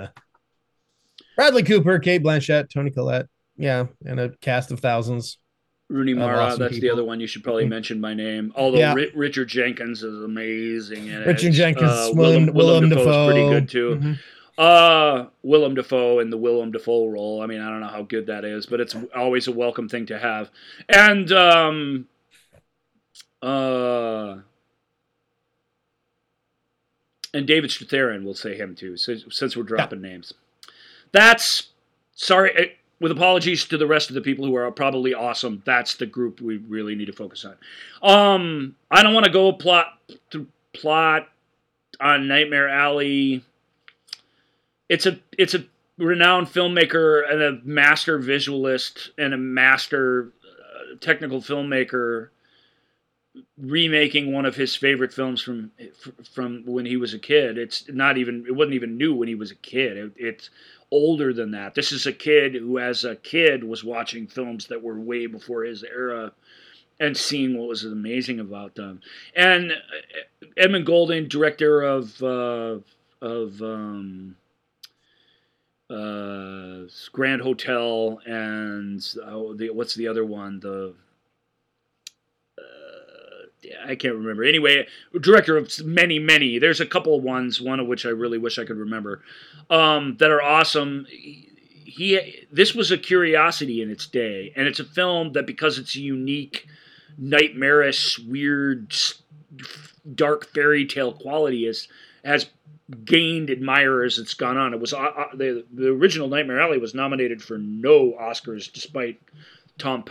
[1.36, 3.28] Bradley Cooper, Cate Blanchett, Toni Collette.
[3.58, 5.38] Yeah, and a cast of thousands.
[5.92, 6.80] Rooney Mara, that's people.
[6.80, 7.72] the other one you should probably mm-hmm.
[7.72, 8.54] mention by name.
[8.56, 8.94] Although yeah.
[8.94, 11.52] R- Richard Jenkins is amazing in Richard.
[11.52, 13.96] Jenkins, uh, Willem, Willem, Willem Dafoe is pretty good too.
[13.96, 14.14] Mm-hmm.
[14.58, 17.42] Uh, Willem Dafoe in the Willem Dafoe role.
[17.42, 20.06] I mean, I don't know how good that is, but it's always a welcome thing
[20.08, 20.50] to have.
[20.88, 22.08] And um,
[23.42, 24.38] uh,
[27.34, 30.10] and David Strathairn, we'll say him too, so, since we're dropping yeah.
[30.10, 30.34] names.
[31.12, 31.70] That's
[32.14, 36.06] sorry with apologies to the rest of the people who are probably awesome, that's the
[36.06, 37.56] group we really need to focus on.
[38.08, 39.98] Um, I don't want to go plot
[40.74, 41.28] plot
[42.00, 43.44] on Nightmare Alley.
[44.88, 45.66] It's a it's a
[45.98, 52.30] renowned filmmaker and a master visualist and a master uh, technical filmmaker
[53.58, 55.72] remaking one of his favorite films from
[56.34, 57.58] from when he was a kid.
[57.58, 59.98] It's not even it wasn't even new when he was a kid.
[59.98, 60.50] It, it's
[60.92, 61.74] older than that.
[61.74, 65.64] This is a kid who, as a kid, was watching films that were way before
[65.64, 66.34] his era
[67.00, 69.02] and seeing what was amazing about them.
[69.36, 72.80] And uh, Edmund Goulding, director of uh,
[73.22, 74.36] of um,
[75.90, 80.60] uh, Grand Hotel and uh, the what's the other one?
[80.60, 80.94] The
[83.86, 84.44] I can't remember.
[84.44, 84.88] Anyway,
[85.20, 86.58] director of many, many.
[86.60, 89.22] There's a couple of ones, one of which I really wish I could remember,
[89.70, 91.06] um, that are awesome.
[91.10, 95.96] He, this was a curiosity in its day, and it's a film that because it's
[95.96, 96.68] a unique,
[97.18, 98.96] nightmarish, weird,
[100.16, 101.88] dark fairy tale quality, is
[102.24, 102.50] has
[103.04, 104.20] gained admirers.
[104.20, 104.74] It's gone on.
[104.74, 109.22] It was uh, uh, the the original Nightmare Alley was nominated for no Oscars, despite
[109.78, 110.04] Tom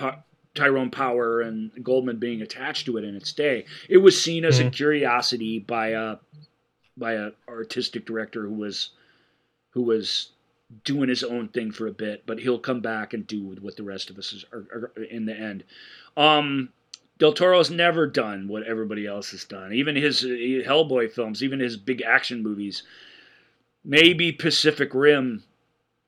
[0.54, 3.64] Tyrone Power and Goldman being attached to it in its day.
[3.88, 4.68] It was seen as mm-hmm.
[4.68, 6.16] a curiosity by a
[6.96, 8.90] by a artistic director who was
[9.70, 10.30] who was
[10.84, 13.82] doing his own thing for a bit, but he'll come back and do what the
[13.82, 15.64] rest of us is are, are in the end.
[16.16, 16.70] Um,
[17.18, 19.72] Del Toro's never done what everybody else has done.
[19.72, 22.82] Even his Hellboy films, even his big action movies,
[23.84, 25.44] maybe Pacific Rim,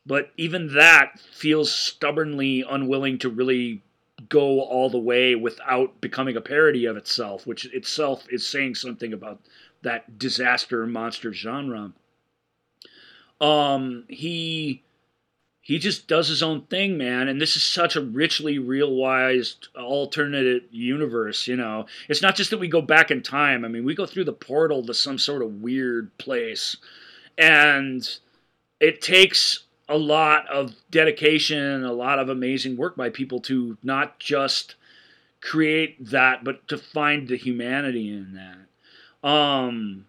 [0.06, 3.82] but even that feels stubbornly unwilling to really
[4.28, 9.12] go all the way without becoming a parody of itself, which itself is saying something
[9.12, 9.40] about
[9.82, 11.93] that disaster monster genre.
[13.40, 14.82] Um, he
[15.62, 17.28] he just does his own thing, man.
[17.28, 21.86] And this is such a richly realized alternative universe, you know.
[22.09, 23.65] It's not just that we go back in time.
[23.65, 26.77] I mean, we go through the portal to some sort of weird place.
[27.39, 28.09] And
[28.81, 29.61] it takes
[29.93, 34.74] a lot of dedication, a lot of amazing work by people to not just
[35.43, 39.28] create that, but to find the humanity in that.
[39.28, 40.06] Um,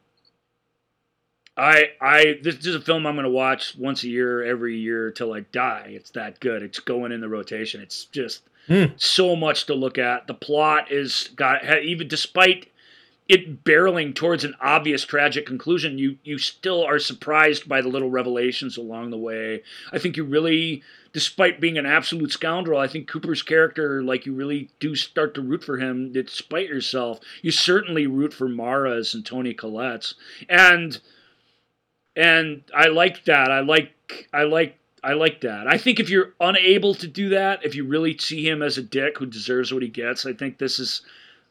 [1.57, 5.11] I I this is a film I'm going to watch once a year, every year
[5.11, 5.87] till I die.
[5.89, 6.63] It's that good.
[6.63, 7.81] It's going in the rotation.
[7.81, 8.93] It's just Mm.
[8.95, 10.25] so much to look at.
[10.25, 12.71] The plot is got even despite
[13.29, 18.09] it barreling towards an obvious tragic conclusion, you you still are surprised by the little
[18.09, 19.63] revelations along the way.
[19.91, 20.83] I think you really,
[21.13, 25.41] despite being an absolute scoundrel, I think Cooper's character, like you really do start to
[25.41, 27.19] root for him despite yourself.
[27.41, 30.15] You certainly root for Mara's and Toni Collette's,
[30.49, 30.99] and
[32.15, 33.51] and I like that.
[33.51, 33.93] I like
[34.33, 35.67] I like I like that.
[35.67, 38.83] I think if you're unable to do that, if you really see him as a
[38.83, 41.03] dick who deserves what he gets, I think this is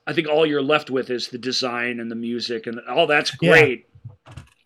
[0.07, 3.33] I think all you're left with is the design and the music and all that's
[3.41, 3.51] Yeah.
[3.53, 3.87] great.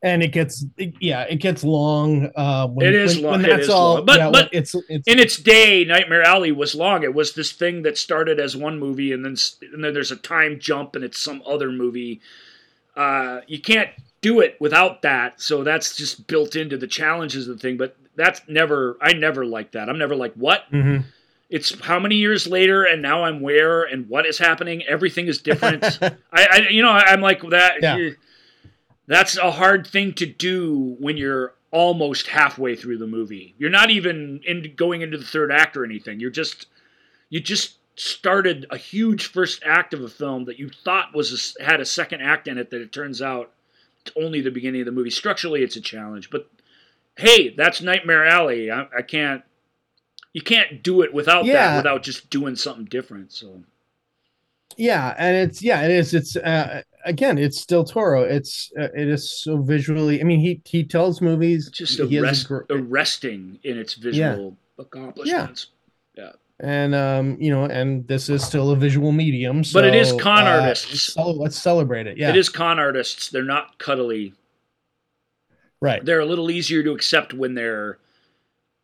[0.03, 0.65] and it gets
[1.01, 4.05] yeah it gets long uh when, It is when, long- when that's is all long.
[4.07, 7.03] But- yeah, but it's it's In its day, Nightmare Alley was long.
[7.03, 9.37] It was this thing that started as one movie and then
[9.73, 12.21] and then there's a time jump and it's some other movie.
[12.95, 13.91] Uh, you can't
[14.23, 17.77] do it without that, so that's just built into the challenges of the thing.
[17.77, 19.89] But that's never I never like that.
[19.89, 21.05] I'm never like what Mhm.
[21.49, 24.83] It's how many years later and now i'm where and what is happening.
[24.85, 25.85] Everything is different.
[26.03, 27.83] I, I you know i'm like that.
[27.83, 28.11] Yeah.
[29.07, 33.55] that's a hard thing to do when you're almost halfway through the movie.
[33.59, 36.21] You're not even in going into the third act or anything.
[36.21, 36.67] You're just
[37.29, 41.65] you just started a huge first act of a film that you thought was a
[41.65, 43.53] had a second act in it that it turns out
[44.03, 45.11] it's only the beginning of the movie.
[45.11, 46.49] Structurally it's a challenge but
[47.17, 48.71] hey that's nightmare alley.
[48.71, 49.43] I, I can't
[50.37, 51.55] you can't do it without Yeah.
[51.55, 53.63] that without just doing something different so.
[54.77, 58.23] Yeah and it's yeah it is it's uh again it's still toro.
[58.23, 61.69] It's uh, it is so visually i mean he he tells movies.
[61.69, 65.69] It's just he has a arrest, gr- arresting in its visual accomplishments.
[66.15, 66.33] Yeah.
[66.61, 70.13] and um you know and this is still a visual medium so, But it is
[70.21, 71.15] con uh, artists.
[71.15, 72.29] so let's celebrate it yeah.
[72.29, 73.31] It is con artists.
[73.31, 74.35] They're not cuddly.
[75.81, 76.05] Right.
[76.05, 77.99] They're a little easier to accept when they're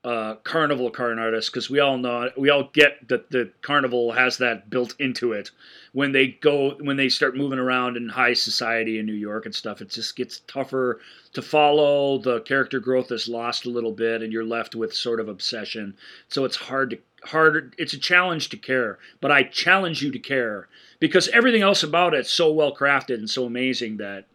[0.04, 4.38] uh, carnival con artists because we all know we all get that the carnival has
[4.38, 5.50] that built into it.
[5.92, 9.54] When they go when they start moving around in high society in New York and
[9.54, 11.00] stuff, it just gets tougher
[11.34, 12.18] to follow.
[12.18, 15.94] The character growth is lost a little bit, and you're left with sort of obsession.
[16.28, 16.98] So it's hard to
[17.28, 17.70] harder.
[17.78, 20.68] It's a challenge to care, but I challenge you to care
[20.98, 24.26] because everything else about it's so well crafted and so amazing that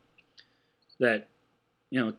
[1.00, 1.28] that
[1.90, 2.14] you know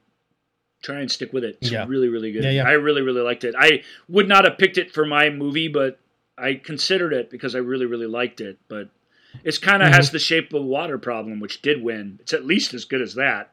[0.83, 1.59] try and stick with it.
[1.61, 1.87] It's Yeah.
[1.89, 2.45] really, really good.
[2.45, 2.69] Yeah, yeah.
[2.69, 3.55] I really, really liked it.
[3.59, 5.99] I would not have picked it for my movie, but
[6.37, 8.59] I considered it because I really, really liked it.
[8.69, 8.89] But
[9.45, 9.97] it's kind of Mhm.
[9.97, 12.19] has the shape of water problem, which did win.
[12.23, 13.53] It's at least as good as that.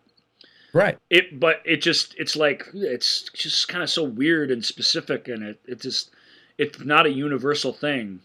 [0.74, 5.30] right It, but it just, it's like it's just kind of so weird and specific,
[5.30, 6.12] and it, it just,
[6.58, 8.20] it's not a universal thing.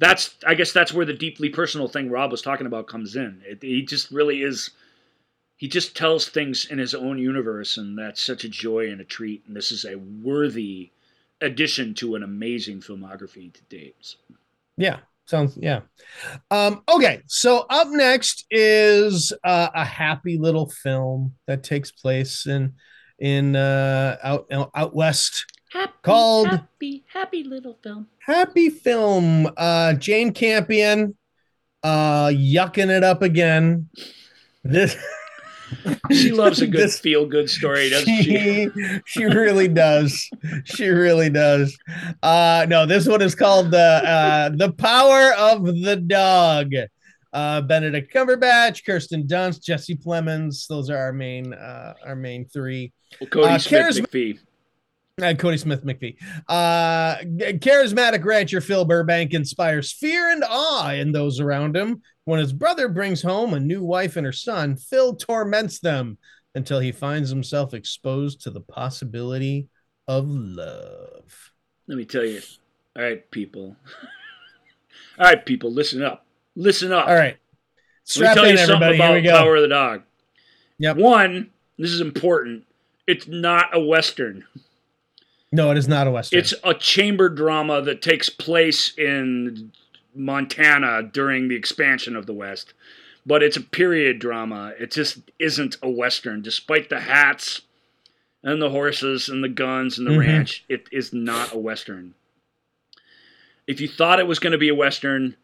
[0.00, 3.40] That's, I guess, that's where the deeply personal thing Rob was talking about comes in.
[3.46, 4.70] It, he just really is
[5.56, 9.04] he just tells things in his own universe, and that's such a joy and a
[9.04, 9.44] treat.
[9.46, 10.90] And this is a worthy
[11.40, 13.96] addition to an amazing filmography to date.
[14.00, 14.16] So,
[14.76, 15.80] Yeah, sounds yeah.
[16.50, 22.74] Um, okay, so up next is uh, a happy little film that takes place in
[23.18, 25.46] in uh, out out west.
[25.72, 28.08] happy, Called- happy, happy little film.
[28.18, 29.48] Happy film.
[29.56, 31.16] Uh, Jane Campion,
[31.82, 33.88] uh, yucking it up again.
[34.64, 34.96] This
[36.12, 38.22] She loves a good feel good story, doesn't she?
[38.22, 38.70] she?
[39.06, 40.28] she really does.
[40.64, 41.76] She really does.
[42.22, 46.72] Uh no this one is called the uh the power of the dog.
[47.32, 50.66] Uh benedict cumberbatch kirsten dunst jesse plemons.
[50.68, 52.92] Those are our main uh our main three.
[53.20, 54.38] Well, Cody Uh, Smith McPhee.
[55.22, 56.16] Uh, Kodi Smit-McPhee.
[56.48, 57.16] Uh,
[57.58, 62.02] charismatic rancher Phil Burbank inspires fear and awe in those around him.
[62.24, 66.18] When his brother brings home a new wife and her son, Phil torments them
[66.56, 69.68] until he finds himself exposed to the possibility
[70.08, 71.52] of love.
[71.86, 72.42] Let me tell you.
[72.96, 73.76] All right, people.
[75.20, 76.26] All right, people, listen up.
[76.56, 77.06] Listen up.
[77.06, 77.36] All right.
[77.36, 77.38] Let me
[78.02, 78.96] Strap tell in, you something everybody.
[78.96, 79.38] Here about we go.
[79.38, 80.02] Power of the Dog.
[80.78, 80.96] Yep.
[80.96, 82.64] One, this is important.
[83.06, 84.44] It's not a western.
[85.54, 86.40] No, it is not a Western.
[86.40, 89.70] It's a chamber drama that takes place in
[90.12, 92.74] Montana during the expansion of the West.
[93.24, 94.74] But it's a period drama.
[94.80, 96.42] It just isn't a Western.
[96.42, 97.60] Despite the hats
[98.42, 100.18] and the horses and the guns and the Mhm.
[100.18, 102.14] ranch, it is not a Western.
[103.68, 105.36] If you thought it was going to be a Western,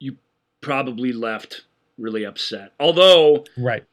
[0.00, 0.16] you
[0.62, 1.62] probably left
[1.98, 2.72] really upset.
[2.80, 3.84] Although right.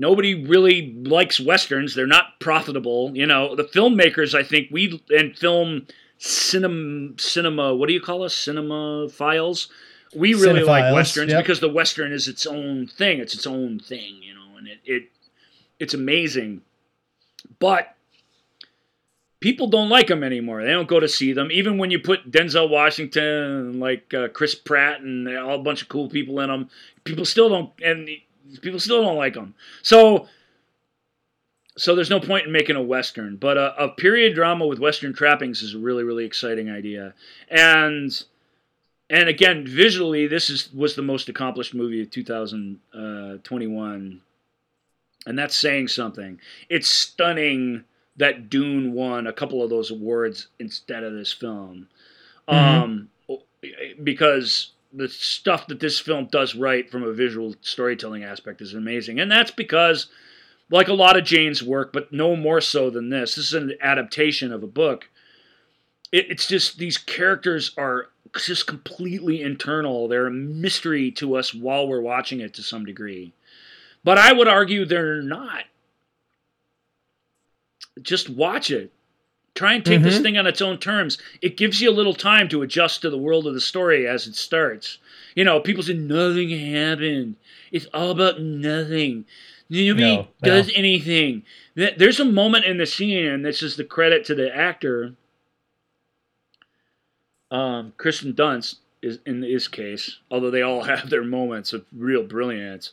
[0.00, 5.36] Nobody really likes westerns they're not profitable you know the filmmakers i think we and
[5.38, 5.86] film
[6.18, 9.68] cinema cinema what do you call us cinema files
[10.14, 11.42] we really like westerns yep.
[11.42, 14.80] because the western is its own thing it's its own thing you know and it,
[14.84, 15.02] it
[15.78, 16.60] It's amazing.
[17.58, 17.96] But
[19.40, 20.62] people don't like them anymore.
[20.62, 21.50] They don't go to see them.
[21.50, 25.82] Even when you put Denzel Washington and like uh, Chris Pratt and all a bunch
[25.82, 26.68] of cool people in them,
[27.04, 28.08] people still don't and
[28.62, 29.54] people still don't like them.
[29.82, 30.28] So
[31.76, 35.14] so there's no point in making a western, but a, a period drama with western
[35.14, 37.14] trappings is a really really exciting idea.
[37.48, 38.22] And
[39.08, 44.20] and again, visually, this is was the most accomplished movie of 2021,
[45.26, 46.40] and that's saying something.
[46.68, 47.84] It's stunning
[48.16, 51.88] that Dune won a couple of those awards instead of this film,
[52.48, 52.54] Mhm.
[52.54, 53.08] um,
[54.02, 59.20] because the stuff that this film does right from a visual storytelling aspect is amazing,
[59.20, 60.08] and that's because,
[60.70, 63.34] like a lot of Jane's work, but no more so than this.
[63.34, 65.08] This is an adaptation of a book.
[66.12, 70.08] It, it's just these characters are just completely internal.
[70.08, 73.32] They're a mystery to us while we're watching it to some degree.
[74.02, 75.64] But I would argue they're not.
[78.00, 78.92] Just watch it.
[79.54, 80.22] Try and take this Mhm.
[80.22, 81.18] thing on its own terms.
[81.42, 84.26] It gives you a little time to adjust to the world of the story as
[84.26, 84.98] it starts.
[85.34, 87.36] You know, people say nothing happened.
[87.72, 89.26] It's all about nothing.
[89.68, 90.28] Nobody No, no.
[90.42, 91.44] does anything.
[91.74, 95.14] There's a moment in the scene, and this is the credit to the actor,
[97.50, 102.22] um, Kirsten Dunst is in his case, although they all have their moments of real
[102.22, 102.92] brilliance.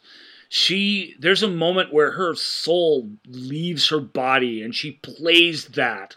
[0.50, 6.16] She there's a moment where her soul leaves her body and she plays that.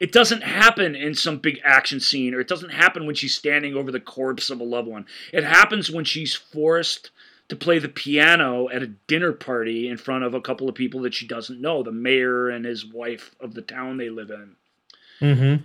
[0.00, 3.74] It doesn't happen in some big action scene, or it doesn't happen when she's standing
[3.74, 5.06] over the corpse of a loved one.
[5.32, 7.10] It happens when she's forced
[7.48, 11.00] to play the piano at a dinner party in front of a couple of people
[11.00, 14.56] that she doesn't know, the mayor and his wife of the town they live in
[15.20, 15.64] Mm-hmm.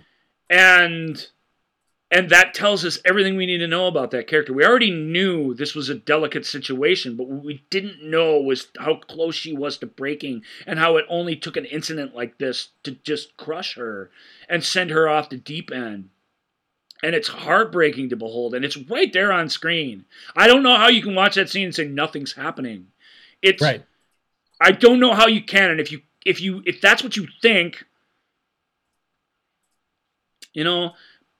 [0.50, 1.28] and
[2.14, 4.52] and that tells us everything we need to know about that character.
[4.52, 8.98] We already knew this was a delicate situation, but what we didn't know was how
[8.98, 12.92] close she was to breaking and how it only took an incident like this to
[12.92, 14.12] just crush her
[14.48, 16.10] and send her off the deep end.
[17.02, 20.04] And it's heartbreaking to behold, and it's right there on screen.
[20.36, 22.86] I don't know how you can watch that scene and say nothing's happening.
[23.42, 23.84] It's Right.
[24.60, 27.26] I don't know how you can, and if you if you if that's what you
[27.42, 27.84] think,
[30.52, 30.92] you know,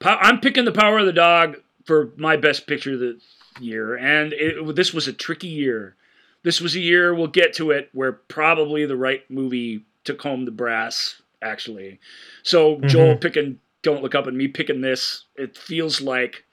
[0.02, 3.20] I'm picking the Power of the Dog for my best picture of the
[3.60, 5.96] year, and it, this was a tricky year.
[6.42, 10.44] This was a year we'll get to it where probably the right movie took home
[10.44, 11.20] the brass.
[11.42, 12.00] Actually,
[12.42, 12.86] so mm-hmm.
[12.86, 16.44] Joel picking "Don't Look Up" and me picking this, it feels like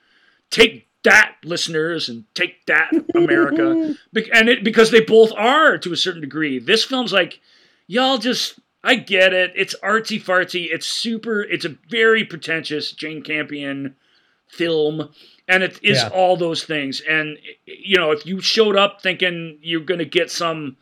[0.49, 3.95] take that, listeners, and take that, America,
[4.34, 6.59] and it because they both are to a certain degree.
[6.59, 7.39] This film's like
[7.88, 9.52] y'all just I get it.
[9.56, 10.68] It's artsy fartsy.
[10.72, 11.41] It's super.
[11.41, 13.95] It's a very pretentious Jane Campion
[14.48, 15.10] film,
[15.48, 16.10] and it is Yeah.
[16.10, 17.02] all those things.
[17.02, 20.78] And you know, if you showed up thinking you're gonna get some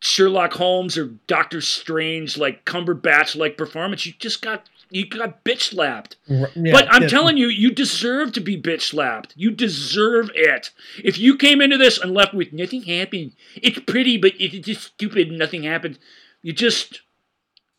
[0.00, 5.62] Sherlock Holmes or Doctor Strange like Cumberbatch like performance, you just got you got bitch
[5.70, 6.16] slapped.
[6.28, 9.32] But I'm telling you, you deserve to be bitch slapped.
[9.36, 10.70] You deserve it.
[11.02, 14.82] If you came into this and left with nothing happened, it's pretty, but it's just
[14.82, 15.98] stupid nothing happened.
[16.42, 17.02] You just,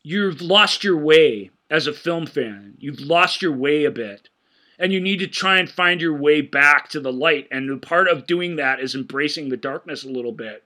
[0.02, 2.74] you've lost your way as a film fan.
[2.78, 4.28] You've lost your way a bit.
[4.78, 7.46] And you need to try and find your way back to the light.
[7.50, 10.64] And the part of doing that is embracing the darkness a little bit.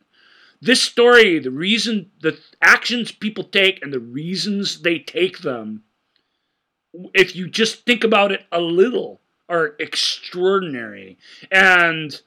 [0.60, 5.84] This story, the reason, the actions people take and the reasons they take them
[7.14, 11.18] if you just think about it a little, are extraordinary.
[11.50, 12.20] And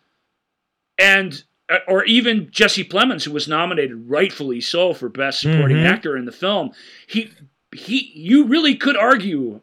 [0.97, 1.43] and
[1.87, 5.85] or even Jesse Plemons, who was nominated rightfully so for best supporting Mhm.
[5.85, 6.71] actor in the film,
[7.07, 7.29] he
[7.73, 9.61] he you really could argue,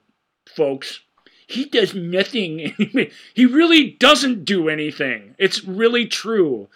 [0.49, 1.01] folks.
[1.47, 2.75] He does nothing.
[3.35, 5.35] he really doesn't do anything.
[5.39, 6.69] It's really true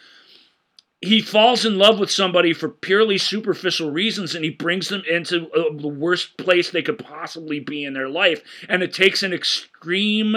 [1.04, 5.50] he falls in love with somebody for purely superficial reasons and he brings them into
[5.50, 9.32] uh, the worst place they could possibly be in their life and it takes an
[9.32, 10.36] extreme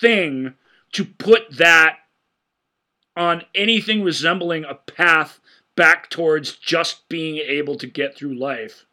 [0.00, 0.54] thing
[0.92, 1.96] to put that
[3.16, 5.40] on anything resembling a path
[5.74, 8.84] back towards just being able to get through life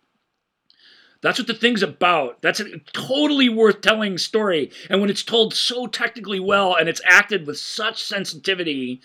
[1.22, 2.42] that's what the thing's about.
[2.42, 4.72] That's a totally worth telling story.
[4.90, 9.00] And when it's told so technically well and it's acted with such sensitivity,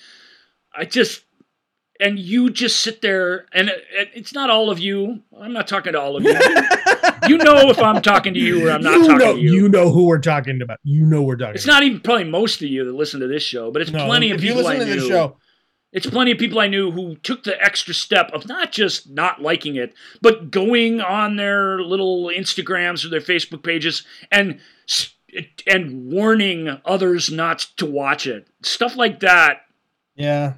[0.74, 1.23] I just
[2.01, 5.66] and you just sit there and it, it- it's not all of you i'm not
[5.69, 6.32] talking to all of you
[7.27, 9.55] you know if i'm talking to you or i'm not you talking know, to you,
[9.55, 10.78] you know who we're talking about.
[10.85, 11.55] You know we're talking.
[11.55, 14.05] it's not even probably most of you that listen to this show but it's No,
[14.07, 15.36] plenty of people listen i to knew show,
[15.93, 19.40] it's plenty of people i knew who took the extra step of not just not
[19.43, 24.61] liking it but going on their little instagrams or their facebook pages and
[25.66, 29.62] and warning others not to watch it stuff like that
[30.15, 30.55] yeah,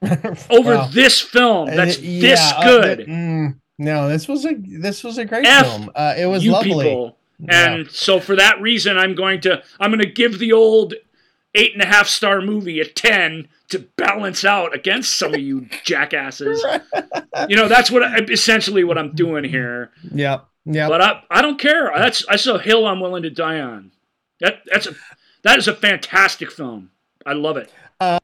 [0.50, 0.86] over Wow.
[0.92, 2.98] this film that's Uh, this yeah, uh, good.
[3.06, 5.90] mm, no, this was a this was a great F film.
[5.94, 6.70] Uh, it was lovely.
[6.84, 7.18] people.
[7.38, 7.72] Yeah.
[7.72, 10.94] And so for that reason, I'm going to I'm going to give the old
[11.54, 15.68] eight and a half star movie a ten to balance out against some of you
[15.84, 16.64] jackasses.
[17.48, 19.90] You know, that's what I, essentially what I'm doing here.
[20.12, 20.86] Yeah, yeah.
[20.88, 21.90] But I I don't care.
[21.96, 23.90] That's that's a hill I'm willing to die on.
[24.40, 24.94] That that's a
[25.42, 26.90] that is a fantastic film.
[27.24, 27.72] I love it.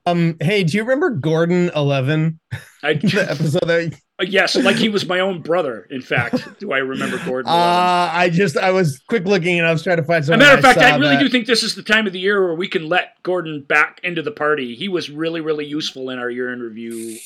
[0.05, 0.37] um.
[0.41, 2.39] Hey, do you remember Gordon Eleven?
[2.83, 5.87] I, The episode that yes, like he was my own brother.
[5.91, 7.51] In fact, do I remember Gordon?
[7.59, 10.37] Uh, I just I was quick looking and I was trying to find As a
[10.37, 12.19] matter of fact, I saw really that- do think this is the time of the
[12.19, 14.75] year where we can let Gordon back into the party.
[14.75, 17.17] He was really, really useful in our year in review.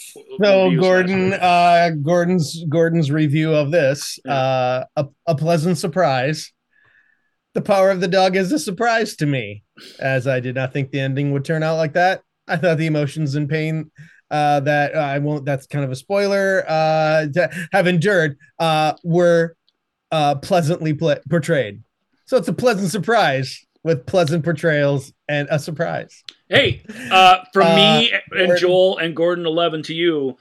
[0.42, 4.34] So Gordon, uh, Gordon's Gordon's review of this, Yeah.
[4.34, 6.52] uh, a, a pleasant surprise.
[7.54, 9.62] The power of the dog is a surprise to me,
[9.98, 12.22] as I did not think the ending would turn out like that.
[12.48, 13.90] I thought the emotions and pain
[14.32, 15.44] uh, that I won't.
[15.44, 16.64] That's kind of a spoiler.
[16.66, 19.56] Uh, to have endured uh, were
[20.10, 21.82] uh, pleasantly pla portrayed.
[22.26, 26.22] So it's a pleasant surprise with pleasant portrayals and a surprise.
[26.48, 28.56] hey, uh, from Uh, me and Gordon.
[28.56, 30.38] Joel and Gordon Eleven to you,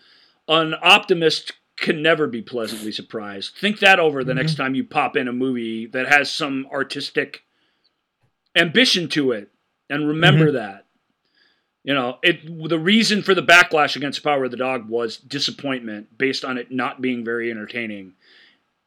[0.48, 3.56] an optimist can never be pleasantly surprised.
[3.58, 4.36] Think that over the Mhm.
[4.38, 7.44] next time you pop in a movie that has some artistic
[8.56, 9.50] ambition to it,
[9.90, 10.56] and remember Mm-hmm.
[10.56, 10.81] that.
[11.84, 16.18] You know, it the reason for the backlash against Power of the Dog was disappointment
[16.18, 18.14] based on it not being very entertaining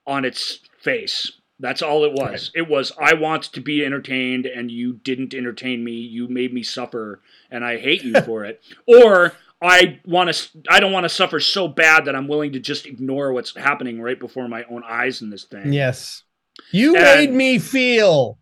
[0.07, 1.33] on its face.
[1.59, 2.51] That's all it was.
[2.55, 5.93] It was I want to be entertained and you didn't entertain me.
[5.93, 8.61] You made me suffer and I hate you for it.
[8.87, 12.61] Or I want to I don't want to suffer so bad that I'm willing to
[12.61, 15.73] just ignore what's happening right before my own eyes in this thing.
[15.73, 16.23] Yes,
[16.71, 18.39] you And- made me feel.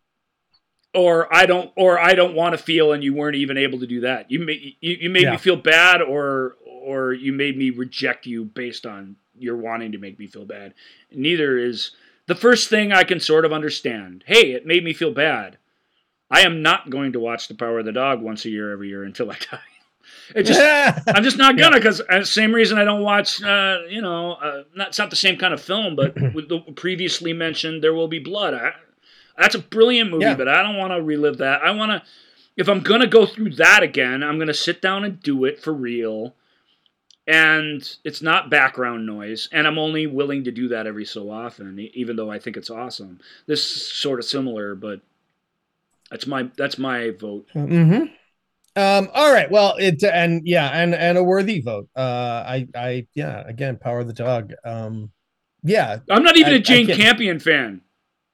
[0.95, 3.87] Or I don't or I don't want to feel and you weren't even able to
[3.87, 4.31] do that.
[4.31, 5.33] You made you, you made Yeah.
[5.33, 9.99] me feel bad or or you made me reject you based on your wanting to
[9.99, 10.75] make me feel bad.
[11.11, 11.93] Neither is
[12.27, 14.25] the first thing I can sort of understand.
[14.27, 15.59] Hey, it made me feel bad.
[16.31, 18.89] I am not going to watch The Power of the Dog once a year every
[18.89, 19.61] year until I die.
[20.35, 20.61] It just
[21.09, 23.43] I'm just not gonna because uh, same reason I don't watch.
[23.43, 26.61] Uh, you know, uh, not it's not the same kind of film, but with the
[26.75, 28.55] previously mentioned, there will be blood.
[28.55, 28.73] I,
[29.43, 30.35] that's a brilliant movie, Yeah.
[30.37, 31.63] but I don't want to relive that.
[31.63, 32.03] I want to.
[32.57, 35.73] If I'm gonna go through that again, I'm gonna sit down and do it for
[35.73, 36.35] real.
[37.27, 41.79] And it's not background noise, and I'm only willing to do that every so often,
[41.95, 43.21] even though I think it's awesome.
[43.47, 45.01] This is sort of similar, but
[46.11, 47.47] that's my that's my vote.
[47.53, 48.05] hmm
[48.75, 49.49] Um, all right.
[49.51, 51.89] Well, it and yeah, and and a worthy vote.
[51.95, 53.45] Uh, I I yeah.
[53.47, 54.53] Again, power of the dog.
[54.65, 55.13] Um,
[55.63, 55.99] yeah.
[56.11, 57.83] I'm not even I- a Jane Campion fan.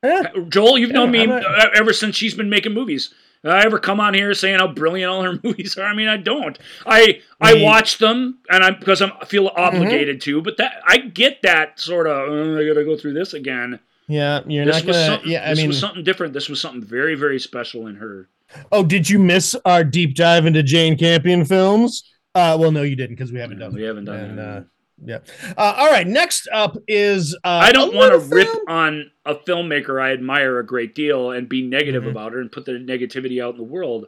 [0.03, 0.29] Yeah.
[0.49, 3.13] Joel, you've known me not- uh, ever since she's been making movies.
[3.45, 5.85] I ever come on here saying how brilliant all her movies are?
[5.85, 6.59] I mean, I don't.
[6.87, 9.61] I I We- watch them, and I'm because I'm, I feel Mm-hmm.
[9.61, 10.43] obligated to.
[10.43, 12.29] But that I get that sort of.
[12.29, 13.79] "Uh, I gotta go through this again.
[14.09, 14.41] Yeah.
[14.47, 15.21] You're this not gonna.
[15.25, 15.45] Yeah.
[15.45, 15.69] I this mean.
[15.69, 16.33] was something different.
[16.33, 18.29] This was something very very special in her.
[18.73, 22.03] oh, did you miss our deep dive into Jane Campion films?
[22.35, 23.75] Uh, well, no, you didn't because we haven't done.
[23.75, 24.61] we haven't done And, uh,
[25.05, 25.19] yeah.
[25.57, 26.07] Uh, all right.
[26.07, 27.35] Next up is.
[27.45, 31.49] Uh, I don't want to rip on a filmmaker I admire a great deal and
[31.49, 32.11] be negative Mhm.
[32.11, 34.07] about her and put the negativity out in the world.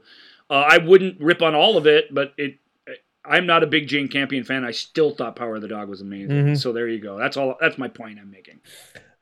[0.49, 2.57] Uh, I wouldn't rip on all of it, but it.
[3.25, 4.65] I'm not a big Jane Campion fan.
[4.65, 6.47] I still thought Power of the Dog was amazing.
[6.47, 6.59] Mhm.
[6.59, 7.19] So there you go.
[7.19, 7.57] That's all.
[7.61, 8.61] That's my point I'm making.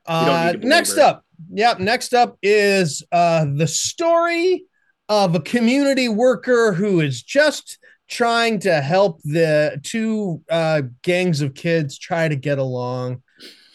[0.05, 0.99] Uh, next it.
[0.99, 1.23] up,
[1.53, 1.79] yep.
[1.79, 4.63] Next up is uh, the story
[5.09, 7.77] of a community worker who is just
[8.09, 13.21] trying to help the two uh, gangs of kids try to get along.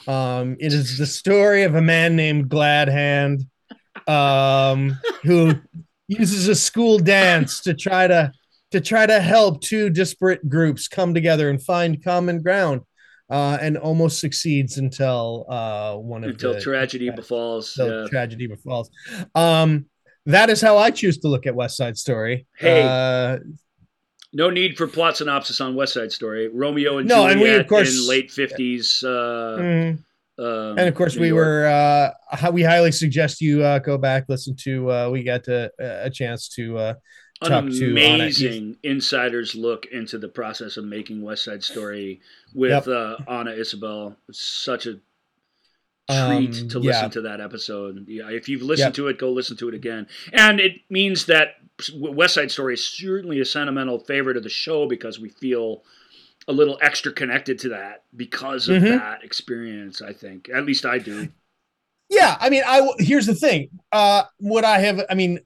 [0.07, 3.47] Um, it is the story of a man named Gladhand,
[4.07, 5.55] um, who
[6.09, 8.33] uses a school dance to try to
[8.73, 12.81] to try to help two disparate groups come together and find common ground
[13.31, 17.79] uh, and almost succeeds until uh, one of Until the, tragedy befalls.
[17.79, 18.09] until yeah.
[18.09, 18.91] tragedy befalls.
[19.35, 19.87] Um,
[20.27, 22.47] that is how I choose to look at West Side Story.
[22.59, 22.83] Hey.
[24.35, 26.49] Uh, No need for plot synopsis on West Side Story.
[26.49, 29.03] Romeo and No, Juliet and we, of course- in late fifties.
[29.05, 29.99] Uh, mm,
[30.39, 31.39] um, and of course, New we York.
[31.47, 31.67] were.
[31.67, 34.91] Uh, we highly suggest you uh, go back listen to.
[34.91, 36.79] Uh, we got to, a chance to.
[36.79, 36.95] Uh,
[37.43, 42.21] talk to amazing insider's look into the process of making West Side Story
[42.55, 42.89] with Yep.
[42.89, 44.17] uh, Ana Isabelle.
[44.29, 44.93] It's such a
[46.09, 46.91] treat Um, to yeah.
[46.91, 48.07] listen to that episode.
[48.09, 48.95] Yeah, if you've listened Yep.
[48.95, 50.07] to it, go listen to it again.
[50.33, 51.57] And it means that
[51.95, 55.83] West Side Story is certainly a sentimental favorite of the show because we feel
[56.49, 58.89] a little extra connected to that because of Mhm.
[58.89, 60.03] that experience.
[60.03, 61.29] I think, at least I do.
[62.11, 63.71] Yeah, I mean, I here's the thing.
[63.91, 65.03] Uh, would I have?
[65.11, 65.41] I mean,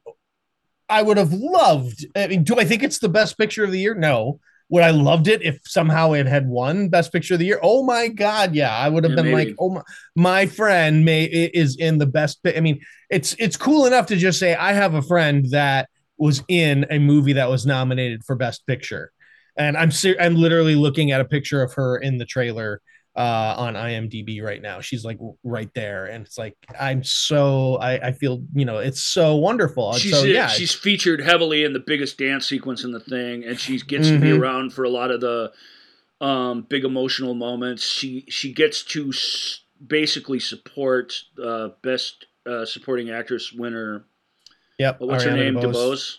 [0.89, 2.07] I would have loved.
[2.17, 3.95] I mean, do I think it's the best picture of the year?
[3.95, 4.41] No.
[4.71, 7.59] would I loved it if somehow it had won Best Picture of the Year?
[7.63, 9.51] Oh my God, yeah, I would have Yeah, been maybe.
[9.51, 9.83] like, oh my,
[10.15, 12.41] my friend may is in the best.
[12.47, 12.81] I mean,
[13.11, 15.89] it's it's cool enough to just say I have a friend that
[16.19, 19.13] was in a movie that was nominated for Best Picture,
[19.57, 22.81] and I'm ser- I'm literally looking at a picture of her in the trailer
[23.17, 24.81] uh, on IMDb right now.
[24.81, 29.03] She's like right there, and it's like I'm so I, I feel you know it's
[29.03, 29.93] so wonderful.
[29.95, 33.59] She's so yeah, she's featured heavily in the biggest dance sequence in the thing, and
[33.59, 34.39] she gets to be Mhm.
[34.41, 35.53] around for a lot of the
[36.21, 37.83] um, big emotional moments.
[37.85, 44.05] She she gets to s- basically support uh, best uh, supporting actress winner.
[44.79, 45.01] Yep.
[45.01, 45.55] What's her name?
[45.55, 45.73] DeBose.
[45.73, 46.17] DeBose.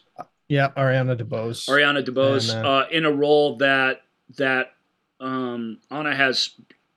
[0.50, 1.70] Yep, Ariana DeBose.
[1.70, 4.02] Ariana DeBose And, uh, uh, in a role that
[4.38, 4.74] that
[5.20, 6.52] um, Anna has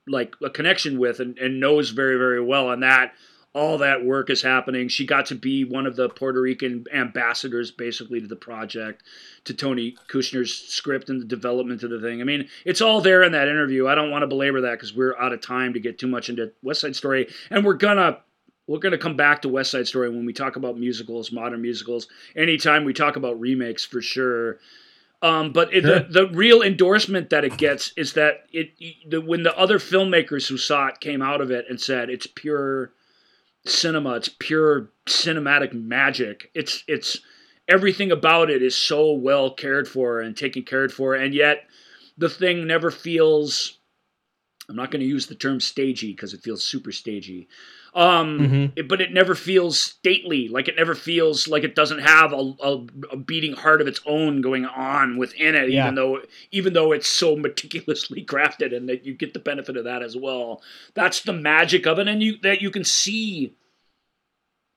[0.07, 3.13] like a connection with and, and knows very very well, and that
[3.53, 4.87] all that work is happening.
[4.87, 9.03] She got to be one of the Puerto Rican ambassadors, basically, to the project,
[9.45, 12.19] to Tony Kushner's script and the development of the thing.
[12.19, 13.87] I mean, it's all there in that interview.
[13.87, 16.29] I don't want to belabor that because we're out of time to get too much
[16.29, 18.19] into West Side Story, and we're gonna
[18.67, 22.07] we're gonna come back to West Side Story when we talk about musicals, modern musicals.
[22.35, 24.59] Anytime we talk about remakes, for sure.
[25.21, 28.71] Um, but it, the the real endorsement that it gets is that it
[29.09, 32.27] the, when the other filmmakers who saw it came out of it and said it's
[32.27, 32.91] pure
[33.65, 36.51] cinema, it's pure cinematic magic.
[36.53, 37.19] It's it's
[37.69, 41.67] everything about it is so well cared for and taken cared for, and yet
[42.17, 43.77] the thing never feels.
[44.69, 47.49] I'm not going to use the term stagey because it feels super stagey.
[47.95, 48.71] Um, Mhm.
[48.75, 50.47] it- but it never feels stately.
[50.47, 54.01] Like it never feels like it doesn't have a, a, a beating heart of its
[54.07, 55.69] own going on within it.
[55.69, 55.83] Yeah.
[55.83, 56.21] Even though
[56.51, 60.17] even though it's so meticulously crafted, and that you get the benefit of that as
[60.17, 60.61] well.
[60.95, 63.53] That's the magic of it, and you that you can see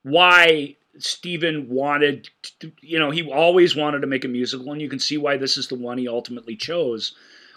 [0.03, 2.29] why Stephen wanted.
[2.61, 5.37] To, you know, he always wanted to make a musical, and you can see why
[5.37, 7.15] this is the one he ultimately chose.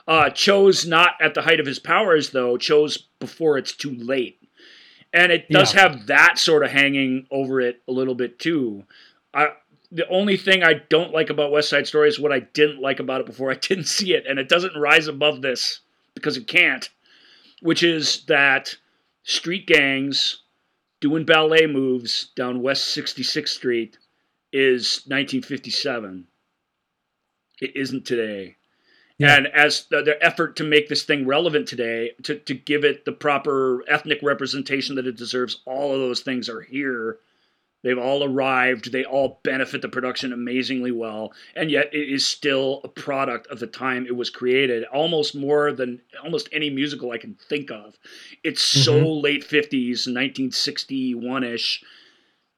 [0.08, 2.58] Uh, chose not at the height of his powers, though.
[2.58, 4.39] Chose before it's too late
[5.14, 5.82] and it does Yeah.
[5.82, 8.86] have that sort of hanging over it a little bit too.
[9.34, 9.50] I,
[9.92, 13.00] the only thing I don't like about West Side Story is what I didn't like
[13.00, 15.80] about it before I didn't see it, and it doesn't rise above this
[16.16, 16.90] because it can't.
[17.62, 18.78] Which is that
[19.24, 20.44] street gangs
[21.02, 23.98] doing ballet moves down West 66th Street
[24.54, 26.28] is 1957.
[27.62, 28.56] It isn't today.
[29.20, 29.36] Yeah.
[29.36, 33.04] And as the, their effort to make this thing relevant today, to, to give it
[33.04, 37.20] the proper ethnic representation that it deserves, all of those things are here.
[37.84, 38.92] They've all arrived.
[38.92, 41.34] They all benefit the production amazingly well.
[41.56, 45.74] And yet it is still a product of the time it was created, almost more
[45.74, 47.98] than almost any musical I can think of.
[48.44, 49.24] It's so mm-hmm.
[49.24, 51.84] late 50s, 1961 ish,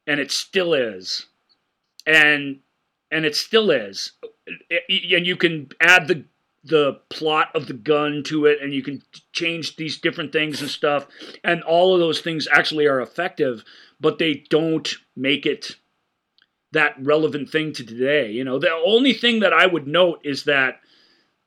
[0.05, 1.25] and it still is.
[2.05, 2.59] And
[3.11, 4.13] and it still is.
[4.47, 6.25] And you can add the
[6.63, 9.01] the plot of the gun to it and you can
[9.33, 11.07] change these different things and stuff.
[11.43, 13.63] And all of those things actually are effective
[13.99, 15.75] but they don't make it
[16.71, 18.31] that relevant thing to today.
[18.31, 20.79] You know the only thing that i would note is that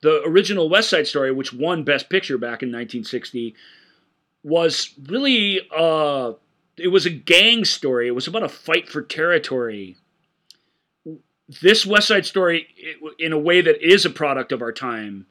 [0.02, 3.54] the original west side story which won best picture back in 1960
[4.42, 6.32] was really uh
[6.76, 8.08] it was a gang story.
[8.08, 9.96] It was about a fight for territory
[11.60, 15.26] this West Side Story, it, in a way that is a product of our time,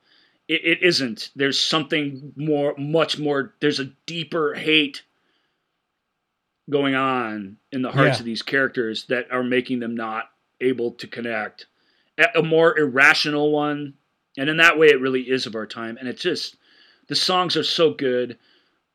[0.48, 1.30] it, it isn't.
[1.36, 3.54] There's something more, much more.
[3.60, 5.04] There's a deeper hate
[6.70, 8.22] going on in the hearts Yeah.
[8.22, 10.30] of these characters that are making them not
[10.62, 11.66] able to connect.
[12.18, 13.96] A, a more irrational one,
[14.38, 15.98] and in that way, it really is of our time.
[15.98, 16.56] And it's just
[17.08, 18.38] the songs are so good.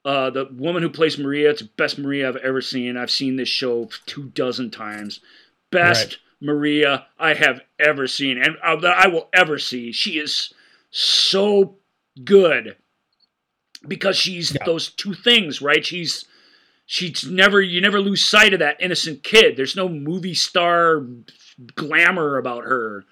[0.04, 2.96] Uh, the woman who plays Maria, it's the best Maria I've ever seen.
[2.96, 5.20] I've seen this show two dozen times.
[5.70, 6.18] Best Right.
[6.40, 9.92] Maria I have ever seen, and uh, that I will ever see.
[9.92, 10.52] She is
[10.90, 11.76] so
[12.24, 12.76] good
[13.86, 14.64] because she's Yeah.
[14.64, 15.84] those two things, right?
[15.84, 16.24] She's
[16.86, 19.56] she's never you never lose sight of that innocent kid.
[19.56, 21.04] There's no movie star
[21.74, 23.04] glamour about her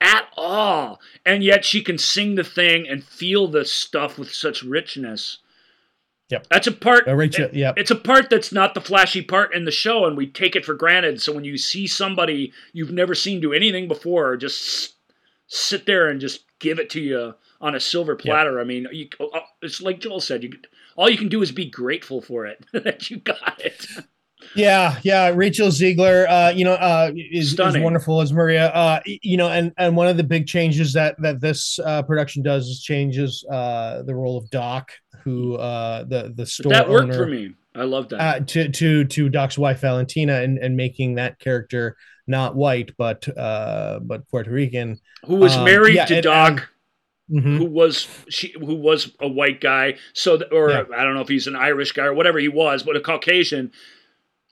[0.00, 4.62] at all, and yet she can sing the thing and feel the stuff with such
[4.62, 5.38] richness.
[6.30, 6.46] Yep.
[6.50, 7.06] That's a part.
[7.06, 7.74] Uh, Rachel, it- yep.
[7.76, 10.64] It's a part that's not the flashy part in the show, and we take it
[10.64, 11.20] for granted.
[11.20, 14.94] So when you see somebody you've never seen do anything before, just
[15.46, 18.58] sit there and just give it to you on a silver platter.
[18.60, 20.42] I mean, you, uh, it's like Joel said.
[20.42, 20.52] You
[20.96, 23.86] all you can do is be grateful for it that you got it.
[24.54, 25.28] Yeah, yeah.
[25.34, 28.68] Rachel Zegler, uh, you know, uh, is, is wonderful as Maria.
[28.68, 32.42] Uh, you know, and and one of the big changes that that this uh, production
[32.42, 34.92] does is changes uh, the role of Doc,
[35.22, 37.54] who uh, the the But store that worked owner, for me.
[37.74, 38.20] I love that.
[38.20, 41.96] uh, to to to Doc's wife Valentina, and and making that character
[42.26, 44.98] not white but uh, but Puerto Rican.
[45.26, 46.62] Who was um, married yeah, to and- Doc and-
[47.32, 47.56] Mhm.
[47.56, 50.84] who was she who was a white guy so th- or Yeah.
[50.94, 53.72] i don't know if he's an irish guy or whatever he was but a caucasian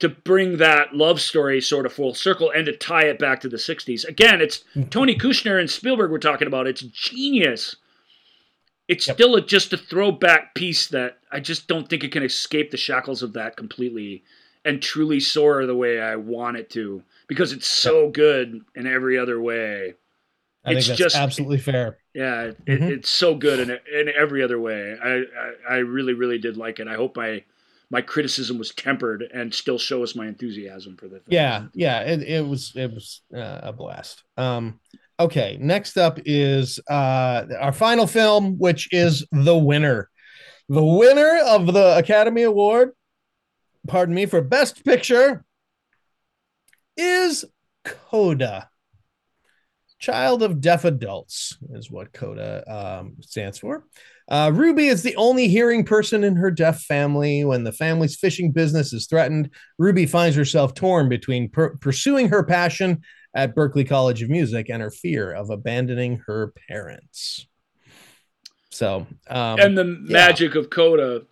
[0.02, 3.48] to bring that love story sort of full circle and to tie it back to
[3.48, 4.88] the 60s again it's Mm-hmm.
[4.90, 7.76] tony kushner and spielberg we're talking about it's genius
[8.88, 9.16] it's Yep.
[9.16, 12.76] still a, just a throwback piece that i just don't think it can escape the
[12.76, 14.22] shackles of that completely
[14.64, 19.18] and truly soar the way i want it to because it's so good in every
[19.18, 19.94] other way
[20.64, 21.98] I think It's that's just- absolutely fair.
[22.14, 22.88] yeah, it, Mhm.
[22.90, 24.96] it's so good in in every other way.
[25.02, 26.86] I, I I really really did like it.
[26.86, 27.42] I hope my
[27.92, 31.26] my criticism was tempered and still shows my enthusiasm for the film.
[31.28, 34.24] Yeah, yeah, it, it was it was uh, a blast.
[34.38, 34.80] Um,
[35.20, 40.08] okay, next up is uh our final film, which is the winner,
[40.70, 42.92] the winner of the Academy Award.
[43.86, 45.44] Pardon me for Best Picture
[46.96, 47.44] is
[47.84, 48.70] Coda.
[49.98, 53.84] Child of Deaf Adults is what CODA um, stands for.
[54.28, 57.44] Uh, Ruby is the only hearing person in her deaf family.
[57.44, 62.44] When the family's fishing business is threatened, Ruby finds herself torn between per- pursuing her
[62.44, 63.02] passion
[63.34, 67.46] at Berklee College of Music and her fear of abandoning her parents.
[68.70, 71.22] So, um, and the magic of Coda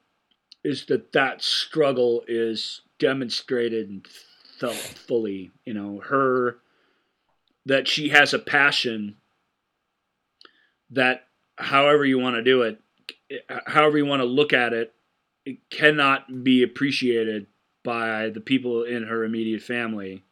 [0.62, 4.06] is that that struggle is demonstrated and
[4.58, 5.50] felt fully.
[5.64, 6.58] You know, her
[7.66, 9.16] that she has a passion
[10.90, 11.26] that,
[11.61, 12.81] however you want to do it,
[13.66, 14.93] however you want to look at it,
[15.45, 17.47] it cannot be appreciated
[17.82, 20.24] by the people in her immediate family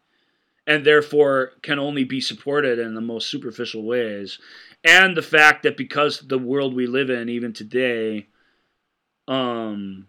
[0.66, 4.38] and therefore can only be supported in the most superficial ways.
[4.84, 8.28] And the fact that because the world we live in even today
[9.26, 10.06] um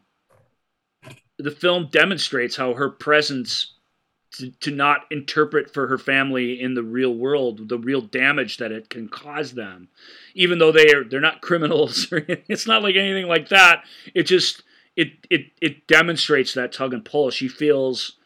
[1.37, 3.78] the film demonstrates how her presence
[4.31, 8.71] to, to not interpret for her family in the real world the real damage that
[8.71, 9.89] it can cause them.
[10.35, 12.45] Even though they are they're not criminals or anything.
[12.47, 13.83] it's not like anything like that.
[14.13, 14.63] It just
[14.95, 17.31] it it it demonstrates that tug and pull.
[17.31, 18.17] She feels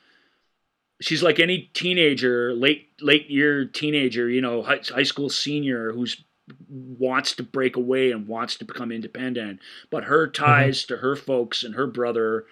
[1.02, 6.24] she's like any teenager late late year teenager you know high, high school senior who's
[6.70, 9.60] wants to break away and wants to become independent.
[9.90, 10.44] But her mm-hmm.
[10.44, 12.46] ties to her folks and her brother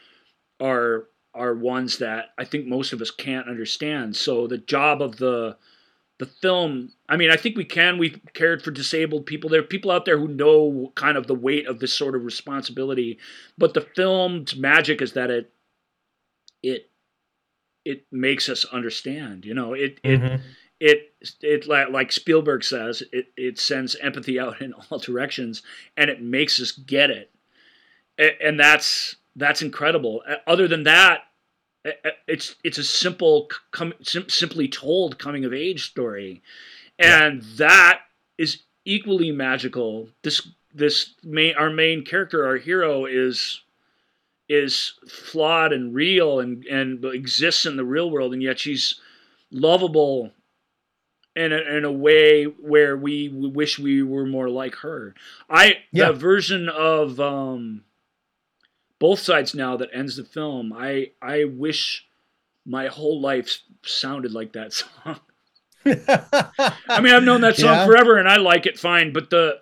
[0.60, 4.16] are are ones that I think most of us can't understand.
[4.16, 5.58] So the job of the
[6.20, 7.98] the film, I mean, I think we can.
[7.98, 9.50] We've cared for disabled people.
[9.50, 12.26] There are people out there who know kind of the weight of this sort of
[12.26, 13.18] responsibility.
[13.58, 15.52] But the film's magic is that it
[16.62, 16.92] it
[17.86, 19.46] it makes us understand.
[19.46, 20.42] You know, it it mhm.
[20.80, 25.64] it it like, like Spielberg says, it it sends empathy out in all directions,
[25.98, 27.32] and it makes us get it,
[28.40, 30.22] and that's that's incredible.
[30.28, 31.22] Uh, Other than that,
[31.86, 36.42] uh, uh, it's it's a simple, com- sim- simply told coming of age story,
[37.00, 38.02] and that
[38.38, 40.10] is equally magical.
[40.24, 43.62] This this main our main character, our hero, is
[44.50, 49.00] is flawed and real and and exists in the real world, and yet she's
[49.50, 50.32] lovable
[51.36, 55.16] in a, in a way where we, we wish we were more like her.
[55.50, 56.08] I Yeah.
[56.12, 57.84] the version of um,
[59.02, 60.72] both sides now that ends the film.
[60.72, 62.08] I I wish
[62.66, 65.20] my whole life sounded like that song.
[65.86, 67.86] I mean, I've known that song Yeah.
[67.86, 69.12] forever, and I like it fine.
[69.12, 69.60] But the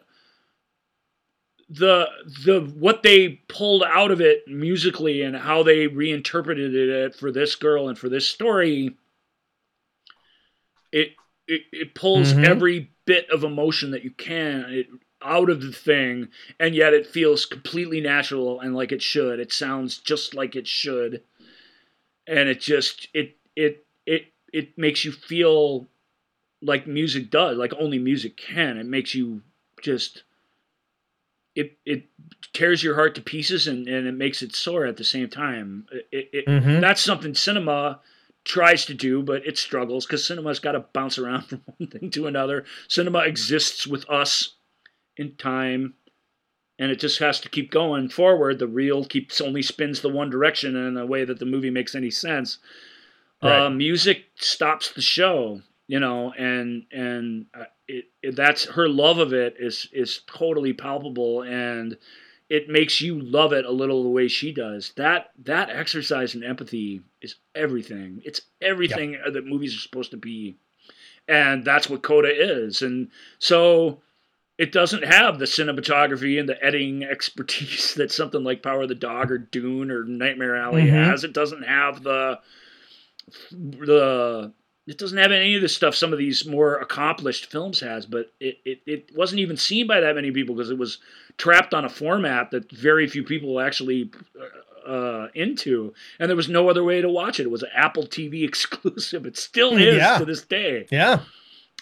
[1.69, 2.07] the
[2.45, 7.55] the what they pulled out of it musically and how they reinterpreted it for this
[7.55, 8.97] girl and for this story,
[10.91, 11.11] it
[11.47, 12.43] it, it pulls Mhm.
[12.43, 14.87] every bit of emotion that you can it,
[15.21, 16.29] out of the thing,
[16.59, 19.39] and yet it feels completely natural and like it should.
[19.39, 21.23] It sounds just like it should,
[22.27, 25.87] and it just it it it it makes you feel
[26.61, 28.77] like music does, like only music can.
[28.77, 29.41] It makes you
[29.81, 30.23] just
[31.55, 32.05] it it
[32.53, 35.85] tears your heart to pieces and, and it makes it sore at the same time.
[36.11, 36.81] It, it, Mhm.
[36.81, 37.99] That's something cinema
[38.45, 42.11] tries to do, but it struggles because cinema's got to bounce around from one thing
[42.11, 42.65] to another.
[42.87, 44.53] Cinema exists with us
[45.19, 45.93] in time,
[46.79, 48.57] and it just has to keep going forward.
[48.57, 51.93] The reel keeps only spins the one direction in a way that the movie makes
[51.93, 52.57] any sense.
[53.43, 53.65] Right.
[53.65, 59.19] Uh, music stops the show, you know, and and uh, it, it that's her love
[59.19, 61.97] of it is is totally palpable and
[62.49, 64.93] it makes you love it a little the way she does.
[64.95, 68.21] That that exercise in empathy is everything.
[68.23, 70.55] It's everything that movies are supposed to be,
[71.27, 72.81] and that's what Coda is.
[72.81, 74.01] And so
[74.59, 78.95] it doesn't have the cinematography and the editing expertise that something like Power of the
[78.95, 80.89] Dog or Dune or Nightmare Alley Mhm.
[81.05, 81.23] has.
[81.23, 82.39] It doesn't have the
[83.51, 84.53] the
[84.87, 88.31] it doesn't have any of the stuff some of these more accomplished films has, but
[88.39, 90.97] it, it, it wasn't even seen by that many people because it was
[91.37, 94.09] trapped on a format that very few people actually
[94.87, 97.43] uh, into, and there was no other way to watch it.
[97.43, 99.27] It was an Apple TV exclusive.
[99.27, 100.17] It still is Yeah.
[100.17, 100.87] to this day.
[100.91, 101.19] Yeah.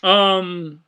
[0.03, 0.83] Um,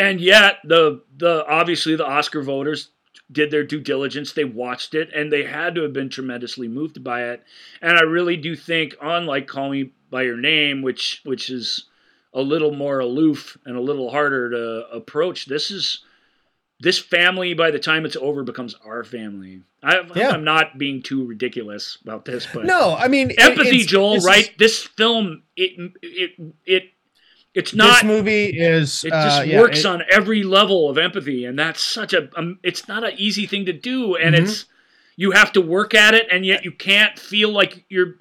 [0.00, 2.90] and yet the the obviously the Oscar voters
[3.32, 4.32] did their due diligence.
[4.32, 7.42] They watched it, and they had to have been tremendously moved by it.
[7.80, 11.84] And I really do think, unlike Call Me by Your Name, which which is
[12.34, 16.04] a little more aloof and a little harder to approach, this is
[16.80, 17.54] this family.
[17.54, 19.62] By the time it's over, becomes our family.
[19.82, 20.30] I, Yeah.
[20.30, 24.14] I'm not being too ridiculous about this, but No, I mean empathy, it's- Joel.
[24.16, 24.50] is- right?
[24.58, 26.30] this film, it it
[26.66, 26.84] it
[27.54, 30.96] it's this not movie is it uh, just yeah, works it- on every level of
[30.98, 32.28] empathy, and that's such a.
[32.36, 34.42] Um, it's not an easy thing to do, and Mhm.
[34.42, 34.66] it's
[35.16, 38.16] you have to work at it, and yet you can't feel like you're.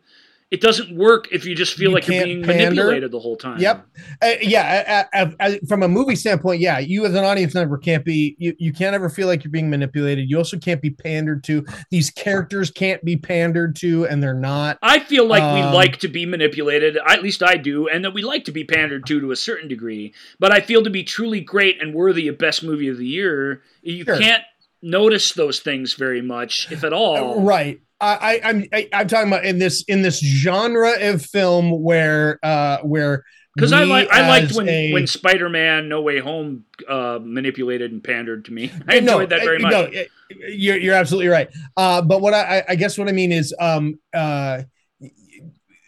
[0.51, 2.69] It doesn't work if you just feel You like you're being pander.
[2.71, 3.59] manipulated the whole time.
[3.59, 3.85] Yep.
[4.19, 7.77] Uh, yeah, uh, uh, uh, from a movie standpoint, yeah, you as an audience member
[7.77, 10.27] can't be you, you can't ever feel like you're being manipulated.
[10.27, 11.63] You also can't be pandered to.
[11.91, 14.79] These characters can't be pandered to, and they're not.
[14.81, 18.15] I feel like we Um, like to be manipulated, at least I do, and that
[18.15, 20.13] we like to be pandered to to a certain degree.
[20.39, 23.61] But I feel to be truly great and worthy of best movie of the year,
[23.83, 24.17] you Sure.
[24.17, 24.41] can't
[24.81, 27.43] notice those things very much, if at all.
[27.43, 27.81] Right.
[28.01, 32.77] I, I'm I, I'm talking about in this in this genre of film where uh
[32.79, 33.23] where
[33.55, 37.91] Because I like I liked when a- when Spider Man No Way Home uh, manipulated
[37.91, 38.71] and pandered to me.
[38.87, 39.71] I No, enjoyed that uh, very much.
[39.71, 40.03] No, uh,
[40.49, 41.49] you're you're absolutely right.
[41.75, 44.63] Uh, but what I, I guess what I mean is, um, uh,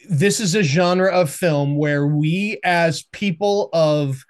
[0.09, 4.21] this is a genre of film where we, as people of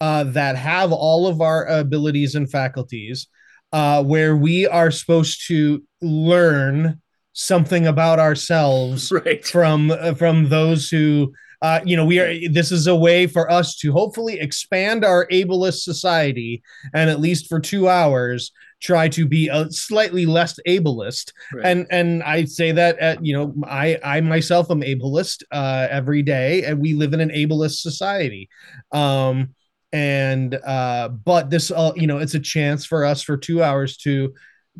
[0.00, 3.28] uh, that have all of our abilities and faculties,
[3.72, 7.00] uh, where we are supposed to learn
[7.32, 9.44] something about ourselves right.
[9.44, 11.32] from uh, from those who
[11.62, 15.26] uh, you know we are this is a way for us to hopefully expand our
[15.28, 16.62] ableist society
[16.94, 18.50] and at least for two hours
[18.80, 21.66] try to be a slightly less ableist right.
[21.66, 26.22] and and i say that at, you know i i myself am ableist uh every
[26.22, 28.48] day and we live in an ableist society
[28.92, 29.54] um
[29.92, 33.98] and uh but this uh, you know it's a chance for us for two hours
[33.98, 34.32] to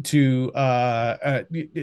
[0.04, 1.42] to uh, uh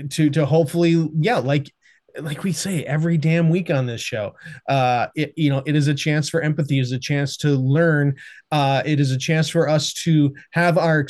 [0.10, 1.72] to to hopefully yeah like
[2.20, 4.34] like we say every damn week on this show
[4.70, 8.16] uh it, you know it is a chance for empathy is a chance to learn
[8.52, 11.06] uh it is a chance for us to have our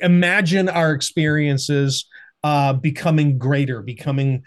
[0.00, 2.06] imagine our experiences
[2.44, 4.42] uh becoming greater becoming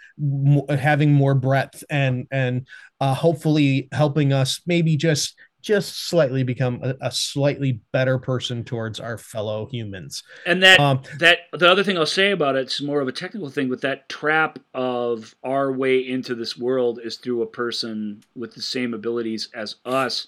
[0.69, 2.67] having more breadth and and
[3.01, 5.35] uh hopefully helping us maybe just
[5.69, 10.99] just slightly become a, a slightly better person towards our fellow humans and that um
[11.19, 13.81] that the other thing I'll say about it, it's more of a technical thing, but
[13.81, 18.95] that trap of our way into this world is through a person with the same
[18.95, 20.25] abilities as us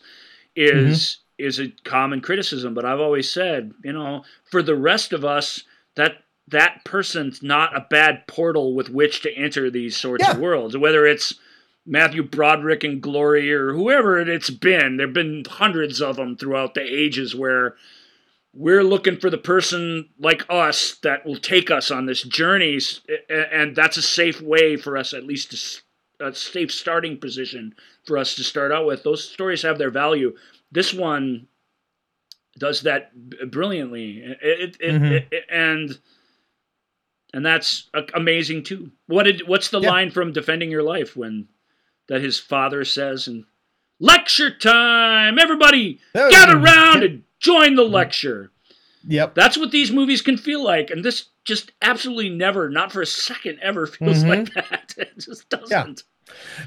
[0.56, 2.76] is is a common criticism.
[2.76, 5.64] But I've always said, you know, for the rest of us,
[5.96, 10.78] that that person's not a bad portal with which to enter these sorts of worlds.
[10.78, 11.34] Whether it's
[11.86, 16.82] Matthew Broderick and Glory or whoever it's been, there've been hundreds of them throughout the
[16.82, 17.76] ages where
[18.54, 22.80] we're looking for the person like us that will take us on this journey
[23.30, 25.52] and that's a safe way for us at least
[26.20, 27.74] to a safe starting position
[28.06, 30.36] for us to start out with those stories have their value
[30.72, 31.48] this one
[32.60, 33.12] does that
[33.50, 35.12] brilliantly it, it, Mhm.
[35.12, 35.98] it- it- and
[37.34, 39.90] and that's amazing too what did what's the Yeah.
[39.90, 41.48] line from defending your life when
[42.12, 43.46] that his father says and
[44.02, 48.52] lecture time everybody gather round and join the lecture.
[49.08, 53.02] yep That's what these movies can feel like, and this just absolutely never, not for
[53.02, 54.28] a second, ever feels Mhm.
[54.30, 54.94] like that.
[54.98, 56.04] It just doesn't.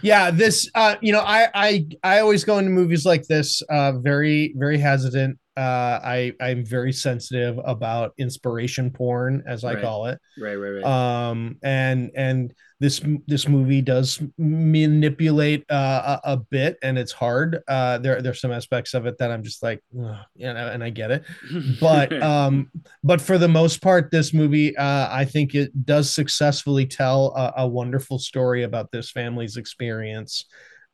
[0.02, 3.92] yeah this uh you know i i i always go into movies like this uh
[3.92, 9.82] very very hesitant uh i i'm very sensitive about inspiration porn as i Right.
[9.82, 10.84] call it Right, right, right.
[10.84, 17.60] um and and this this movie does manipulate uh, a, a bit and it's hard
[17.68, 20.82] uh there there's some aspects of it that i'm just like Ugh, you know and
[20.82, 21.22] i get it
[21.80, 22.68] but um
[23.04, 27.62] but for the most part this movie uh i think it does successfully tell a,
[27.62, 30.44] a wonderful story about this family's experience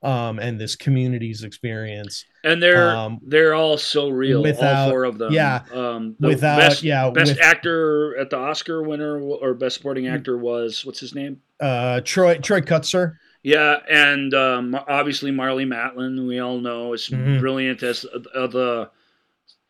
[0.03, 5.05] um and this community's experience and they're um, they're all so real, all without- four
[5.05, 5.33] of them.
[5.33, 9.77] yeah, Um, the without best, yeah best with actor at the Oscar winner or best
[9.77, 11.43] supporting actor was what's his name?
[11.61, 17.39] uh troy troy kotsur Yeah, and um, obviously Marlee Matlin, we all know is Mhm.
[17.41, 18.91] brilliant as uh, the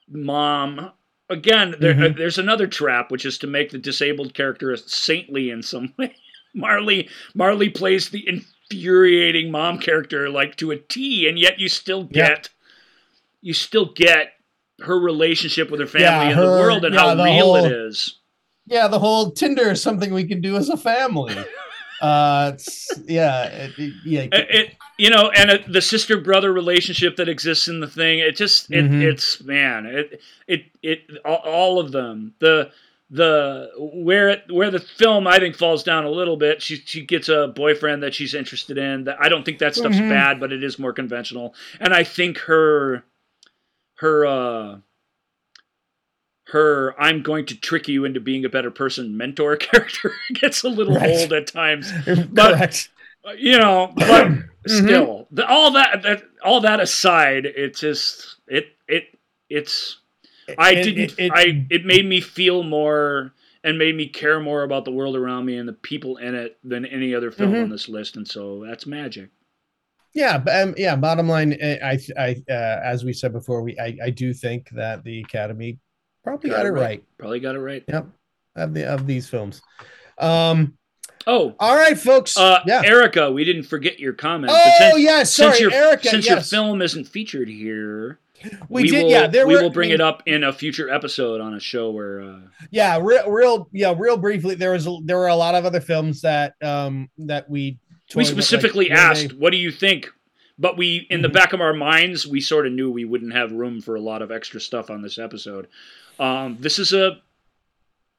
[0.09, 0.91] mom.
[1.29, 2.11] Again, there, Mhm.
[2.11, 6.15] uh, there's another trap, which is to make the disabled character saintly in some way.
[6.57, 8.27] Marlee Marlee plays the
[8.81, 12.29] infuriating mom character like to a T, and yet you still Yeah.
[12.29, 12.49] get
[13.43, 14.35] you still get
[14.83, 17.87] her relationship with her family Yeah, and the world and yeah, how real it whole-
[17.89, 18.17] is.
[18.67, 21.35] Yeah, the whole Tinder is something we can do as a family.
[22.03, 24.21] uh, it's, yeah, it, it- yeah.
[24.33, 28.19] It, it- you know, and it, the sister brother relationship that exists in the thing.
[28.19, 29.03] It just it, Mhm.
[29.03, 32.35] it's man, it it it all, all of them.
[32.39, 32.71] The
[33.11, 36.63] the where it where the film I think falls down a little bit.
[36.63, 39.05] She she gets a boyfriend that she's interested in.
[39.05, 40.09] That I don't think that stuff's Mhm.
[40.11, 41.55] bad, but it is more conventional.
[41.81, 43.03] And I think her
[43.97, 44.79] her uh
[46.49, 50.69] her I'm going to trick you into being a better person mentor character gets a
[50.69, 51.11] little Right.
[51.11, 51.91] old at times.
[52.31, 52.89] but- Correct.
[53.23, 54.29] Uh, you know, but
[54.69, 54.87] Mm-hmm.
[54.87, 59.05] still, the, all that, that all that aside, it just it it
[59.49, 60.00] it's
[60.59, 64.41] I It- didn't it- it- I it made me feel more and made me care
[64.41, 67.53] more about the world around me and the people in it than any other film
[67.53, 67.65] Mhm.
[67.65, 69.29] on this list, and so that's magic.
[70.13, 70.97] Yeah, but, um, yeah.
[70.97, 74.69] Bottom line, eh, I, I, uh, as we said before, we, I, I do think
[74.71, 75.79] that the Academy
[76.25, 77.05] probably got, it right.
[77.19, 77.85] Probably got it right.
[77.87, 78.07] Yep,
[78.57, 79.61] of the of these films.
[80.19, 80.75] Um.
[81.27, 82.37] Oh, All right, folks.
[82.39, 82.81] uh, yeah.
[82.83, 84.53] Erica, we didn't forget your comment.
[84.57, 86.09] Oh since, yeah, sorry, since your Erica.
[86.09, 88.19] since your film isn't featured here,
[88.69, 89.05] we, did.
[89.05, 91.41] will, yeah, there we were, will bring I mean, it up in a future episode
[91.41, 92.21] on a show where.
[92.23, 92.41] Uh,
[92.71, 94.55] Yeah, real, real, yeah, real briefly.
[94.55, 97.79] There was a, there were a lot of other films that um that we we
[98.09, 100.09] toyed with, like, specifically asked, "What do you think?"
[100.59, 101.33] But we, in the Mhm.
[101.33, 104.21] back of our minds, we sort of knew we wouldn't have room for a lot
[104.21, 105.69] of extra stuff on this episode.
[106.19, 107.19] Um, this is a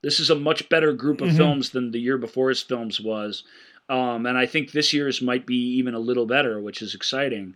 [0.03, 1.37] this is a much better group of Mhm.
[1.37, 3.43] films than the year before's films was,
[3.89, 7.55] um, and I think this year's might be even a little better, which is exciting.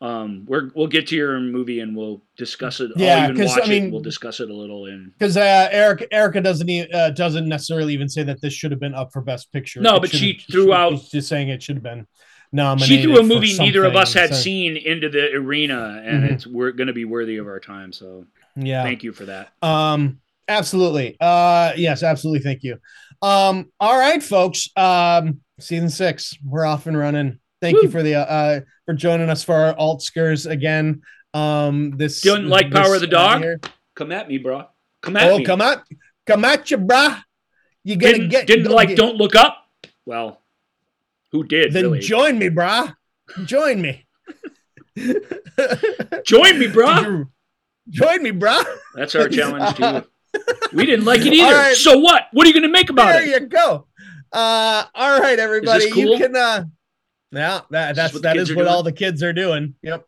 [0.00, 2.90] Um, we're, we'll get to your movie and we'll discuss it.
[2.96, 3.92] Yeah, I'll I mean- it.
[3.92, 4.86] We'll discuss it a little.
[4.86, 8.70] In because uh, Eric Erica doesn't e- uh, doesn't necessarily even say that this should
[8.72, 9.80] have been up for best picture.
[9.80, 12.06] No, It but she threw out- just saying it should have been
[12.52, 12.96] nominated.
[12.96, 16.32] she threw a movie neither of us had so- seen into the arena, and Mhm.
[16.32, 17.90] it's we're going to be worthy of our time.
[17.92, 19.52] So Yeah, thank you for that.
[19.62, 21.16] Um, absolutely.
[21.20, 22.40] Uh, yes, absolutely.
[22.42, 22.76] Thank you.
[23.22, 24.68] Um, all right, folks.
[24.76, 27.38] Um, season six, we're off and running.
[27.60, 31.02] Thank you for the uh for joining us for our alt Oscars again.
[31.34, 33.42] Um, this Didn't like Power of the uh, Dog?
[33.42, 33.60] year.
[33.94, 34.64] Come at me, bro.
[35.02, 35.44] Come at Oh, me.
[35.44, 35.82] come at,
[36.26, 37.22] come at you, brah.
[37.84, 39.56] You gotta didn't get didn't like get- Don't Look Up.
[40.04, 40.40] Well,
[41.32, 41.98] who did Then really?
[42.00, 42.94] join me, brah.
[43.44, 44.06] Join me.
[46.24, 47.24] Join me, bro.
[47.88, 48.64] Join me, brah.
[48.94, 50.02] That's our challenge too.
[50.72, 51.46] We didn't like it either.
[51.46, 51.74] All right.
[51.76, 52.24] So what?
[52.32, 53.26] What are you going to make about there it?
[53.30, 53.86] There you go.
[54.32, 55.90] Uh, all right, everybody.
[55.90, 56.02] cool?
[56.12, 56.36] You can.
[56.36, 56.64] Uh,
[57.32, 59.74] yeah, that, that's what that is what all the kids are doing.
[59.82, 60.06] Yep.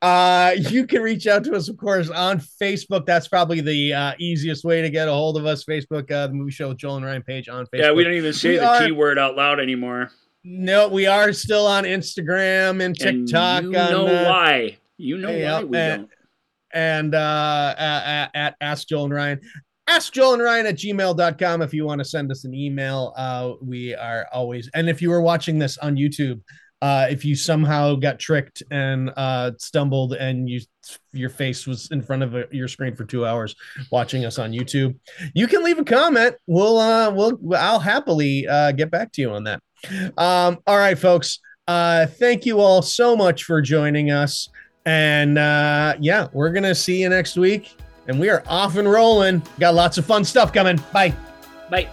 [0.00, 3.04] Uh, you can reach out to us, of course, on Facebook.
[3.06, 5.64] That's probably the uh, easiest way to get a hold of us.
[5.64, 7.80] Facebook, uh, the movie show with Joel and Ryan page on Facebook.
[7.80, 10.10] Yeah, we don't even say We the are- keyword out loud anymore.
[10.44, 13.62] No, we are still on Instagram and And TikTok.
[13.62, 14.78] you on, know uh, why?
[14.98, 16.10] You know yeah, why we and- don't.
[16.74, 19.40] and uh, at, at Ask Joel and Ryan.
[19.88, 23.12] Ask Joel and Ryan at gmail.com if you want to send us an email.
[23.16, 26.40] Uh, we are always, and if you were watching this on YouTube,
[26.82, 30.60] uh, if you somehow got tricked and uh, stumbled and you
[31.12, 33.54] your face was in front of a, your screen for two hours
[33.92, 34.98] watching us on YouTube,
[35.32, 36.34] you can leave a comment.
[36.48, 39.62] We'll uh, we'll I'll happily uh, get back to you on that.
[40.18, 41.38] Um, all right, folks.
[41.68, 44.48] Uh, thank you all so much for joining us.
[44.84, 47.76] And uh, yeah, we're to see you next week.
[48.08, 49.42] And we are off and rolling.
[49.60, 50.80] Got lots of fun stuff coming.
[50.92, 51.14] Bye.
[51.70, 51.88] Bye.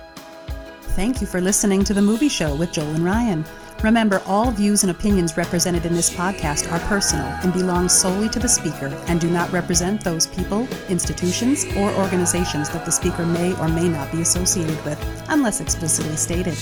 [0.82, 3.46] Thank you for listening to The Movie Show with Joel and Ryan.
[3.84, 8.40] Remember, all views and opinions represented in this podcast are personal and belong solely to
[8.40, 13.56] the speaker and do not represent those people, institutions, or organizations that the speaker may
[13.58, 15.00] or may not be associated with,
[15.30, 16.58] unless explicitly stated.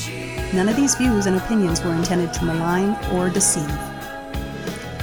[0.53, 3.69] None of these views and opinions were intended to malign or deceive.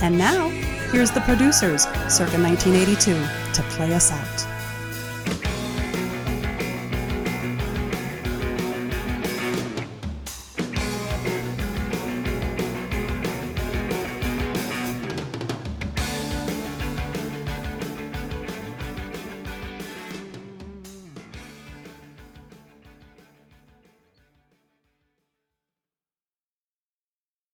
[0.00, 0.48] And now,
[0.94, 3.14] here's the producers, circa 1982,
[3.52, 4.53] to play us out.